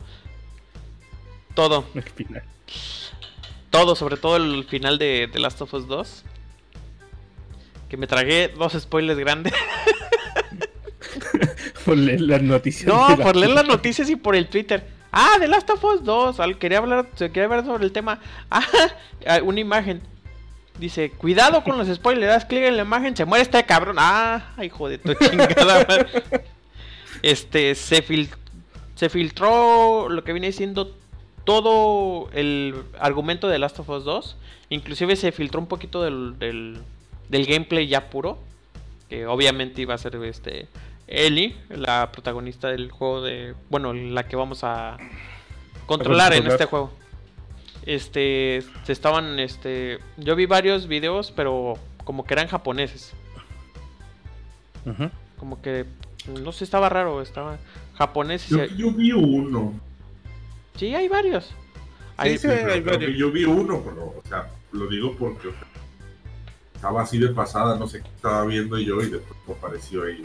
Todo. 1.56 1.86
El 1.94 2.04
final. 2.04 2.44
Todo, 3.70 3.96
sobre 3.96 4.18
todo 4.18 4.36
el 4.38 4.66
final 4.66 4.98
de 5.00 5.28
The 5.32 5.40
Last 5.40 5.62
of 5.62 5.74
Us 5.74 5.88
2. 5.88 6.24
Que 7.90 7.98
me 7.98 8.06
tragué 8.08 8.50
dos 8.50 8.74
spoilers 8.74 9.18
grandes. 9.20 9.54
Por 11.86 11.98
leer 11.98 12.22
las 12.22 12.42
noticias. 12.42 12.88
No, 12.88 13.10
la- 13.10 13.18
por 13.18 13.36
leer 13.36 13.52
las 13.52 13.68
noticias 13.68 14.10
y 14.10 14.16
por 14.16 14.36
el 14.36 14.48
Twitter. 14.48 14.88
Ah, 15.12 15.36
The 15.40 15.48
Last 15.48 15.70
of 15.70 15.84
Us 15.84 16.04
2. 16.04 16.40
al- 16.40 16.58
Quería 16.58 16.78
hablar, 16.78 17.08
quería 17.18 17.48
ver 17.48 17.66
sobre 17.66 17.84
el 17.86 17.92
tema. 17.92 18.20
Ah, 18.50 18.64
ah, 19.28 19.40
una 19.44 19.60
imagen. 19.60 20.02
Dice, 20.80 21.12
cuidado 21.12 21.64
con 21.64 21.78
los 21.78 21.88
spoilers. 21.88 22.28
Das 22.34 22.46
clic 22.46 22.64
en 22.64 22.78
la 22.78 22.84
imagen, 22.84 23.16
se 23.16 23.26
muere 23.26 23.44
este 23.44 23.64
cabrón. 23.66 23.98
Ah, 24.00 24.54
hijo 24.64 24.90
de 24.90 24.98
tu 24.98 25.14
chingada. 25.30 25.86
madre. 25.88 26.24
Este, 27.22 27.76
se, 27.76 28.04
fil- 28.06 28.30
se 28.96 29.10
filtró 29.10 30.10
lo 30.10 30.24
que 30.24 30.34
viene 30.34 30.52
siendo 30.52 30.96
todo 31.46 32.30
el 32.34 32.76
argumento 33.00 33.48
de 33.48 33.60
Last 33.60 33.80
of 33.80 33.90
Us 33.90 34.04
2. 34.04 34.38
Inclusive 34.70 35.16
se 35.16 35.32
filtró 35.32 35.60
un 35.60 35.68
poquito 35.68 36.02
del, 36.04 36.38
del, 36.40 36.80
del 37.30 37.46
gameplay 37.46 37.88
ya 37.88 38.10
puro. 38.10 38.40
Que 39.10 39.28
obviamente 39.28 39.82
iba 39.82 39.94
a 39.94 39.98
ser 39.98 40.16
este 40.24 40.68
Ellie, 41.08 41.56
la 41.70 42.12
protagonista 42.12 42.70
del 42.70 42.90
juego 42.92 43.22
de. 43.22 43.54
Bueno, 43.70 43.94
la 43.94 44.28
que 44.28 44.36
vamos 44.36 44.64
a 44.64 44.98
controlar 45.86 46.34
en 46.34 46.40
controlar. 46.40 46.52
este 46.52 46.66
juego. 46.66 46.92
Este. 47.86 48.64
Se 48.84 48.92
estaban. 48.94 49.40
Este. 49.40 50.00
Yo 50.18 50.36
vi 50.36 50.46
varios 50.46 50.88
videos, 50.88 51.32
pero 51.32 51.76
como 52.04 52.26
que 52.26 52.34
eran 52.34 52.48
japoneses. 52.48 53.14
Como 55.38 55.62
que. 55.62 55.86
No 56.42 56.52
sé, 56.52 56.64
estaba 56.64 56.90
raro. 56.90 57.22
Estaba 57.22 57.58
japoneses. 57.96 58.50
Yo, 58.50 58.66
yo 58.66 58.92
vi 58.92 59.12
uno. 59.12 59.74
Sí, 60.76 60.94
hay 60.96 61.08
varios. 61.08 61.46
Sí, 61.46 61.54
Hay- 62.18 62.38
sí, 62.38 62.48
Pero 62.48 62.74
hay 62.74 62.82
varios. 62.82 63.18
yo 63.18 63.32
vi 63.32 63.44
uno, 63.46 63.82
pero, 63.84 64.06
o 64.06 64.22
sea, 64.28 64.48
lo 64.72 64.88
digo 64.88 65.16
porque 65.18 65.48
o 65.48 65.52
sea, 65.52 65.68
estaba 66.76 67.02
así 67.02 67.18
de 67.18 67.30
pasada, 67.30 67.76
no 67.78 67.88
sé 67.88 68.02
qué 68.02 68.08
estaba 68.08 68.46
viendo 68.46 68.78
yo 68.80 69.02
y 69.02 69.10
después 69.10 69.58
apareció 69.58 70.04
ahí 70.04 70.24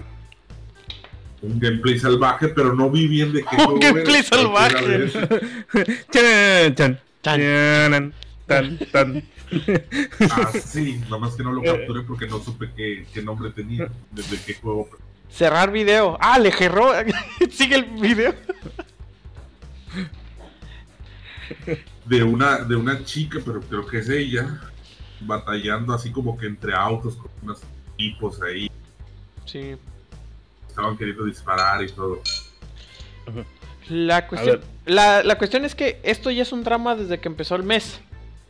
un 1.40 1.59
gameplay 1.61 1.98
salvaje, 1.98 2.48
pero 2.48 2.74
no 2.74 2.90
vi 2.90 3.06
bien 3.06 3.32
de 3.32 3.42
qué 3.42 3.56
Un 3.59 3.64
juego 3.64 3.78
gameplay 3.80 4.16
era 4.16 4.22
salvaje. 4.36 5.11
Chan, 6.11 6.74
chan, 6.74 7.00
Chan. 7.23 7.41
chanan, 7.41 8.14
tan, 8.47 8.79
tan. 8.93 9.23
Ah, 10.31 10.53
sí, 10.53 10.99
nada 11.05 11.19
más 11.19 11.35
que 11.35 11.43
no 11.43 11.53
lo 11.53 11.62
capturé 11.62 12.03
porque 12.03 12.27
no 12.27 12.39
supe 12.39 12.71
qué, 12.77 13.07
qué 13.14 13.23
nombre 13.23 13.51
tenía, 13.51 13.89
desde 14.11 14.39
qué 14.45 14.53
juego. 14.55 14.91
Cerrar 15.31 15.71
video. 15.73 16.19
Ah, 16.21 16.39
le 16.39 16.53
gerró. 16.53 16.93
Sigue 17.51 17.77
el 17.77 17.85
video. 17.87 18.35
De 22.05 22.23
una, 22.23 22.59
de 22.59 22.77
una 22.77 23.03
chica, 23.05 23.39
pero 23.45 23.61
creo 23.61 23.87
que 23.87 23.99
es 23.99 24.09
ella, 24.11 24.61
batallando 25.21 25.95
así 25.95 26.11
como 26.11 26.37
que 26.37 26.47
entre 26.47 26.75
autos 26.75 27.16
con 27.16 27.31
unos 27.43 27.61
tipos 27.97 28.41
ahí, 28.43 28.71
Sí. 29.47 29.77
estaban 30.69 30.97
queriendo 30.97 31.25
disparar 31.25 31.83
y 31.83 31.89
todo. 31.91 32.21
La 33.89 34.27
cuestión, 34.27 34.61
ver. 34.61 34.69
La, 34.89 35.22
la 35.22 35.39
cuestión 35.39 35.64
es 35.64 35.74
que 35.74 36.01
esto 36.03 36.30
ya 36.30 36.43
es 36.43 36.53
un 36.53 36.64
drama 36.64 36.97
desde 36.97 37.18
que 37.18 37.28
empezó 37.28 37.55
el 37.55 37.62
mes. 37.62 38.01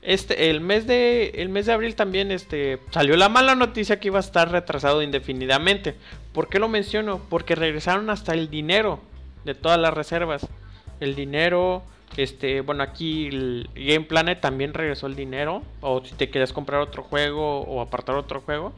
Este, 0.01 0.49
el 0.49 0.61
mes 0.61 0.87
de, 0.87 1.31
el 1.35 1.49
mes 1.49 1.67
de 1.67 1.73
abril 1.73 1.95
también, 1.97 2.31
este, 2.31 2.79
salió 2.93 3.17
la 3.17 3.29
mala 3.29 3.55
noticia 3.55 3.99
que 3.99 4.09
iba 4.09 4.19
a 4.19 4.21
estar 4.21 4.51
retrasado 4.51 5.03
indefinidamente. 5.03 5.97
¿Por 6.33 6.49
qué 6.49 6.59
lo 6.59 6.69
menciono? 6.69 7.21
Porque 7.29 7.55
regresaron 7.55 8.09
hasta 8.09 8.33
el 8.33 8.49
dinero 8.49 9.01
de 9.45 9.55
todas 9.55 9.79
las 9.79 9.93
reservas. 9.93 10.47
El 11.01 11.15
dinero, 11.15 11.83
este, 12.17 12.61
bueno, 12.61 12.85
aquí 12.85 13.29
Game 13.75 14.07
Planet 14.07 14.41
también 14.41 14.73
regresó 14.73 15.09
el 15.09 15.17
dinero. 15.17 15.63
O 15.81 16.05
si 16.05 16.15
te 16.15 16.31
querías 16.31 16.53
comprar 16.53 16.81
otro 16.81 17.03
juego 17.03 17.61
o 17.61 17.81
apartar 17.81 18.15
otro 18.15 18.41
juego. 18.41 18.73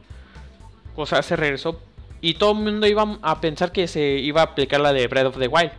O 0.95 1.05
sea, 1.05 1.21
se 1.21 1.35
regresó. 1.35 1.79
Y 2.19 2.33
todo 2.33 2.51
el 2.51 2.57
mundo 2.57 2.87
iba 2.87 3.19
a 3.21 3.41
pensar 3.41 3.71
que 3.71 3.87
se 3.87 4.17
iba 4.17 4.41
a 4.41 4.45
aplicar 4.45 4.81
la 4.81 4.93
de 4.93 5.07
Breath 5.07 5.27
of 5.27 5.37
the 5.37 5.47
Wild. 5.47 5.71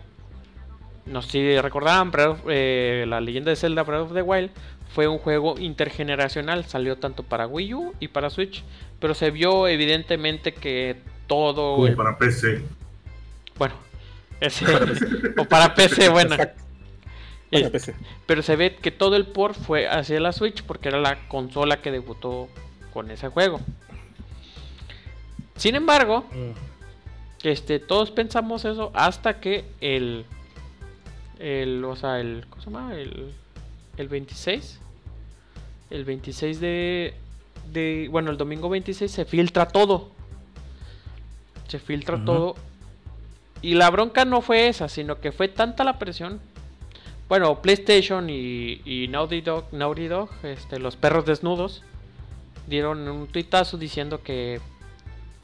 No 1.06 1.20
sé 1.22 1.30
si 1.30 1.60
recordaban, 1.60 2.10
Breath 2.10 2.28
of- 2.28 2.40
eh, 2.48 3.04
la 3.08 3.20
leyenda 3.20 3.50
de 3.50 3.56
Zelda 3.56 3.82
Breath 3.82 4.02
of 4.02 4.12
the 4.14 4.22
Wild 4.22 4.50
fue 4.94 5.08
un 5.08 5.18
juego 5.18 5.58
intergeneracional, 5.58 6.64
salió 6.66 6.96
tanto 6.96 7.22
para 7.22 7.46
Wii 7.46 7.74
U 7.74 7.94
y 7.98 8.08
para 8.08 8.30
Switch, 8.30 8.62
pero 9.00 9.14
se 9.14 9.30
vio 9.30 9.66
evidentemente 9.66 10.52
que 10.54 10.96
todo 11.26 11.74
Como 11.76 11.86
el- 11.88 11.96
para 11.96 12.18
PC. 12.18 12.62
bueno, 13.58 13.74
ese 14.40 14.64
o 15.38 15.44
para 15.46 15.74
PC, 15.74 16.08
bueno, 16.10 16.36
Para 16.36 17.70
PC. 17.70 17.94
pero 18.26 18.42
se 18.42 18.54
ve 18.56 18.76
que 18.76 18.90
todo 18.90 19.16
el 19.16 19.26
port 19.26 19.56
fue 19.56 19.88
hacia 19.88 20.20
la 20.20 20.32
Switch 20.32 20.62
porque 20.62 20.88
era 20.88 21.00
la 21.00 21.26
consola 21.28 21.80
que 21.82 21.90
debutó 21.90 22.48
con 22.92 23.10
ese 23.10 23.28
juego. 23.28 23.60
Sin 25.56 25.74
embargo, 25.74 26.24
Mm. 26.32 26.52
este, 27.44 27.78
todos 27.78 28.10
pensamos 28.10 28.64
eso 28.64 28.90
hasta 28.94 29.40
que 29.40 29.64
el, 29.80 30.24
el, 31.42 31.84
o 31.84 31.96
sea, 31.96 32.20
el, 32.20 32.46
¿cómo 32.48 32.62
se 32.62 32.70
llama? 32.70 32.94
El, 32.94 33.32
el 33.96 34.08
26, 34.08 34.78
el 35.90 36.04
26 36.04 36.60
de, 36.60 37.14
de, 37.72 38.08
bueno, 38.10 38.30
el 38.30 38.36
domingo 38.36 38.68
26 38.68 39.10
se 39.10 39.24
filtra 39.24 39.66
todo, 39.68 40.10
se 41.66 41.78
filtra 41.78 42.24
todo 42.24 42.54
y 43.60 43.74
la 43.74 43.90
bronca 43.90 44.24
no 44.24 44.40
fue 44.40 44.68
esa, 44.68 44.88
sino 44.88 45.20
que 45.20 45.32
fue 45.32 45.48
tanta 45.48 45.84
la 45.84 45.98
presión. 45.98 46.40
Bueno, 47.28 47.60
PlayStation 47.62 48.28
y, 48.30 48.80
y 48.84 49.08
Naughty 49.08 49.40
Dog, 49.40 49.64
Naughty 49.72 50.06
Dog, 50.06 50.30
este, 50.42 50.78
los 50.78 50.96
perros 50.96 51.24
desnudos, 51.24 51.82
dieron 52.68 53.08
un 53.08 53.26
tuitazo 53.26 53.78
diciendo 53.78 54.22
que 54.22 54.60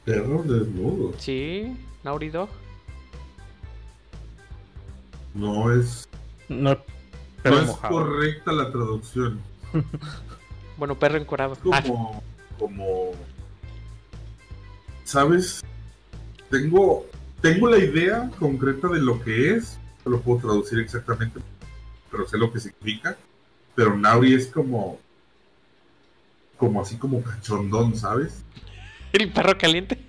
Perros 0.05 0.47
desnudos. 0.47 1.15
sí, 1.17 1.75
Naughty 2.03 2.29
Dog. 2.29 2.49
No 5.33 5.71
es, 5.73 6.07
No, 6.47 6.71
es 7.43 7.67
mojado. 7.67 7.93
correcta 7.93 8.51
la 8.51 8.71
traducción. 8.71 9.39
Bueno, 10.77 10.97
perro 10.97 11.17
encorado. 11.17 11.53
Es 11.55 11.59
Ah, 11.73 11.83
como, 11.83 12.23
como, 12.57 13.11
¿sabes? 15.03 15.61
Tengo, 16.49 17.05
tengo 17.41 17.69
la 17.69 17.77
idea 17.79 18.31
concreta 18.39 18.87
de 18.87 18.99
lo 19.01 19.21
que 19.21 19.55
es. 19.55 19.77
No 20.05 20.11
lo 20.13 20.21
puedo 20.21 20.39
traducir 20.39 20.79
exactamente, 20.79 21.41
pero 22.09 22.25
sé 22.29 22.37
lo 22.37 22.51
que 22.53 22.61
significa. 22.61 23.17
Pero 23.75 23.97
Nauri 23.97 24.33
es 24.33 24.47
como, 24.47 24.97
como 26.57 26.81
así 26.81 26.95
como 26.95 27.21
cachondón, 27.21 27.95
¿sabes? 27.97 28.41
el 29.11 29.31
perro 29.33 29.57
caliente. 29.57 29.99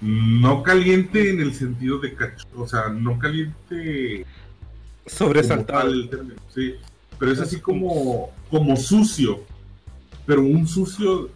No 0.00 0.62
caliente 0.62 1.30
en 1.30 1.40
el 1.40 1.54
sentido 1.54 1.98
de 1.98 2.14
cacho, 2.14 2.46
o 2.56 2.68
sea, 2.68 2.88
no 2.88 3.18
caliente 3.18 4.26
Sobresaltado. 5.06 5.88
el 5.90 6.10
término, 6.10 6.40
sí. 6.54 6.74
Pero 7.18 7.32
es 7.32 7.40
así 7.40 7.60
como, 7.60 8.30
como 8.50 8.76
sucio. 8.76 9.42
Pero 10.26 10.42
un 10.42 10.66
sucio, 10.66 11.30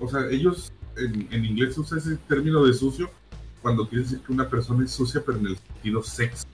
o 0.00 0.08
sea, 0.08 0.28
ellos 0.30 0.72
en, 0.96 1.28
en 1.30 1.44
inglés 1.44 1.76
usan 1.76 1.98
ese 1.98 2.16
término 2.28 2.64
de 2.64 2.72
sucio 2.72 3.10
cuando 3.60 3.88
quiere 3.88 4.04
decir 4.04 4.20
que 4.20 4.32
una 4.32 4.48
persona 4.48 4.84
es 4.84 4.92
sucia, 4.92 5.22
pero 5.26 5.38
en 5.38 5.46
el 5.48 5.58
sentido 5.58 6.02
sexo. 6.02 6.46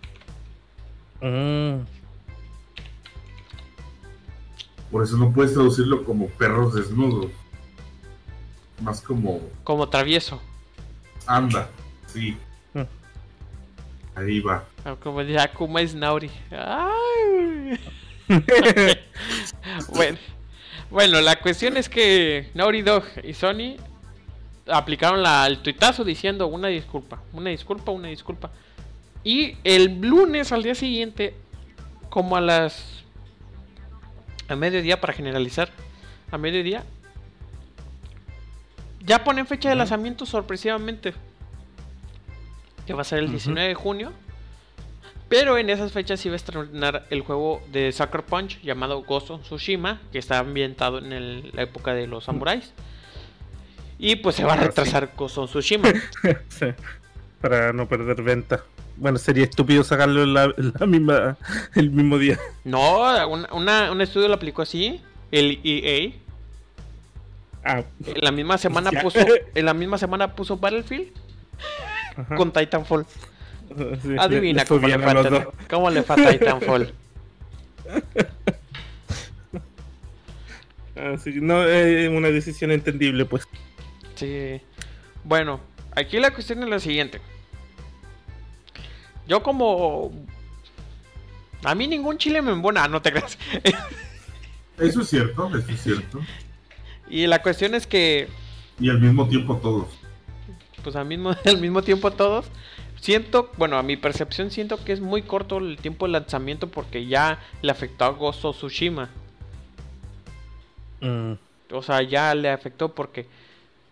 Mm. 1.21 1.85
Por 4.91 5.03
eso 5.05 5.17
no 5.17 5.33
puedes 5.33 5.55
traducirlo 5.55 6.05
como 6.05 6.29
perros 6.29 6.75
desnudos. 6.75 7.31
Más 8.81 9.01
como 9.01 9.41
Como 9.63 9.89
travieso. 9.89 10.41
Anda, 11.27 11.69
sí. 12.07 12.37
Mm. 12.75 12.83
Ahí 14.15 14.41
va. 14.41 14.65
O 14.85 14.97
Como 14.97 15.25
dice 15.25 15.41
Akuma 15.41 15.81
es 15.81 15.95
Nauri. 15.95 16.31
Ay. 16.51 17.79
bueno, 19.95 20.19
bueno, 20.91 21.21
la 21.21 21.37
cuestión 21.37 21.77
es 21.77 21.89
que 21.89 22.51
Naughty 22.55 22.83
Dog 22.83 23.05
y 23.25 23.35
Sony 23.35 23.77
aplicaron 24.67 25.23
la, 25.23 25.47
el 25.47 25.59
tuitazo 25.59 26.05
diciendo 26.05 26.47
una 26.47 26.69
disculpa, 26.69 27.21
una 27.33 27.51
disculpa, 27.51 27.93
una 27.93 28.09
disculpa. 28.09 28.51
Y 29.25 29.57
el 29.65 30.01
lunes 30.01 30.53
al 30.53 30.63
día 30.63 30.75
siguiente, 30.75 31.35
como 32.11 32.37
a 32.37 32.41
las... 32.41 33.05
a 34.49 34.57
mediodía 34.57 35.01
para 35.01 35.13
generalizar, 35.13 35.71
a 36.31 36.39
mediodía, 36.39 36.85
ya 39.05 39.25
ponen 39.25 39.47
fecha 39.47 39.69
de 39.69 39.77
lanzamiento 39.77 40.27
sorpresivamente. 40.27 41.15
Que 42.87 42.95
va 42.95 43.03
a 43.03 43.05
ser 43.05 43.19
el 43.21 43.25
Ujú. 43.27 43.33
19 43.35 43.69
de 43.69 43.75
junio. 43.75 44.13
Pero 45.29 45.57
en 45.57 45.71
esas 45.71 45.93
fechas 45.93 46.25
iba 46.27 46.35
a 46.35 46.37
estrenar 46.37 47.07
el 47.09 47.23
juego 47.23 47.63
de 47.73 47.91
Sucker 47.93 48.23
Punch 48.23 48.61
llamado 48.61 49.03
Ghost 49.03 49.31
of 49.31 49.43
Tsushima, 49.43 50.01
que 50.13 50.19
está 50.19 50.39
ambientado 50.39 50.99
en 50.99 51.13
el- 51.13 51.51
la 51.55 51.63
época 51.63 51.95
de 51.95 52.07
los 52.07 52.25
samuráis. 52.25 52.73
Y 53.99 54.17
pues 54.17 54.37
se 54.37 54.45
va 54.45 54.53
a 54.53 54.57
Ah, 54.57 54.59
sí. 54.59 54.65
retrasar 54.67 55.11
Ghost 55.17 55.39
of 55.39 55.51
Tsushima. 55.51 55.89
Sí, 56.49 56.67
para 57.41 57.73
no 57.73 57.89
perder 57.89 58.21
venta. 58.23 58.63
Bueno, 58.97 59.17
sería 59.17 59.45
estúpido 59.45 59.83
sacarlo 59.85 60.27
la, 60.27 60.53
misma, 60.87 61.39
el 61.77 61.91
mismo 61.91 62.19
día. 62.19 62.39
No, 62.65 63.01
una- 63.27 63.53
una- 63.53 63.91
un 63.91 64.01
estudio 64.03 64.29
lo 64.29 64.35
aplicó 64.35 64.61
así. 64.63 65.01
El 65.31 65.61
EA. 65.65 66.13
Ah, 67.65 67.83
En 68.07 68.21
la 68.25 68.33
misma 68.33 68.59
semana 68.59 68.91
Ya. 68.91 69.03
puso. 69.03 69.19
En 69.55 69.65
la 69.67 69.75
misma 69.75 69.99
semana 69.99 70.35
puso 70.35 70.57
Battlefield 70.57 71.13
ajá. 72.17 72.35
con 72.37 72.53
Titanfall. 72.53 73.07
Sí, 74.03 74.17
Adivina 74.19 74.63
le 74.63 74.69
cómo 74.69 74.81
le, 74.81 74.87
bien 74.89 75.01
fue 75.01 75.09
a 75.09 75.11
a 75.11 75.15
los 75.15 75.27
Titan- 75.27 75.45
dos. 75.45 75.55
cómo 75.71 75.91
le 75.91 76.03
fue 76.03 76.17
a 76.27 76.31
Titanfall. 76.33 76.93
Así 80.97 81.33
que 81.33 81.41
no 81.41 81.65
es 81.67 82.09
una 82.11 82.29
decisión 82.29 82.71
entendible, 82.71 83.25
pues. 83.25 83.49
Sí. 84.15 84.61
Bueno, 85.25 85.61
aquí 85.95 86.19
la 86.21 86.33
cuestión 86.33 86.63
es 86.63 86.69
la 86.69 86.79
siguiente. 86.81 87.21
Yo 89.27 89.43
como... 89.43 90.13
A 91.65 91.75
mí 91.75 91.87
ningún 91.87 92.19
chile 92.19 92.43
me 92.43 92.51
embona, 92.53 92.89
no 92.89 93.01
te 93.01 93.13
creas. 93.13 93.39
Eso 94.79 95.01
es 95.03 95.09
cierto, 95.09 95.49
eso 95.57 95.71
es 95.71 95.81
cierto. 95.83 96.21
Y 97.13 97.27
la 97.27 97.43
cuestión 97.43 97.75
es 97.75 97.87
que, 97.87 98.29
Y 98.81 98.89
al 98.91 99.01
mismo 99.01 99.29
tiempo 99.29 99.57
todos. 99.59 99.87
pues 100.83 100.97
al 100.97 101.07
mismo, 101.07 101.31
al 101.45 101.59
mismo 101.59 101.83
tiempo 101.83 102.11
todos, 102.13 102.47
siento, 103.01 103.51
bueno, 103.59 103.77
a 103.79 103.83
mi 103.83 103.97
percepción 103.97 104.51
siento 104.51 104.83
que 104.85 104.93
es 104.93 105.01
muy 105.01 105.23
corto 105.23 105.59
el 105.59 105.77
tiempo 105.77 106.07
de 106.07 106.13
lanzamiento 106.13 106.69
porque 106.69 107.07
ya 107.07 107.39
le 107.63 107.71
afectó 107.73 108.05
a 108.07 108.11
Ghost 108.11 108.45
of 108.45 108.57
Tsushima. 108.57 109.11
Mm, 111.01 111.33
O 111.73 111.83
sea, 111.83 112.03
ya 112.03 112.35
le 112.35 112.51
afectó 112.51 112.95
porque 112.95 113.27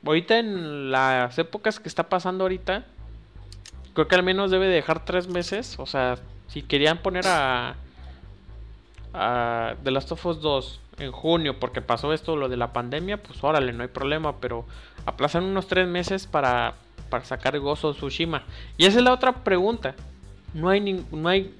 ahorita 0.04 0.38
en 0.38 0.90
las 0.90 1.38
épocas 1.38 1.80
que 1.80 1.88
está 1.88 2.08
pasando 2.08 2.44
ahorita, 2.44 2.86
creo 3.94 4.08
que 4.08 4.14
al 4.14 4.22
menos 4.22 4.50
debe 4.50 4.66
dejar 4.68 5.04
tres 5.04 5.28
meses. 5.28 5.76
O 5.78 5.86
sea, 5.86 6.18
si 6.48 6.62
querían 6.62 6.98
poner 7.02 7.26
a, 7.26 7.76
a 9.12 9.74
The 9.82 9.90
Last 9.90 10.12
of 10.12 10.24
Us 10.26 10.40
2 10.40 10.80
en 11.00 11.10
junio 11.12 11.58
porque 11.58 11.80
pasó 11.80 12.12
esto, 12.12 12.36
lo 12.36 12.48
de 12.48 12.56
la 12.56 12.72
pandemia, 12.72 13.22
pues 13.22 13.42
órale, 13.42 13.72
no 13.72 13.82
hay 13.82 13.88
problema. 13.88 14.36
Pero 14.40 14.66
aplazan 15.06 15.44
unos 15.44 15.66
tres 15.66 15.88
meses 15.88 16.26
para, 16.26 16.74
para 17.08 17.24
sacar 17.24 17.56
of 17.56 17.80
Tsushima. 17.96 18.44
Y 18.76 18.86
esa 18.86 18.98
es 18.98 19.04
la 19.04 19.12
otra 19.12 19.32
pregunta. 19.44 19.94
No 20.54 20.68
hay, 20.68 20.80
nin- 20.80 21.04
no 21.10 21.28
hay 21.28 21.54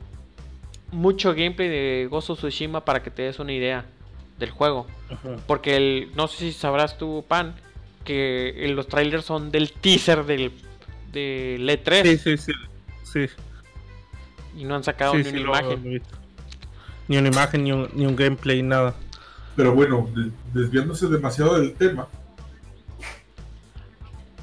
mucho 0.92 1.30
gameplay 1.34 1.68
de 1.68 2.08
of 2.10 2.24
Tsushima 2.24 2.84
para 2.84 3.02
que 3.02 3.10
te 3.10 3.22
des 3.22 3.38
una 3.38 3.52
idea 3.52 3.84
del 4.38 4.50
juego. 4.50 4.86
ajá. 5.10 5.36
Porque 5.46 5.76
el, 5.76 6.12
no 6.14 6.28
sé 6.28 6.38
si 6.38 6.52
sabrás 6.52 6.98
tú, 6.98 7.24
Pan, 7.26 7.54
que 8.04 8.66
los 8.74 8.86
trailers 8.88 9.24
son 9.24 9.50
del 9.50 9.72
teaser 9.72 10.24
del, 10.24 10.52
del 11.12 11.68
E3 11.68 12.02
Sí, 12.02 12.16
sí, 12.18 12.36
sí. 12.36 12.52
Sí, 13.02 13.26
y 14.56 14.64
no 14.64 14.76
han 14.76 14.84
sacado 14.84 15.12
sí, 15.12 15.18
ni 15.18 15.24
sí, 15.24 15.30
una 15.30 15.40
imagen. 15.40 16.02
Ni 17.08 17.16
una 17.18 17.28
imagen, 17.28 17.64
ni 17.64 17.72
un, 17.72 17.88
ni 17.94 18.06
un 18.06 18.14
gameplay, 18.14 18.62
nada. 18.62 18.94
Pero 19.56 19.74
bueno, 19.74 20.08
de- 20.14 20.30
desviándose 20.60 21.08
demasiado 21.08 21.58
del 21.60 21.74
tema, 21.74 22.08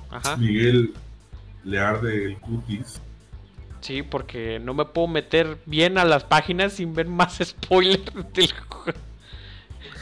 Ajá. 0.10 0.38
Miguel 0.38 0.94
le 1.64 1.80
arde 1.80 2.26
el 2.26 2.38
cutis. 2.38 3.02
Sí, 3.82 4.02
porque 4.04 4.60
no 4.60 4.74
me 4.74 4.86
puedo 4.86 5.08
meter 5.08 5.58
bien 5.66 5.98
a 5.98 6.06
las 6.06 6.24
páginas 6.24 6.74
sin 6.74 6.94
ver 6.94 7.08
más 7.08 7.38
spoilers 7.44 8.04
del 8.34 8.52
juego. 8.70 9.00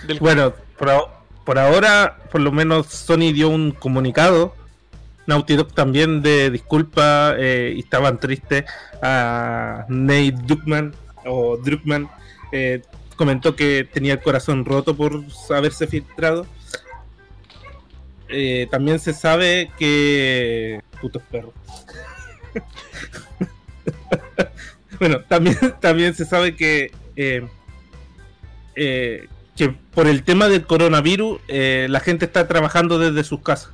Del 0.07 0.19
Bueno, 0.19 0.53
por, 0.77 0.89
a- 0.89 1.01
por 1.43 1.59
ahora, 1.59 2.17
por 2.31 2.41
lo 2.41 2.51
menos 2.51 2.87
Sony 2.87 3.31
dio 3.33 3.49
un 3.49 3.71
comunicado. 3.71 4.55
Naughty 5.27 5.55
Dog 5.55 5.73
también 5.73 6.21
de 6.21 6.51
disculpa 6.51 7.33
eh, 7.37 7.73
y 7.75 7.79
estaban 7.79 8.19
tristes. 8.19 8.65
A 9.01 9.85
Nate 9.89 10.35
Druckmann 10.45 10.93
o 11.25 11.57
Druckmann 11.57 12.07
eh, 12.51 12.81
comentó 13.15 13.55
que 13.55 13.87
tenía 13.91 14.13
el 14.13 14.21
corazón 14.21 14.65
roto 14.65 14.95
por 14.95 15.23
haberse 15.49 15.87
filtrado. 15.87 16.45
Eh, 18.29 18.67
también 18.71 18.99
se 18.99 19.13
sabe 19.13 19.71
que. 19.77 20.81
Putos 21.01 21.21
perros. 21.31 21.53
bueno, 24.99 25.21
también, 25.21 25.57
también 25.79 26.13
se 26.13 26.25
sabe 26.25 26.55
que. 26.55 26.91
eh, 27.15 27.47
eh, 28.75 29.27
que 29.55 29.69
por 29.69 30.07
el 30.07 30.23
tema 30.23 30.49
del 30.49 30.67
coronavirus 30.67 31.39
la 31.47 32.01
gente 32.01 32.25
está 32.25 32.45
trabajando 32.45 32.99
desde 32.99 33.23
sus 33.23 33.39
casas. 33.39 33.71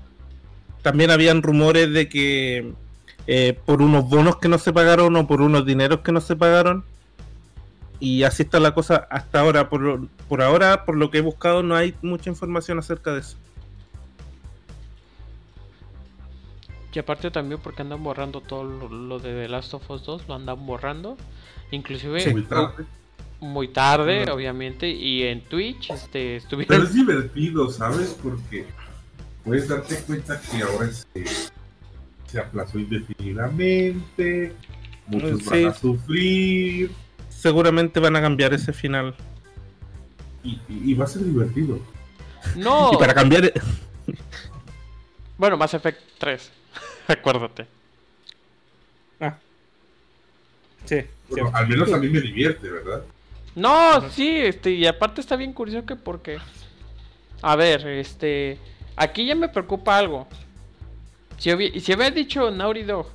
También 0.83 1.09
habían 1.09 1.41
rumores 1.41 1.91
de 1.91 2.07
que 2.07 2.71
por 3.65 3.81
unos 3.81 4.07
bonos 4.07 4.37
que 4.37 4.47
no 4.47 4.59
se 4.59 4.73
pagaron 4.73 5.15
o 5.15 5.25
por 5.25 5.41
unos 5.41 5.65
dineros 5.65 6.01
que 6.01 6.11
no 6.11 6.21
se 6.21 6.35
pagaron. 6.35 6.85
Y 8.02 8.24
así 8.24 8.43
está 8.43 8.60
la 8.60 8.74
cosa 8.74 9.08
hasta 9.10 9.39
ahora. 9.39 9.70
Por, 9.70 10.10
por 10.28 10.41
ahora, 10.41 10.84
por 10.86 10.97
lo 10.97 11.10
que 11.12 11.20
he 11.20 11.22
buscado, 11.22 11.64
no 11.64 11.76
hay 11.76 11.95
mucha 12.02 12.30
información 12.30 12.78
acerca 12.80 13.14
de 13.14 13.22
eso. 13.22 13.38
Y 16.93 16.99
aparte 16.99 17.32
también 17.32 17.62
porque 17.62 17.84
andan 17.84 18.04
borrando 18.04 18.41
todo 18.41 18.64
lo, 18.66 18.89
lo 18.89 19.20
de 19.20 19.32
The 19.43 19.47
Last 19.47 19.74
of 19.76 19.89
Us 19.89 20.04
2, 20.04 20.28
lo 20.28 20.34
andan 20.36 20.66
borrando. 20.66 21.16
Inclusive 21.72 22.20
Sí. 22.20 22.32
Muy 22.32 22.43
tarde. 22.43 22.86
muy 23.39 23.68
tarde, 23.70 24.30
obviamente, 24.30 24.89
y 24.89 25.24
en 25.24 25.41
Twitch 25.41 25.89
este, 25.91 26.41
Pero 26.68 26.84
estuvieron... 26.84 26.84
es 26.84 26.93
divertido, 26.93 27.70
¿sabes? 27.70 28.18
Porque 28.22 28.68
puedes 29.45 29.70
darte 29.70 29.95
cuenta 30.04 30.39
que 30.41 30.62
ahora 30.64 30.89
se, 30.91 31.26
se 32.28 32.39
aplazó 32.39 32.78
indefinidamente. 32.80 34.54
Muchos 35.08 35.39
Sí. 35.43 35.49
van 35.49 35.66
a 35.68 35.74
sufrir. 35.74 36.91
Seguramente 37.41 37.99
van 37.99 38.15
a 38.15 38.21
cambiar 38.21 38.53
ese 38.53 38.71
final. 38.71 39.15
Y, 40.43 40.59
y- 40.69 40.91
y 40.91 40.93
va 40.93 41.05
a 41.05 41.07
ser 41.07 41.23
divertido. 41.23 41.79
No, 42.55 42.91
Y 42.93 42.97
para 42.97 43.15
cambiar... 43.15 43.51
bueno, 45.39 45.57
Mass 45.57 45.73
Effect 45.73 45.99
3, 46.19 46.51
acuérdate. 47.07 47.65
Ah. 49.19 49.37
Sí, 50.85 50.97
Bueno, 51.29 51.47
sí. 51.47 51.53
al 51.55 51.67
menos 51.67 51.91
a 51.93 51.97
mí 51.97 52.09
me 52.09 52.21
divierte, 52.21 52.69
¿verdad? 52.69 53.03
No, 53.55 54.07
sí, 54.11 54.29
este, 54.37 54.71
y 54.71 54.85
aparte 54.85 55.21
está 55.21 55.35
bien 55.35 55.53
curioso 55.53 55.85
que 55.85 55.95
porque... 55.95 56.37
A 57.41 57.55
ver, 57.55 57.87
este... 57.87 58.59
Aquí 58.95 59.25
ya 59.25 59.33
me 59.35 59.49
preocupa 59.49 59.97
algo. 59.97 60.27
Si, 61.39 61.49
hubi- 61.49 61.79
si 61.79 61.91
había 61.91 62.11
dicho 62.11 62.51
Naughty 62.51 62.83
Dog 62.83 63.07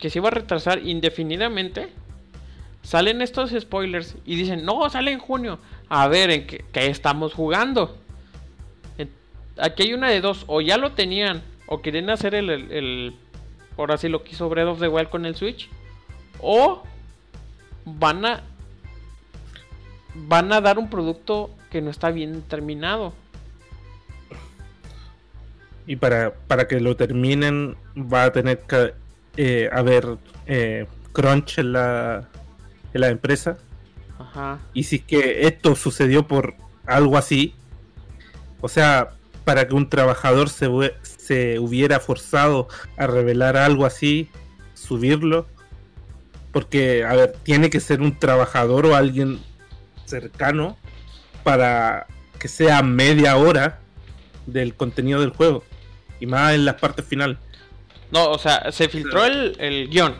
que 0.00 0.08
se 0.08 0.18
iba 0.18 0.28
a 0.28 0.32
retrasar 0.32 0.78
indefinidamente, 0.86 1.90
salen 2.84 3.20
estos 3.22 3.50
spoilers 3.58 4.14
y 4.24 4.36
dicen, 4.36 4.64
no, 4.64 4.88
sale 4.90 5.10
en 5.10 5.18
junio. 5.18 5.58
A 5.88 6.06
ver, 6.06 6.30
¿en 6.30 6.46
qué, 6.46 6.64
estamos 6.74 7.34
jugando? 7.34 7.96
Aquí 9.58 9.84
hay 9.84 9.94
una 9.94 10.10
de 10.10 10.20
dos, 10.20 10.44
o 10.46 10.60
ya 10.60 10.76
lo 10.76 10.92
tenían, 10.92 11.42
o 11.66 11.80
quieren 11.80 12.10
hacer 12.10 12.34
el, 12.34 12.50
el, 12.50 12.70
el- 12.70 13.16
ahora 13.76 13.96
sí 13.98 14.08
lo 14.08 14.22
que 14.22 14.32
hizo 14.32 14.48
Breath 14.48 14.68
of 14.68 14.80
the 14.80 14.88
Wild 14.88 15.08
con 15.08 15.26
el 15.26 15.34
Switch, 15.34 15.68
o 16.40 16.82
van 17.84 18.24
a 18.24 18.42
van 20.14 20.52
a 20.52 20.60
dar 20.60 20.78
un 20.78 20.88
producto 20.88 21.50
que 21.70 21.80
no 21.80 21.90
está 21.90 22.10
bien 22.12 22.42
terminado. 22.42 23.12
Y 25.86 25.96
para, 25.96 26.32
para 26.32 26.66
que 26.68 26.80
lo 26.80 26.96
terminen 26.96 27.76
va 27.96 28.24
a 28.24 28.32
tener 28.32 28.60
que 28.60 28.94
eh, 29.36 29.68
haber 29.72 30.16
eh, 30.46 30.86
crunch 31.12 31.58
en 31.58 31.72
la, 31.72 32.28
en 32.94 33.00
la 33.00 33.08
empresa. 33.08 33.58
Ajá. 34.18 34.60
Y 34.72 34.84
si 34.84 34.96
es 34.96 35.02
que 35.02 35.46
esto 35.46 35.76
sucedió 35.76 36.26
por 36.26 36.54
algo 36.86 37.18
así, 37.18 37.54
o 38.60 38.68
sea, 38.68 39.10
para 39.44 39.68
que 39.68 39.74
un 39.74 39.90
trabajador 39.90 40.48
se, 40.48 40.68
se 41.02 41.58
hubiera 41.58 42.00
forzado 42.00 42.68
a 42.96 43.06
revelar 43.06 43.56
algo 43.56 43.84
así, 43.84 44.30
subirlo, 44.74 45.46
porque, 46.52 47.04
a 47.04 47.14
ver, 47.14 47.34
tiene 47.42 47.68
que 47.68 47.80
ser 47.80 48.00
un 48.00 48.18
trabajador 48.18 48.86
o 48.86 48.94
alguien 48.94 49.40
cercano 50.04 50.76
para 51.42 52.06
que 52.38 52.48
sea 52.48 52.82
media 52.82 53.36
hora 53.36 53.80
del 54.46 54.74
contenido 54.74 55.20
del 55.20 55.30
juego, 55.30 55.64
y 56.20 56.26
más 56.26 56.54
en 56.54 56.64
las 56.64 56.76
partes 56.76 57.04
finales. 57.04 57.38
No, 58.10 58.30
o 58.30 58.38
sea, 58.38 58.70
se 58.70 58.88
filtró 58.88 59.24
el, 59.24 59.56
el 59.58 59.88
guion. 59.88 60.14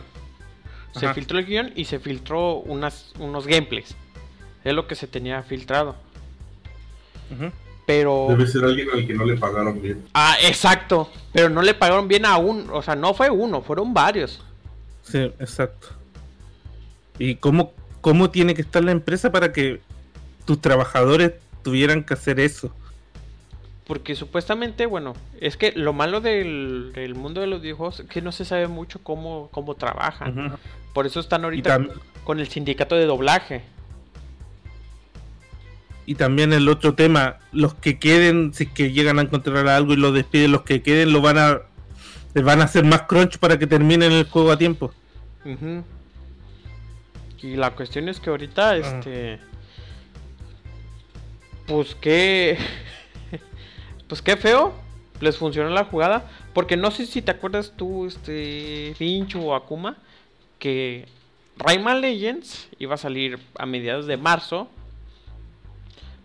Se 0.97 1.13
filtró 1.13 1.39
el 1.39 1.45
guion 1.45 1.73
y 1.75 1.85
se 1.85 1.99
filtró 1.99 2.55
unas, 2.57 3.13
unos 3.19 3.47
gameplays. 3.47 3.95
Es 4.63 4.73
lo 4.73 4.87
que 4.87 4.95
se 4.95 5.07
tenía 5.07 5.43
filtrado. 5.43 5.95
Pero... 7.85 8.27
Debe 8.29 8.47
ser 8.47 8.63
alguien 8.63 8.89
al 8.93 9.05
que 9.05 9.13
no 9.13 9.25
le 9.25 9.35
pagaron 9.35 9.81
bien. 9.81 10.03
Ah, 10.13 10.37
exacto. 10.41 11.11
Pero 11.33 11.49
no 11.49 11.61
le 11.61 11.73
pagaron 11.73 12.07
bien 12.07 12.25
a 12.25 12.37
un... 12.37 12.69
O 12.71 12.81
sea, 12.81 12.95
no 12.95 13.13
fue 13.13 13.29
uno, 13.29 13.61
fueron 13.61 13.93
varios. 13.93 14.43
Sí, 15.03 15.19
exacto. 15.39 15.89
¿Y 17.19 17.35
cómo, 17.35 17.73
cómo 18.01 18.31
tiene 18.31 18.55
que 18.55 18.61
estar 18.61 18.83
la 18.83 18.91
empresa 18.91 19.31
para 19.31 19.51
que 19.51 19.81
tus 20.45 20.59
trabajadores 20.61 21.33
tuvieran 21.61 22.03
que 22.03 22.13
hacer 22.13 22.39
eso? 22.39 22.73
Porque 23.87 24.15
supuestamente, 24.15 24.85
bueno, 24.87 25.13
es 25.39 25.57
que 25.57 25.71
lo 25.73 25.93
malo 25.93 26.19
del, 26.19 26.91
del 26.93 27.13
mundo 27.15 27.41
de 27.41 27.47
los 27.47 27.61
videojuegos 27.61 27.99
es 27.99 28.07
que 28.07 28.21
no 28.21 28.31
se 28.31 28.43
sabe 28.43 28.67
mucho 28.67 29.03
cómo, 29.03 29.49
cómo 29.51 29.75
trabajan. 29.75 30.57
Por 30.93 31.05
eso 31.05 31.19
están 31.19 31.43
ahorita 31.43 31.85
con 32.23 32.39
el 32.39 32.47
sindicato 32.47 32.95
de 32.95 33.05
doblaje. 33.05 33.63
y 36.07 36.15
también 36.15 36.53
el 36.53 36.69
otro 36.69 36.93
tema, 36.93 37.37
los 37.51 37.73
que 37.73 37.97
queden, 37.97 38.53
si 38.53 38.65
es 38.65 38.69
que 38.69 38.91
llegan 38.91 39.17
a 39.19 39.23
encontrar 39.23 39.67
algo 39.67 39.93
y 39.93 39.95
lo 39.95 40.11
despiden, 40.11 40.51
los 40.51 40.61
que 40.61 40.81
queden 40.81 41.11
lo 41.11 41.21
van 41.21 41.37
a 41.37 41.61
les 42.35 42.43
van 42.43 42.61
a 42.61 42.65
hacer 42.65 42.83
más 42.83 43.03
crunch 43.03 43.37
para 43.39 43.57
que 43.57 43.65
terminen 43.65 44.11
el 44.11 44.25
juego 44.25 44.51
a 44.51 44.57
tiempo. 44.57 44.91
Y 47.41 47.55
la 47.55 47.71
cuestión 47.71 48.09
es 48.09 48.19
que 48.19 48.29
ahorita, 48.29 48.75
este. 48.75 49.39
Pues 51.65 51.95
qué. 51.95 52.57
Pues 54.15 54.21
qué 54.21 54.37
feo. 54.37 54.71
Les 55.19 55.35
funcionó 55.35 55.71
la 55.71 55.83
jugada. 55.83 56.31
Porque 56.53 56.77
no 56.77 56.89
sé 56.89 57.05
si 57.05 57.21
te 57.21 57.31
acuerdas 57.31 57.73
tú, 57.75 58.05
este. 58.05 58.93
Fincho 58.95 59.41
o 59.41 59.53
Akuma. 59.53 59.97
Que 60.57 61.05
Rayman 61.57 61.99
Legends 61.99 62.69
iba 62.79 62.95
a 62.95 62.97
salir 62.97 63.37
a 63.59 63.65
mediados 63.65 64.07
de 64.07 64.15
marzo. 64.15 64.69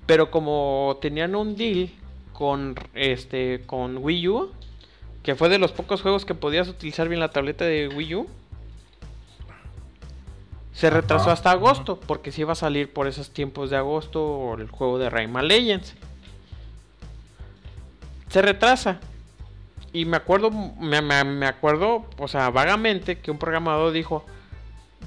Pero 0.07 0.30
como 0.30 0.99
tenían 1.01 1.34
un 1.34 1.57
deal 1.57 1.91
con 2.32 2.76
este. 2.95 3.62
con 3.66 3.97
Wii 3.97 4.28
U. 4.28 4.53
Que 5.24 5.34
fue 5.34 5.49
de 5.49 5.59
los 5.59 5.72
pocos 5.72 6.01
juegos 6.01 6.24
que 6.24 6.36
podías 6.36 6.68
utilizar 6.68 7.09
bien 7.09 7.18
la 7.18 7.32
tableta 7.32 7.64
de 7.64 7.88
Wii 7.88 8.14
U. 8.14 8.28
Se 10.74 10.91
retrasó 10.91 11.32
hasta 11.32 11.51
agosto, 11.51 11.99
porque 11.99 12.30
si 12.30 12.43
iba 12.43 12.53
a 12.53 12.55
salir 12.55 12.93
por 12.93 13.09
esos 13.09 13.30
tiempos 13.30 13.68
de 13.68 13.78
agosto 13.78 14.55
el 14.61 14.70
juego 14.70 15.01
de 15.01 15.11
Rayman 15.11 15.49
Legends. 15.49 15.97
Se 18.31 18.41
retrasa. 18.43 19.01
Y 19.93 20.05
me 20.05 20.16
acuerdo, 20.16 20.51
me, 20.51 21.03
me- 21.03 21.24
me 21.24 21.47
acuerdo, 21.47 22.07
o 22.16 22.28
sea, 22.28 22.51
vagamente 22.51 23.18
que 23.18 23.31
un 23.33 23.39
programador 23.39 23.93
dijo, 23.93 24.24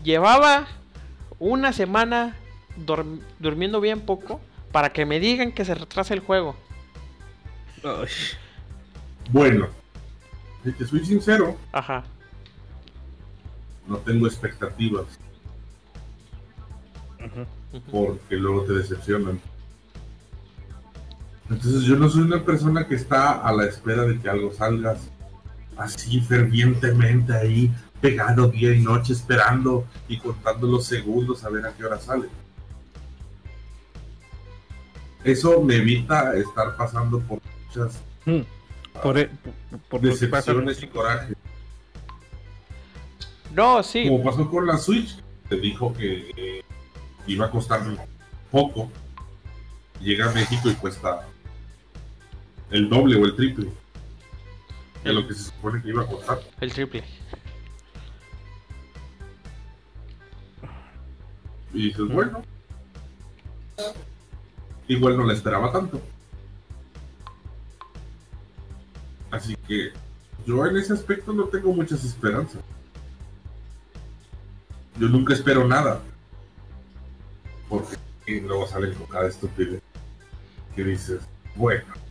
llevaba 0.04 0.68
una 1.40 1.72
semana 1.72 2.36
durmiendo 3.40 3.80
bien 3.80 4.02
poco 4.02 4.42
para 4.74 4.92
que 4.92 5.06
me 5.06 5.20
digan 5.22 5.52
que 5.54 5.64
se 5.64 5.74
retrasa 5.76 6.14
el 6.14 6.20
juego. 6.20 6.56
Ay, 7.84 8.08
Bueno, 9.30 9.68
si 10.66 10.72
te 10.74 10.86
soy 10.86 11.06
sincero, 11.06 11.58
Ajá. 11.72 12.04
no 13.88 13.98
tengo 14.00 14.28
expectativas 14.28 15.06
porque 17.92 18.36
luego 18.36 18.64
te 18.66 18.74
decepcionan. 18.74 19.40
Entonces 21.50 21.84
yo 21.84 21.96
no 21.98 22.10
soy 22.10 22.22
una 22.24 22.44
persona 22.44 22.88
que 22.88 22.96
está 22.96 23.34
a 23.34 23.52
la 23.54 23.66
espera 23.66 24.04
de 24.04 24.20
que 24.20 24.30
algo 24.30 24.54
salga 24.54 24.96
así 25.78 26.22
fervientemente 26.22 27.34
ahí, 27.34 27.72
pegado 28.00 28.48
día 28.48 28.74
y 28.74 28.82
noche 28.82 29.14
esperando 29.14 29.86
y 30.08 30.18
contando 30.20 30.68
los 30.68 30.86
segundos 30.86 31.44
a 31.44 31.50
ver 31.50 31.66
a 31.66 31.74
qué 31.74 31.86
hora 31.86 32.00
sale. 32.00 32.28
Eso 35.24 35.62
me 35.62 35.78
evita 35.78 36.36
estar 36.36 36.76
pasando 36.76 37.20
por 37.20 37.40
muchas 37.68 38.02
Mm. 38.26 38.40
Por, 39.02 39.18
e- 39.18 39.30
por 39.90 40.00
decepciones 40.00 40.82
y 40.82 40.88
coraje. 40.88 41.34
No, 43.54 43.84
sí. 43.84 44.08
Como 44.08 44.24
pasó 44.24 44.50
con 44.50 44.66
la 44.66 44.78
Switch, 44.78 45.22
te 45.50 45.58
dijo 45.58 45.94
que 45.94 46.32
eh, 46.38 46.64
iba 47.28 47.48
a 47.48 47.52
costar 47.52 47.82
poco. 48.52 48.90
Llega 50.00 50.30
a 50.30 50.34
México 50.34 50.70
y 50.70 50.76
cuesta 50.76 51.28
el 52.74 52.90
doble 52.90 53.16
o 53.16 53.26
el 53.26 53.36
triple 53.36 53.70
de 55.04 55.14
lo 55.14 55.28
que 55.28 55.36
se 55.36 55.44
supone 55.44 55.82
que 55.82 55.90
iba 55.90 56.02
a 56.02 56.08
costar. 56.08 56.40
El 56.60 56.74
triple. 56.74 57.04
Y 61.72 61.88
dices, 61.88 62.08
bueno, 62.08 62.42
igual 64.88 65.18
no 65.18 65.24
la 65.24 65.34
esperaba 65.34 65.72
tanto. 65.72 66.02
Así 69.30 69.56
que 69.68 69.92
yo 70.46 70.66
en 70.66 70.78
ese 70.78 70.94
aspecto 70.94 71.32
no 71.32 71.46
tengo 71.46 71.74
muchas 71.74 72.04
esperanzas. 72.04 72.62
Yo 75.00 75.10
nunca 75.10 75.36
espero 75.36 75.68
nada. 75.68 76.02
Porque 77.70 77.98
luego 78.28 78.66
salen 78.68 78.96
con 78.96 79.06
cada 79.08 79.28
estupidez. 79.28 79.82
Que 80.76 80.84
dices, 80.84 81.22
bueno, 81.56 82.03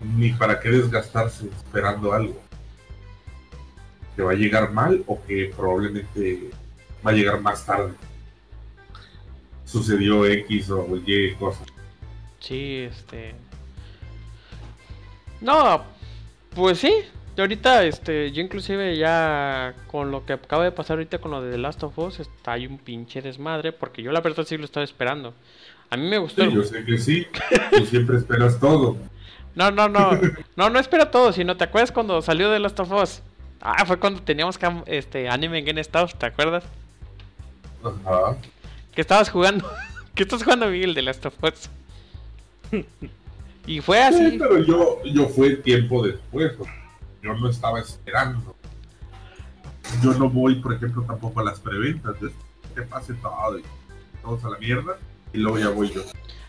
ni 0.00 0.32
para 0.32 0.58
qué 0.60 0.70
desgastarse 0.70 1.46
esperando 1.46 2.12
algo. 2.12 2.40
Que 4.16 4.22
va 4.22 4.32
a 4.32 4.34
llegar 4.34 4.72
mal 4.72 5.02
o 5.06 5.22
que 5.26 5.52
probablemente 5.56 6.50
va 7.06 7.10
a 7.10 7.14
llegar 7.14 7.40
más 7.40 7.64
tarde. 7.64 7.92
Sucedió 9.64 10.26
X 10.26 10.70
o 10.70 10.86
Y 11.06 11.34
cosa. 11.34 11.60
Sí, 12.40 12.86
este. 12.90 13.34
No, 15.40 15.82
pues 16.54 16.78
sí. 16.78 16.92
Yo 17.36 17.44
ahorita, 17.44 17.84
este, 17.84 18.32
yo 18.32 18.42
inclusive 18.42 18.96
ya 18.98 19.74
con 19.86 20.10
lo 20.10 20.26
que 20.26 20.32
acaba 20.34 20.64
de 20.64 20.72
pasar 20.72 20.96
ahorita 20.98 21.18
con 21.18 21.30
lo 21.30 21.40
de 21.40 21.52
The 21.52 21.58
Last 21.58 21.82
of 21.84 21.96
Us, 21.98 22.20
está 22.20 22.52
hay 22.52 22.66
un 22.66 22.76
pinche 22.78 23.22
desmadre, 23.22 23.72
porque 23.72 24.02
yo 24.02 24.10
la 24.12 24.20
verdad 24.20 24.44
sí 24.44 24.56
lo 24.58 24.64
estaba 24.64 24.84
esperando. 24.84 25.32
A 25.88 25.96
mí 25.96 26.08
me 26.08 26.18
gustó. 26.18 26.42
Sí, 26.42 26.48
el- 26.48 26.54
yo 26.54 26.64
sé 26.64 26.84
que 26.84 26.98
sí. 26.98 27.26
Tú 27.76 27.86
siempre 27.86 28.16
esperas 28.18 28.58
todo. 28.58 28.96
No, 29.54 29.70
no, 29.70 29.88
no, 29.88 30.10
no, 30.56 30.70
no 30.70 30.78
espera 30.78 31.10
todo, 31.10 31.32
sino 31.32 31.56
te 31.56 31.64
acuerdas 31.64 31.92
cuando 31.92 32.20
salió 32.22 32.50
The 32.50 32.58
Last 32.58 32.80
of 32.80 32.92
Us. 32.92 33.22
Ah, 33.60 33.84
fue 33.84 33.98
cuando 33.98 34.22
teníamos 34.22 34.58
este 34.86 35.28
anime 35.28 35.58
en 35.58 35.66
GameStop, 35.66 36.14
¿te 36.14 36.26
acuerdas? 36.26 36.64
Ajá. 37.84 38.36
Que 38.94 39.00
estabas 39.02 39.28
jugando. 39.30 39.70
que 40.14 40.22
estás 40.22 40.42
jugando 40.42 40.66
Miguel 40.68 40.94
de 40.94 41.02
Last 41.02 41.26
of 41.26 41.34
Us. 41.42 41.68
y 43.66 43.80
fue 43.80 43.98
Sí, 44.12 44.24
así. 44.26 44.38
pero 44.38 44.58
yo, 44.64 45.02
yo 45.04 45.28
fue 45.28 45.56
tiempo 45.56 46.06
después. 46.06 46.52
Yo 47.22 47.34
no 47.34 47.50
estaba 47.50 47.80
esperando. 47.80 48.56
Yo 50.02 50.14
no 50.14 50.30
voy, 50.30 50.56
por 50.56 50.72
ejemplo, 50.72 51.02
tampoco 51.02 51.40
a 51.40 51.44
las 51.44 51.60
preventas. 51.60 52.16
Que 52.74 52.82
pase 52.82 53.14
todo 53.14 53.58
y 53.58 53.62
todos 54.22 54.44
a 54.44 54.50
la 54.50 54.58
mierda. 54.58 54.96
Y 55.32 55.38
luego 55.38 55.58
ya 55.58 55.68
voy 55.68 55.90
yo. 55.92 56.02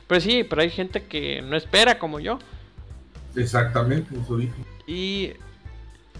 Pero 0.07 0.21
sí, 0.21 0.43
pero 0.43 0.61
hay 0.61 0.69
gente 0.69 1.03
que 1.03 1.41
no 1.41 1.55
espera 1.57 1.99
como 1.99 2.19
yo. 2.19 2.39
Exactamente. 3.35 4.15
Y 4.87 5.33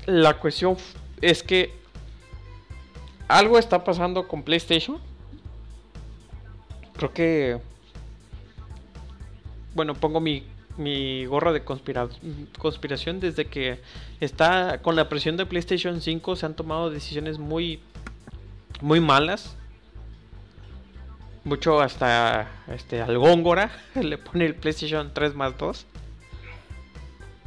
la 0.05 0.37
cuestión 0.39 0.77
es 1.21 1.43
que 1.43 1.73
algo 3.27 3.57
está 3.59 3.83
pasando 3.83 4.27
con 4.27 4.43
PlayStation. 4.43 4.97
Creo 6.95 7.13
que. 7.13 7.59
Bueno, 9.73 9.93
pongo 9.95 10.19
mi, 10.19 10.43
mi 10.77 11.25
gorra 11.25 11.51
de 11.53 11.63
conspira- 11.63 12.09
conspiración 12.59 13.19
desde 13.19 13.45
que 13.45 13.79
está 14.19 14.81
con 14.81 14.95
la 14.95 15.07
presión 15.07 15.37
de 15.37 15.45
PlayStation 15.45 16.01
5 16.01 16.35
se 16.35 16.45
han 16.45 16.55
tomado 16.55 16.89
decisiones 16.89 17.39
muy 17.39 17.79
muy 18.81 18.99
malas. 18.99 19.55
Mucho 21.43 21.81
hasta 21.81 22.47
este 22.67 23.01
al 23.01 23.17
Góngora 23.17 23.71
le 23.95 24.17
pone 24.17 24.45
el 24.45 24.55
PlayStation 24.55 25.11
3 25.13 25.33
más 25.35 25.57
2. 25.57 25.85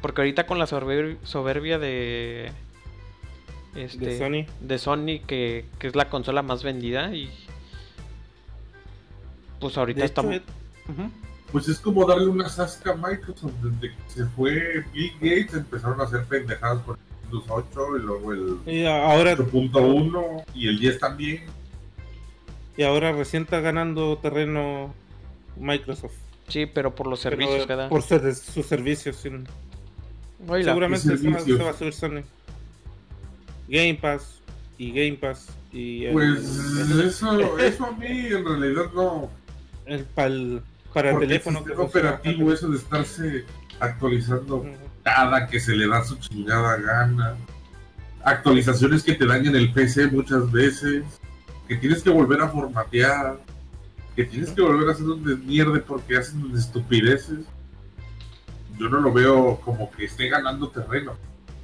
Porque 0.05 0.21
ahorita 0.21 0.45
con 0.47 0.59
la 0.59 0.67
soberbia, 0.67 1.79
de. 1.79 2.53
Este, 3.75 4.05
De 4.05 4.19
Sony. 4.19 4.45
de 4.61 4.79
Sony, 4.79 5.21
que, 5.27 5.65
que 5.79 5.87
es 5.87 5.97
la 5.97 6.11
consola 6.11 6.43
más 6.43 6.63
vendida. 6.63 7.15
Y. 7.15 7.31
Pues 9.61 9.79
ahorita 9.79 10.01
De 10.01 10.05
hecho, 10.05 10.11
estamos. 10.21 10.35
eh. 10.37 10.43
Pues 11.53 11.69
es 11.69 11.79
como 11.79 12.05
darle 12.07 12.27
una 12.27 12.51
sasca 12.51 12.91
a 12.93 12.97
Microsoft. 12.97 13.55
Desde 13.63 13.95
que 13.97 14.03
se 14.09 14.27
fue 14.27 14.85
Bill 14.93 15.13
Gates 15.23 15.55
empezaron 15.55 15.99
a 16.03 16.05
hacer 16.05 16.23
pendejadas 16.27 16.83
con 16.83 16.99
el 16.99 17.25
Windows 17.39 17.65
8 17.73 17.97
y 17.97 18.03
luego 18.03 18.33
el 18.35 18.59
y 18.67 18.85
ahora, 18.85 19.35
8.1 19.39 20.45
y 20.55 20.69
el 20.69 20.79
10 20.81 20.99
también. 20.99 21.45
y 22.77 22.83
ahora 22.83 23.13
recién 23.13 23.45
está 23.45 23.61
ganando 23.61 24.19
terreno 24.19 24.93
Microsoft. 25.57 26.13
Sí, 26.49 26.67
pero 26.67 26.95
por 26.95 27.07
los 27.07 27.23
Pero, 27.23 27.37
servicios 27.39 27.67
que 27.67 27.75
da. 27.75 27.89
Por 27.89 28.03
ser- 28.03 28.35
sus 28.35 28.67
servicios. 28.67 29.17
sí. 29.17 29.31
Seguramente 30.47 31.09
¿qué 31.09 31.17
se 31.19 31.29
va, 31.29 31.39
servicios? 31.39 31.59
se 31.59 31.65
va 31.65 31.71
a 31.71 31.75
subir 31.75 31.93
Sony. 31.93 32.23
Game 33.69 33.95
Pass 34.01 34.41
y 34.79 34.91
Game 34.93 35.15
Pass 35.19 35.47
y 35.73 36.05
el, 36.05 36.13
Pues 36.13 36.89
el- 36.91 37.01
eso, 37.09 37.59
eso 37.59 37.85
a 37.87 37.93
mí 37.93 38.07
en 38.07 38.45
realidad 38.45 38.85
no. 38.95 39.31
el 39.87 40.05
pal- 40.07 40.63
para 40.93 41.11
el 41.11 41.19
teléfono 41.19 41.59
el 41.59 41.65
sistema 41.65 41.83
operativo, 41.85 42.53
eso 42.53 42.69
de 42.69 42.77
estarse 42.77 43.45
actualizando 43.81 44.57
Ujú. 44.59 44.69
cada 45.03 45.47
que 45.49 45.59
se 45.59 45.75
le 45.75 45.89
da 45.89 46.05
su 46.05 46.15
chingada 46.17 46.77
gana. 46.77 47.35
Actualizaciones 48.23 49.03
que 49.03 49.15
te 49.15 49.27
dañan 49.27 49.57
el 49.57 49.73
PC 49.73 50.07
muchas 50.09 50.51
veces. 50.53 51.03
Que 51.69 51.77
tienes 51.77 52.03
que 52.03 52.11
volver 52.11 52.41
a 52.43 52.49
formatear. 52.49 53.39
Que 54.15 54.25
tienes 54.25 54.51
que 54.51 54.63
volver 54.63 54.89
a 54.89 54.93
hacer 54.93 55.05
un 55.07 55.25
desmierde 55.25 55.81
porque 55.81 56.17
hacen 56.17 56.51
estupideces. 56.57 57.41
Yo 58.79 58.89
no 58.89 59.01
lo 59.01 59.13
veo 59.13 59.57
como 59.65 59.91
que 59.91 60.05
esté 60.05 60.29
ganando 60.29 60.69
terreno. 60.69 61.13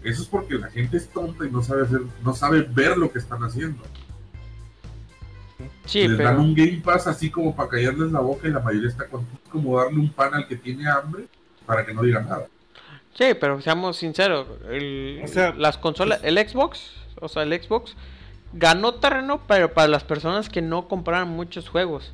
Eso 0.03 0.23
es 0.23 0.29
porque 0.29 0.55
la 0.55 0.71
gente 0.71 0.97
es 0.97 1.09
tonta 1.09 1.45
y 1.47 1.51
no 1.51 1.63
sabe 1.63 1.83
hacer, 1.83 2.01
no 2.25 2.35
sabe 2.35 2.63
ver 2.63 2.97
lo 2.97 3.13
que 3.13 3.19
están 3.19 3.43
haciendo. 3.43 3.83
Sí, 5.85 6.07
Les 6.09 6.17
pero 6.17 6.31
dan 6.31 6.41
un 6.41 6.55
Game 6.55 6.81
Pass 6.83 7.07
así 7.07 7.31
como 7.31 7.55
para 7.55 7.69
callarles 7.69 8.13
la 8.13 8.21
boca 8.21 8.49
y 8.49 8.51
la 8.51 8.61
mayoría 8.61 8.89
está 8.89 9.07
con 9.09 9.27
como 9.51 9.79
darle 9.79 9.99
un 9.99 10.11
pan 10.11 10.35
al 10.35 10.47
que 10.47 10.57
tiene 10.57 10.89
hambre 10.89 11.25
para 11.67 11.85
que 11.85 11.93
no 11.93 12.03
diga 12.03 12.21
nada. 12.23 12.47
sí, 13.13 13.35
pero 13.39 13.61
seamos 13.61 13.97
sinceros, 13.99 14.47
el- 14.71 15.21
O 15.25 15.29
sea, 15.29 15.53
las 15.53 15.77
consolas, 15.77 16.21
el 16.23 16.39
Xbox, 16.39 16.93
o 17.21 17.29
sea, 17.29 17.43
el 17.43 17.53
Xbox 17.63 17.95
ganó 18.53 18.95
terreno, 18.95 19.41
pero 19.47 19.73
para 19.75 19.89
las 19.89 20.05
personas 20.05 20.49
que 20.49 20.63
no 20.63 20.89
compraron 20.89 21.29
muchos 21.29 21.69
juegos. 21.69 22.13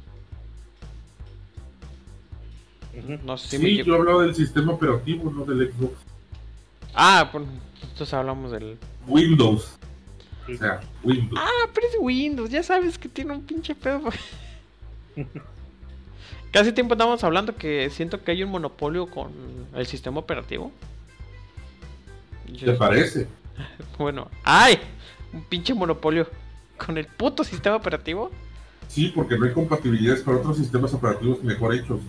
Ujú. 2.97 3.18
No 3.24 3.36
sé 3.38 3.49
si 3.49 3.57
Sí, 3.59 3.62
me 3.62 3.74
yo 3.74 3.80
equivoco. 3.82 4.03
hablo 4.03 4.20
del 4.22 4.34
sistema 4.34 4.72
operativo, 4.72 5.30
no 5.30 5.44
del 5.44 5.70
Xbox. 5.72 5.94
Ah, 6.94 7.28
pues 7.30 7.44
entonces 7.82 8.14
hablamos 8.14 8.51
del 8.53 8.78
Windows. 9.07 9.76
O 10.53 10.57
sea, 10.57 10.80
Windows. 11.03 11.40
Ah, 11.42 11.68
pero 11.74 11.86
es 11.88 11.94
Windows, 12.01 12.49
ya 12.51 12.62
sabes 12.62 12.97
que 12.99 13.09
tiene 13.09 13.34
un 13.34 13.42
pinche 13.42 13.74
pedo. 13.74 14.01
Casi 16.53 16.72
tiempo 16.72 16.94
estamos 16.94 17.22
hablando 17.24 17.55
que 17.57 17.90
siento 17.90 18.22
que 18.22 18.30
hay 18.32 18.42
un 18.42 18.51
monopolio 18.51 19.07
con 19.07 19.30
el 19.74 19.86
sistema 19.86 20.20
operativo. 20.20 20.72
Yo- 22.53 22.66
¿Te 22.66 22.72
parece? 22.74 23.26
Bueno, 23.99 24.28
¡ay! 24.44 24.78
Un 25.32 25.42
pinche 25.44 25.72
monopolio 25.72 26.28
con 26.76 26.99
el 26.99 27.07
puto 27.07 27.42
sistema 27.42 27.76
operativo. 27.76 28.30
Sí, 28.88 29.11
porque 29.14 29.38
no 29.38 29.47
hay 29.47 29.53
compatibilidades 29.53 30.22
con 30.22 30.36
otros 30.36 30.59
sistemas 30.59 30.92
operativos 30.92 31.42
mejor 31.42 31.74
hechos. 31.74 32.01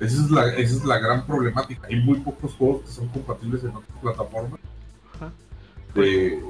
Esa 0.00 0.22
es 0.24 0.30
la, 0.30 0.46
esa 0.54 0.76
es 0.76 0.84
la 0.84 0.98
gran 0.98 1.26
problemática. 1.26 1.86
Hay 1.88 1.96
muy 2.00 2.18
pocos 2.20 2.54
juegos 2.54 2.82
que 2.82 2.90
son 2.92 3.08
compatibles 3.08 3.64
en 3.64 3.70
otras 3.70 3.98
plataformas. 4.00 4.60
De- 5.94 6.40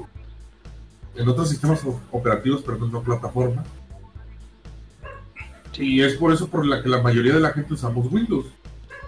en 1.15 1.27
otros 1.27 1.49
sistemas 1.49 1.81
operativos, 2.11 2.61
pero 2.65 2.77
no 2.77 3.01
plataformas. 3.01 3.65
Y 5.77 6.01
es 6.01 6.15
por 6.15 6.31
eso 6.33 6.47
por 6.47 6.65
la 6.65 6.81
que 6.83 6.89
la 6.89 7.01
mayoría 7.01 7.33
de 7.33 7.39
la 7.39 7.51
gente 7.51 7.73
usamos 7.73 8.11
Windows. 8.11 8.45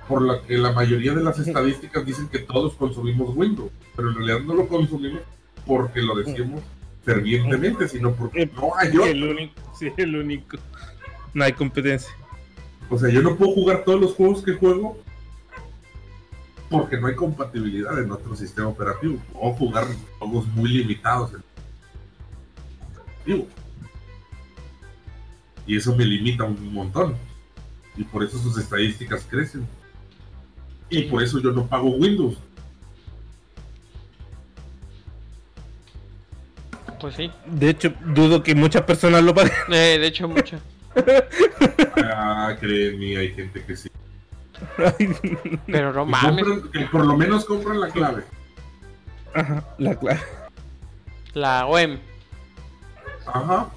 Por 0.07 0.21
la 0.23 0.41
que 0.41 0.57
la 0.57 0.71
mayoría 0.71 1.13
de 1.13 1.23
las 1.23 1.37
estadísticas 1.39 2.05
dicen 2.05 2.27
que 2.29 2.39
todos 2.39 2.73
consumimos 2.75 3.35
Windows. 3.35 3.71
Pero 3.95 4.09
en 4.09 4.15
realidad 4.15 4.39
no 4.41 4.55
lo 4.55 4.67
consumimos 4.67 5.21
porque 5.65 6.01
lo 6.01 6.15
decimos 6.15 6.61
fervientemente, 7.05 7.87
sino 7.87 8.13
porque 8.13 8.45
no 8.47 8.71
hay 8.77 8.89
otro. 8.89 9.05
El 9.05 9.23
único, 9.23 9.53
sí, 9.77 9.91
el 9.97 10.15
único. 10.15 10.57
No 11.33 11.43
hay 11.43 11.53
competencia. 11.53 12.11
O 12.91 12.99
sea, 12.99 13.09
yo 13.09 13.21
no 13.21 13.37
puedo 13.37 13.53
jugar 13.53 13.85
todos 13.85 14.01
los 14.01 14.13
juegos 14.13 14.43
que 14.43 14.51
juego 14.51 14.97
porque 16.69 16.97
no 16.97 17.07
hay 17.07 17.15
compatibilidad 17.15 17.97
en 17.97 18.11
otro 18.11 18.35
sistema 18.35 18.67
operativo. 18.67 19.17
O 19.33 19.53
jugar 19.53 19.87
juegos 20.19 20.45
muy 20.47 20.69
limitados 20.69 21.31
en 21.33 21.43
operativo. 23.07 23.47
Y 25.65 25.77
eso 25.77 25.95
me 25.95 26.03
limita 26.03 26.43
un 26.43 26.73
montón. 26.73 27.15
Y 27.95 28.03
por 28.03 28.25
eso 28.25 28.37
sus 28.37 28.57
estadísticas 28.57 29.25
crecen. 29.29 29.65
Y 30.89 31.03
por 31.03 31.23
eso 31.23 31.39
yo 31.39 31.53
no 31.53 31.65
pago 31.67 31.91
Windows. 31.91 32.37
Pues 36.99 37.15
sí. 37.15 37.31
De 37.45 37.69
hecho, 37.69 37.93
dudo 38.13 38.43
que 38.43 38.53
muchas 38.53 38.81
personas 38.81 39.23
lo 39.23 39.33
paguen. 39.33 39.53
Eh, 39.69 39.97
de 39.97 40.07
hecho, 40.07 40.27
mucho. 40.27 40.59
Ah, 42.03 42.55
créeme, 42.59 43.17
hay 43.17 43.33
gente 43.33 43.63
que 43.63 43.75
sí. 43.75 43.89
Pero 45.67 45.93
no 45.93 46.05
Que, 46.05 46.11
mames. 46.11 46.45
compran- 46.45 46.71
que 46.71 46.79
por 46.85 47.05
lo 47.05 47.17
menos 47.17 47.45
compran 47.45 47.79
la 47.79 47.89
clave. 47.89 48.23
Ajá, 49.33 49.63
la 49.77 49.95
clave. 49.95 50.19
La 51.33 51.65
OEM. 51.67 51.99
Ajá. 53.25 53.69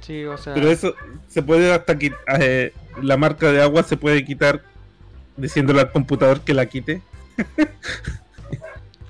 Sí, 0.00 0.24
o 0.24 0.36
sea. 0.36 0.54
Pero 0.54 0.68
eso 0.70 0.94
se 1.28 1.42
puede 1.42 1.72
hasta 1.72 1.96
quitar. 1.98 2.18
la 3.00 3.16
marca 3.16 3.50
de 3.52 3.62
agua 3.62 3.82
se 3.82 3.96
puede 3.96 4.24
quitar 4.24 4.62
diciéndole 5.36 5.80
al 5.80 5.90
computador 5.92 6.40
que 6.42 6.52
la 6.54 6.66
quite. 6.66 7.00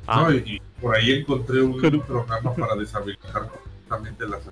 ah, 0.06 0.22
No, 0.28 0.32
y, 0.32 0.60
por 0.80 0.94
ahí 0.96 1.12
encontré 1.12 1.60
un 1.62 1.80
programa 1.80 2.54
para 2.54 2.76
deshabilitar 2.76 3.48
completamente 3.96 4.28
las 4.28 4.42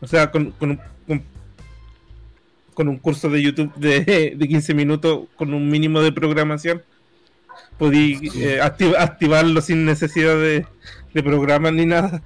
O 0.00 0.06
sea, 0.06 0.30
con, 0.30 0.50
con, 0.52 0.70
un, 0.72 0.80
con, 1.06 1.22
con 2.74 2.88
un 2.88 2.98
curso 2.98 3.28
de 3.30 3.42
YouTube 3.42 3.72
de, 3.76 4.34
de 4.36 4.48
15 4.48 4.74
minutos 4.74 5.28
con 5.36 5.54
un 5.54 5.68
mínimo 5.70 6.00
de 6.02 6.12
programación, 6.12 6.82
podí 7.78 8.30
eh, 8.36 8.60
acti- 8.62 8.94
activarlo 8.96 9.60
sin 9.60 9.84
necesidad 9.84 10.34
de, 10.34 10.66
de 11.14 11.22
programas 11.22 11.72
ni 11.72 11.86
nada. 11.86 12.22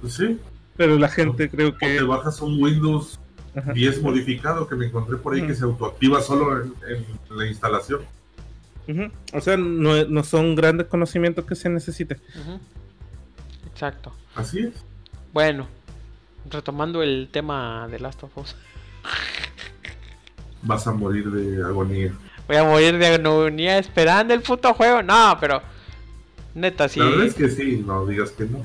Pues 0.00 0.14
sí, 0.14 0.38
Pero 0.76 0.96
la 0.98 1.08
gente 1.08 1.48
creo 1.50 1.68
o 1.68 1.72
te 1.72 1.78
que. 1.96 2.02
bajas 2.02 2.40
un 2.40 2.62
Windows 2.62 3.18
Ajá. 3.54 3.72
10 3.72 4.02
modificado 4.02 4.68
que 4.68 4.76
me 4.76 4.86
encontré 4.86 5.16
por 5.16 5.34
ahí 5.34 5.46
que 5.46 5.54
se 5.54 5.64
autoactiva 5.64 6.20
solo 6.22 6.62
en, 6.62 6.72
en 6.88 7.36
la 7.36 7.46
instalación. 7.46 8.00
O 9.32 9.40
sea, 9.40 9.56
no, 9.56 10.04
no 10.04 10.24
son 10.24 10.54
grandes 10.56 10.86
conocimientos 10.88 11.44
que 11.44 11.54
se 11.54 11.68
necesiten. 11.68 12.18
Exacto. 13.80 14.12
Así 14.34 14.58
es. 14.58 14.74
Bueno, 15.32 15.66
retomando 16.50 17.02
el 17.02 17.30
tema 17.32 17.88
de 17.90 17.98
Last 17.98 18.22
of 18.24 18.36
Us. 18.36 18.54
Vas 20.60 20.86
a 20.86 20.92
morir 20.92 21.30
de 21.30 21.64
agonía. 21.64 22.12
Voy 22.46 22.56
a 22.56 22.64
morir 22.64 22.98
de 22.98 23.06
agonía 23.06 23.78
esperando 23.78 24.34
el 24.34 24.42
puto 24.42 24.74
juego. 24.74 25.02
No, 25.02 25.34
pero. 25.40 25.62
Neta, 26.54 26.90
sí. 26.90 27.00
La 27.00 27.06
verdad 27.06 27.24
es 27.24 27.34
que 27.34 27.48
sí, 27.48 27.82
no 27.86 28.04
digas 28.04 28.32
que 28.32 28.44
no. 28.44 28.62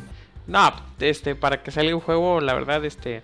No, 0.47 0.73
este, 0.99 1.33
para 1.33 1.63
que 1.63 1.71
salga 1.71 1.95
un 1.95 2.01
juego, 2.01 2.41
la 2.41 2.53
verdad, 2.53 2.83
este. 2.83 3.21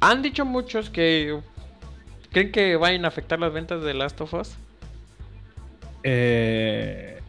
Han 0.00 0.22
dicho 0.22 0.46
muchos 0.46 0.88
que. 0.88 1.38
¿Creen 2.32 2.50
que 2.50 2.76
vayan 2.76 3.04
a 3.04 3.08
afectar 3.08 3.38
las 3.38 3.52
ventas 3.52 3.82
de 3.82 3.92
Last 3.92 4.18
of 4.22 4.32
Us? 4.32 4.54
Eh, 6.02 7.20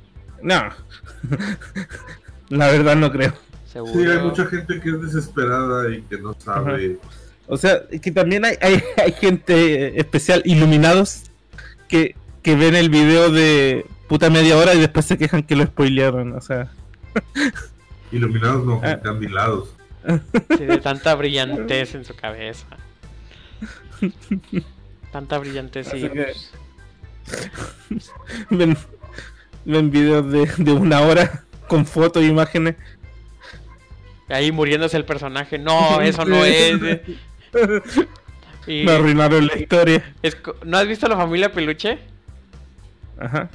no. 0.41 0.69
la 2.49 2.67
verdad 2.69 2.95
no 2.95 3.11
creo. 3.11 3.33
Seguro. 3.71 3.93
Sí, 3.93 4.09
hay 4.09 4.19
mucha 4.19 4.45
gente 4.45 4.79
que 4.79 4.89
es 4.89 5.01
desesperada 5.01 5.89
y 5.93 6.01
que 6.03 6.17
no 6.17 6.33
sabe. 6.39 6.97
O 7.47 7.57
sea, 7.57 7.81
que 8.01 8.11
también 8.11 8.45
hay, 8.45 8.55
hay, 8.61 8.81
hay 8.97 9.11
gente 9.13 9.99
especial, 9.99 10.41
iluminados, 10.45 11.23
que, 11.87 12.15
que 12.41 12.55
ven 12.55 12.75
el 12.75 12.89
video 12.89 13.31
de 13.31 13.85
puta 14.07 14.29
media 14.29 14.57
hora 14.57 14.73
y 14.73 14.79
después 14.79 15.05
se 15.05 15.17
quejan 15.17 15.43
que 15.43 15.55
lo 15.55 15.65
spoilearon. 15.65 16.33
O 16.33 16.41
sea, 16.41 16.71
Iluminados 18.11 18.65
no, 18.65 18.79
Ah. 18.83 18.87
gente 18.89 19.09
andilados. 19.09 19.69
Sí, 20.57 20.65
de 20.65 20.77
tanta 20.77 21.15
brillantez 21.15 21.95
en 21.95 22.05
su 22.05 22.15
cabeza. 22.15 22.67
Tanta 25.11 25.37
brillantez 25.39 25.87
y. 25.93 26.09
Que- 26.09 26.33
ven, 28.51 28.77
ven 29.65 29.89
videos 29.91 30.31
de, 30.31 30.45
de 30.57 30.71
una 30.73 31.01
hora 31.01 31.43
con 31.67 31.85
fotos 31.85 32.23
e 32.23 32.27
imágenes. 32.27 32.75
ahí 34.29 34.51
muriéndose 34.51 34.97
el 34.97 35.05
personaje. 35.05 35.57
No, 35.59 36.01
eso 36.01 36.25
no 36.25 36.43
es. 36.45 36.79
Y 38.67 38.83
Me 38.83 38.93
arruinaron 38.93 39.45
la 39.45 39.57
historia. 39.59 40.13
es 40.23 40.35
¿No 40.63 40.77
has 40.79 40.87
visto 40.87 41.07
la 41.07 41.15
familia 41.15 41.51
Peluche? 41.51 41.99
Ajá. 43.19 43.47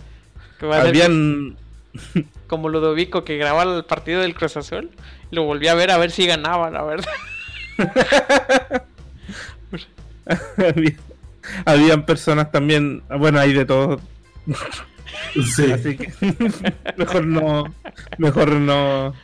Ser 0.60 0.72
Habían. 0.72 1.56
como 2.46 2.68
Ludovico 2.68 3.24
que 3.24 3.36
grababa 3.36 3.76
el 3.76 3.84
partido 3.84 4.20
del 4.20 4.34
Cruz 4.34 4.56
Azul. 4.56 4.90
Lo 5.32 5.42
volví 5.42 5.66
a 5.66 5.74
ver 5.74 5.90
a 5.90 5.98
ver 5.98 6.12
si 6.12 6.26
ganaba, 6.26 6.70
la 6.70 6.82
verdad. 6.84 7.08
había- 10.56 10.96
habían 11.64 12.06
personas 12.06 12.52
también. 12.52 13.02
Bueno, 13.18 13.40
hay 13.40 13.52
de 13.52 13.64
todo. 13.64 14.00
Sí. 15.54 15.70
Así 15.72 15.96
que 15.96 16.12
mejor 16.96 17.26
no. 17.26 17.74
Mejor 18.18 18.52
no. 18.52 19.14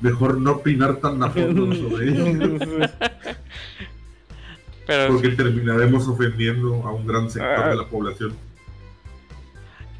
Mejor 0.00 0.40
no 0.40 0.52
opinar 0.52 0.96
tan 0.96 1.22
a 1.22 1.30
fondo 1.30 1.74
sobre 1.76 2.08
ello. 2.08 2.58
Pero 4.86 5.12
Porque 5.12 5.28
terminaremos 5.30 6.08
ofendiendo 6.08 6.74
a 6.86 6.92
un 6.92 7.06
gran 7.06 7.30
sector 7.30 7.64
Ah. 7.64 7.68
de 7.68 7.76
la 7.76 7.86
población. 7.86 8.36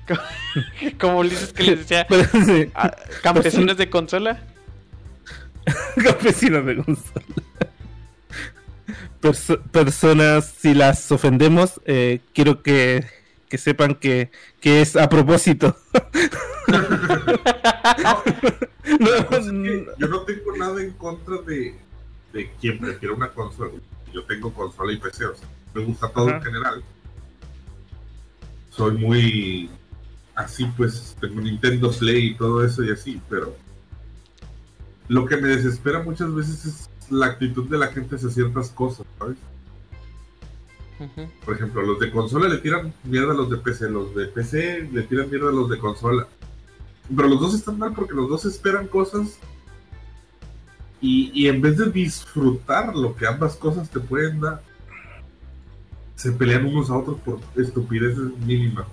como 1.01 1.22
dices 1.22 1.53
que 1.53 1.62
les 1.62 1.78
decía, 1.78 2.07
sí, 2.45 2.70
campesinos 3.22 3.76
de 3.76 3.88
consola. 3.88 4.43
Campesinos 6.03 6.66
de 6.66 6.76
consola. 6.84 7.24
Perso- 9.20 9.62
personas, 9.70 10.53
si 10.59 10.74
las 10.74 11.11
ofendemos, 11.12 11.80
eh, 11.84 12.20
quiero 12.34 12.62
que, 12.62 13.07
que 13.53 13.59
sepan 13.59 13.97
que, 13.97 14.31
que 14.63 14.81
es 14.81 14.97
a 14.97 15.11
propósito. 15.11 15.77
No, 16.69 16.79
La 18.99 19.27
cosa 19.27 19.41
es 19.41 19.51
que 19.51 19.87
yo 19.99 20.09
no 20.09 20.23
tengo 20.23 20.57
nada 20.57 20.83
en 20.83 20.93
contra 20.93 21.37
de 21.43 21.77
de 22.33 22.51
quien 22.59 22.79
prefiere 22.79 23.15
una 23.15 23.29
consola. 23.29 23.73
Yo 24.11 24.25
tengo 24.25 24.55
consola 24.55 24.91
y 24.91 24.97
PC, 24.97 25.27
o 25.27 25.35
sea, 25.35 25.47
me 25.75 25.85
gusta 25.85 26.09
todo 26.09 26.31
en 26.31 26.43
general. 26.43 26.83
Soy 28.71 28.97
muy 28.97 29.71
así, 30.35 30.65
pues 30.75 31.15
tengo 31.21 31.43
Nintendo 31.43 31.91
Play 31.91 32.29
y 32.29 32.35
todo 32.35 32.65
eso 32.65 32.83
y 32.83 32.91
así, 32.91 33.21
pero 33.29 33.55
lo 35.09 35.27
que 35.27 35.37
me 35.37 35.49
desespera 35.49 36.03
muchas 36.03 36.35
veces 36.35 36.65
es 36.65 36.91
la 37.11 37.27
actitud 37.27 37.69
de 37.69 37.77
la 37.77 37.89
gente 37.89 38.17
hacia 38.17 38.31
ciertas 38.31 38.71
cosas, 38.71 39.05
¿sabes? 39.19 39.37
Por 41.45 41.55
ejemplo, 41.55 41.83
los 41.83 41.99
de 41.99 42.11
consola 42.11 42.49
le 42.49 42.59
tiran 42.59 42.93
mierda 43.05 43.33
a 43.33 43.37
los 43.37 43.51
de 43.51 43.57
PC, 43.57 43.91
los 43.91 44.15
de 44.15 44.27
PC 44.27 44.89
le 44.93 45.03
tiran 45.03 45.31
mierda 45.31 45.49
a 45.49 45.53
los 45.53 45.69
de 45.69 45.79
consola. 45.79 46.27
Pero 47.15 47.29
los 47.29 47.41
dos 47.41 47.55
están 47.55 47.79
mal 47.79 47.93
porque 47.95 48.15
los 48.15 48.29
dos 48.29 48.45
esperan 48.45 48.87
cosas 48.87 49.39
y, 51.01 51.31
y 51.35 51.49
en 51.49 51.61
vez 51.61 51.77
de 51.77 51.91
disfrutar 51.91 52.95
lo 52.95 53.17
que 53.17 53.27
ambas 53.27 53.57
cosas 53.57 53.91
te 53.91 54.01
pueden 54.01 54.41
dar, 54.41 54.63
se 56.15 56.31
pelean 56.31 56.67
unos 56.67 56.91
a 56.91 56.97
otros 56.97 57.19
por 57.21 57.41
estupideces 57.57 58.39
mínimas. 58.47 58.87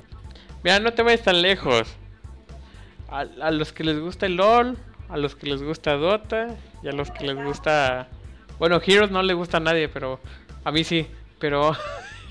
Mira, 0.64 0.80
no 0.80 0.92
te 0.92 1.04
vayas 1.04 1.24
tan 1.24 1.42
lejos. 1.42 1.88
A, 3.08 3.20
a 3.20 3.52
los 3.52 3.72
que 3.72 3.84
les 3.84 4.00
gusta 4.00 4.26
el 4.26 4.36
LOL, 4.36 4.78
a 5.10 5.18
los 5.18 5.36
que 5.36 5.48
les 5.48 5.62
gusta 5.62 5.96
Dota 5.96 6.56
y 6.84 6.88
a 6.88 6.92
los 6.92 7.12
que 7.12 7.26
les 7.26 7.44
gusta... 7.44 8.10
Bueno, 8.58 8.82
Heroes 8.86 9.12
no 9.12 9.22
le 9.22 9.34
gusta 9.34 9.58
a 9.58 9.62
nadie, 9.62 9.88
pero 9.88 10.20
a 10.64 10.72
mí 10.72 10.84
sí. 10.84 11.08
Pero 11.40 11.72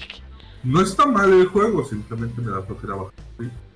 No 0.64 0.80
está 0.82 1.06
mal 1.06 1.32
el 1.32 1.46
juego, 1.46 1.84
simplemente 1.84 2.40
me 2.42 2.50
da 2.50 2.62
flojera 2.62 2.94
bajar. 2.94 3.12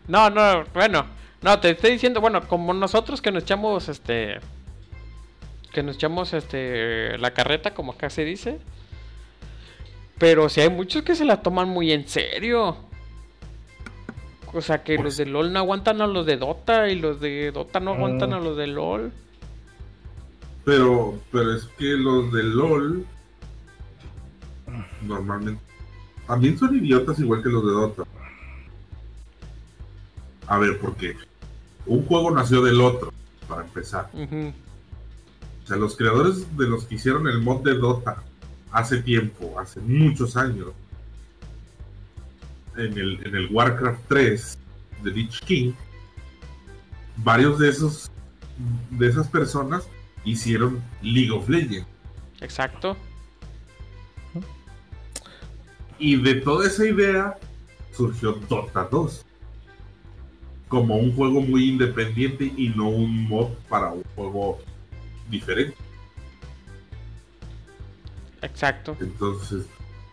no, 0.09 0.30
no, 0.30 0.64
bueno, 0.74 1.07
no, 1.41 1.59
te 1.61 1.70
estoy 1.70 1.93
diciendo, 1.93 2.20
bueno, 2.20 2.47
como 2.49 2.74
nosotros 2.74 3.22
que 3.22 3.30
nos 3.33 3.43
echamos 3.45 3.89
este 3.89 4.41
que 5.72 5.83
nos 5.83 5.97
echamos 5.97 6.33
este 6.35 7.16
la 7.18 7.33
carreta 7.33 7.72
como 7.72 7.93
acá 7.93 8.11
se 8.11 8.24
dice. 8.24 8.59
Pero 10.18 10.49
si 10.49 10.61
hay 10.61 10.68
muchos 10.70 11.03
que 11.03 11.14
se 11.14 11.24
la 11.24 11.41
toman 11.43 11.68
muy 11.68 11.93
en 11.93 12.07
serio. 12.07 12.76
O 14.55 14.61
sea, 14.61 14.83
que 14.85 14.99
los 14.99 15.16
de 15.16 15.24
LOL 15.24 15.51
no 15.51 15.61
aguantan 15.61 16.03
a 16.03 16.07
los 16.07 16.26
de 16.26 16.37
Dota 16.37 16.89
y 16.91 16.95
los 16.97 17.20
de 17.20 17.51
Dota 17.53 17.80
no 17.80 17.93
aguantan 17.95 18.30
Mm. 18.30 18.35
a 18.35 18.39
los 18.41 18.57
de 18.59 18.66
LOL. 18.66 19.12
Pero, 20.64 21.18
pero 21.33 21.55
es 21.55 21.64
que 21.78 21.87
los 21.97 22.30
de 22.33 22.43
LOL 22.43 23.07
normalmente 25.03 25.73
también 26.27 26.59
son 26.59 26.75
idiotas 26.77 27.18
igual 27.18 27.43
que 27.43 27.49
los 27.49 27.64
de 27.64 27.73
Dota. 27.73 28.03
A 30.47 30.59
ver, 30.59 30.79
porque 30.79 31.16
un 31.87 32.05
juego 32.07 32.31
nació 32.31 32.62
del 32.62 32.81
otro, 32.81 33.12
para 33.49 33.62
empezar. 33.62 34.11
O 34.14 35.66
sea, 35.66 35.77
los 35.77 35.97
creadores 35.97 36.57
de 36.57 36.68
los 36.68 36.85
que 36.85 36.95
hicieron 36.97 37.27
el 37.29 37.41
mod 37.41 37.62
de 37.62 37.75
Dota 37.75 38.23
hace 38.70 39.03
tiempo, 39.03 39.59
hace 39.59 39.81
muchos 39.81 40.37
años, 40.37 40.68
en 42.77 42.99
el, 42.99 43.27
en 43.27 43.35
el 43.35 43.49
Warcraft 43.53 44.01
3 44.09 44.59
de 45.03 45.11
Lich 45.11 45.41
King, 45.41 45.73
varios 47.16 47.59
de 47.59 47.68
esos 47.68 48.11
de 48.91 49.09
esas 49.09 49.27
personas 49.29 49.89
hicieron 50.25 50.83
League 51.03 51.31
of 51.31 51.49
Legends. 51.49 51.87
Exacto. 52.41 52.97
Y 56.03 56.17
de 56.17 56.35
toda 56.35 56.67
esa 56.67 56.85
idea 56.85 57.39
surgió 57.93 58.33
Dota 58.49 58.89
2. 58.91 59.25
Como 60.67 60.97
un 60.97 61.15
juego 61.15 61.41
muy 61.41 61.69
independiente 61.69 62.53
y 62.57 62.71
no 62.71 62.89
un 62.89 63.29
mod 63.29 63.51
para 63.69 63.93
un 63.93 64.03
juego 64.17 64.59
diferente. 65.31 65.77
Exacto. 68.43 68.97
Entonces, 68.99 69.65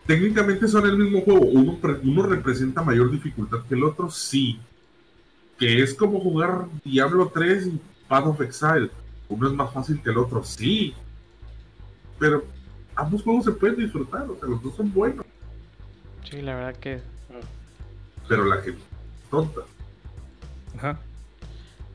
técnicamente 0.06 0.68
son 0.68 0.86
el 0.86 0.96
mismo 0.96 1.22
juego. 1.22 1.40
Uno, 1.40 1.76
uno 2.04 2.22
representa 2.22 2.84
mayor 2.84 3.10
dificultad 3.10 3.64
que 3.68 3.74
el 3.74 3.82
otro, 3.82 4.08
sí. 4.12 4.60
Que 5.58 5.82
es 5.82 5.92
como 5.92 6.20
jugar 6.20 6.66
Diablo 6.84 7.32
3 7.34 7.66
y 7.66 7.80
Path 8.06 8.26
of 8.26 8.40
Exile. 8.42 8.90
Uno 9.28 9.48
es 9.48 9.54
más 9.54 9.72
fácil 9.72 10.00
que 10.00 10.10
el 10.10 10.18
otro, 10.18 10.44
sí. 10.44 10.94
Pero 12.16 12.44
ambos 12.94 13.24
juegos 13.24 13.46
se 13.46 13.50
pueden 13.50 13.76
disfrutar, 13.76 14.30
o 14.30 14.38
sea, 14.38 14.48
los 14.48 14.62
dos 14.62 14.76
son 14.76 14.92
buenos. 14.92 15.26
Sí, 16.28 16.40
la 16.42 16.54
verdad 16.54 16.76
que 16.76 17.00
Pero 18.28 18.44
la 18.44 18.56
gente 18.62 18.80
tonta. 19.30 19.60
Ajá. 20.78 20.98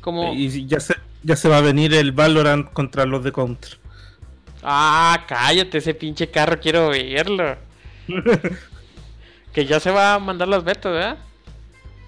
como 0.02 0.34
Y 0.34 0.66
ya 0.68 0.80
se, 0.80 0.96
ya 1.24 1.36
se 1.36 1.48
va 1.50 1.58
a 1.58 1.62
venir 1.62 1.94
el 1.94 2.12
Valorant 2.12 2.72
contra 2.74 3.06
los 3.06 3.24
de 3.24 3.32
Counter. 3.32 3.78
Ah, 4.64 5.26
cállate, 5.28 5.78
ese 5.78 5.94
pinche 5.94 6.30
carro 6.30 6.60
quiero 6.60 6.90
verlo. 6.90 7.56
que 9.54 9.66
ya 9.66 9.80
se 9.80 9.92
va 9.92 10.16
a 10.16 10.20
mandar 10.20 10.48
las 10.48 10.64
betas, 10.64 10.92
¿verdad? 10.92 11.18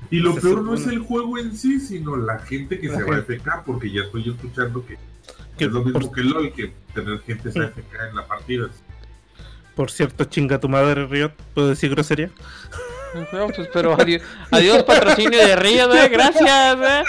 Y 0.09 0.19
lo 0.19 0.33
Se 0.33 0.41
peor 0.41 0.63
no 0.63 0.73
es 0.73 0.87
el 0.87 0.99
juego 0.99 1.37
en 1.37 1.55
sí, 1.55 1.79
sino 1.79 2.15
la 2.17 2.39
gente 2.39 2.79
que 2.79 2.87
La 2.87 2.97
se 2.97 3.03
va 3.03 3.15
a. 3.17 3.19
FK, 3.21 3.63
porque 3.65 3.91
ya 3.91 4.01
estoy 4.01 4.29
escuchando 4.29 4.85
que, 4.85 4.97
Que 5.57 5.65
es 5.65 5.71
lo 5.71 5.83
mismo 5.83 5.99
por- 5.99 6.11
que 6.13 6.21
LOL, 6.23 6.51
que 6.53 6.73
tener 6.93 7.19
gente 7.21 7.51
se 7.51 7.59
AFK 7.59 8.09
en 8.09 8.15
la 8.15 8.25
partida. 8.27 8.69
Por 9.77 9.89
cierto, 9.91 10.25
chinga 10.25 10.59
tu 10.59 10.67
madre, 10.67 11.05
Riot. 11.05 11.31
¿Puedo 11.53 11.69
decir 11.69 11.91
grosería? 11.91 12.29
No, 13.31 13.47
pues, 13.47 13.69
pero 13.71 13.93
adiós, 13.99 14.21
adiós 14.51 14.83
patrocinio 14.83 15.39
de 15.39 15.55
Río, 15.55 15.93
¿eh? 15.95 16.09
gracias. 16.09 16.77
¿eh? 16.81 17.03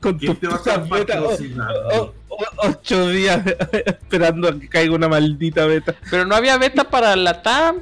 Con 0.00 0.18
¿Quién 0.18 0.34
tu 0.34 0.40
te 0.40 0.48
va 0.48 0.56
a 0.56 0.76
beta, 0.78 1.20
o- 1.22 1.24
patrocinando? 1.24 2.14
o- 2.28 2.34
o- 2.34 2.68
ocho 2.68 3.08
días 3.08 3.40
esperando 3.86 4.48
a 4.48 4.58
que 4.58 4.68
caiga 4.68 4.94
una 4.94 5.08
maldita 5.08 5.64
beta. 5.66 5.94
Pero 6.10 6.24
no 6.26 6.34
había 6.34 6.58
beta 6.58 6.84
para 6.90 7.14
la 7.16 7.40
TAM. 7.42 7.80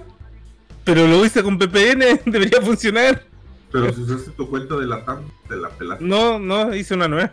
Pero 0.84 1.06
lo 1.06 1.24
hice 1.24 1.42
con 1.42 1.58
VPN, 1.58 2.20
debería 2.26 2.60
funcionar. 2.60 3.22
Pero 3.72 3.92
si 3.92 4.02
usaste 4.02 4.30
tu 4.32 4.48
cuenta 4.48 4.76
de 4.76 4.86
la 4.86 5.04
TAM, 5.04 5.30
te 5.48 5.56
la 5.56 5.68
pelaste. 5.70 6.04
No, 6.04 6.38
no, 6.38 6.74
hice 6.74 6.94
una 6.94 7.08
nueva. 7.08 7.32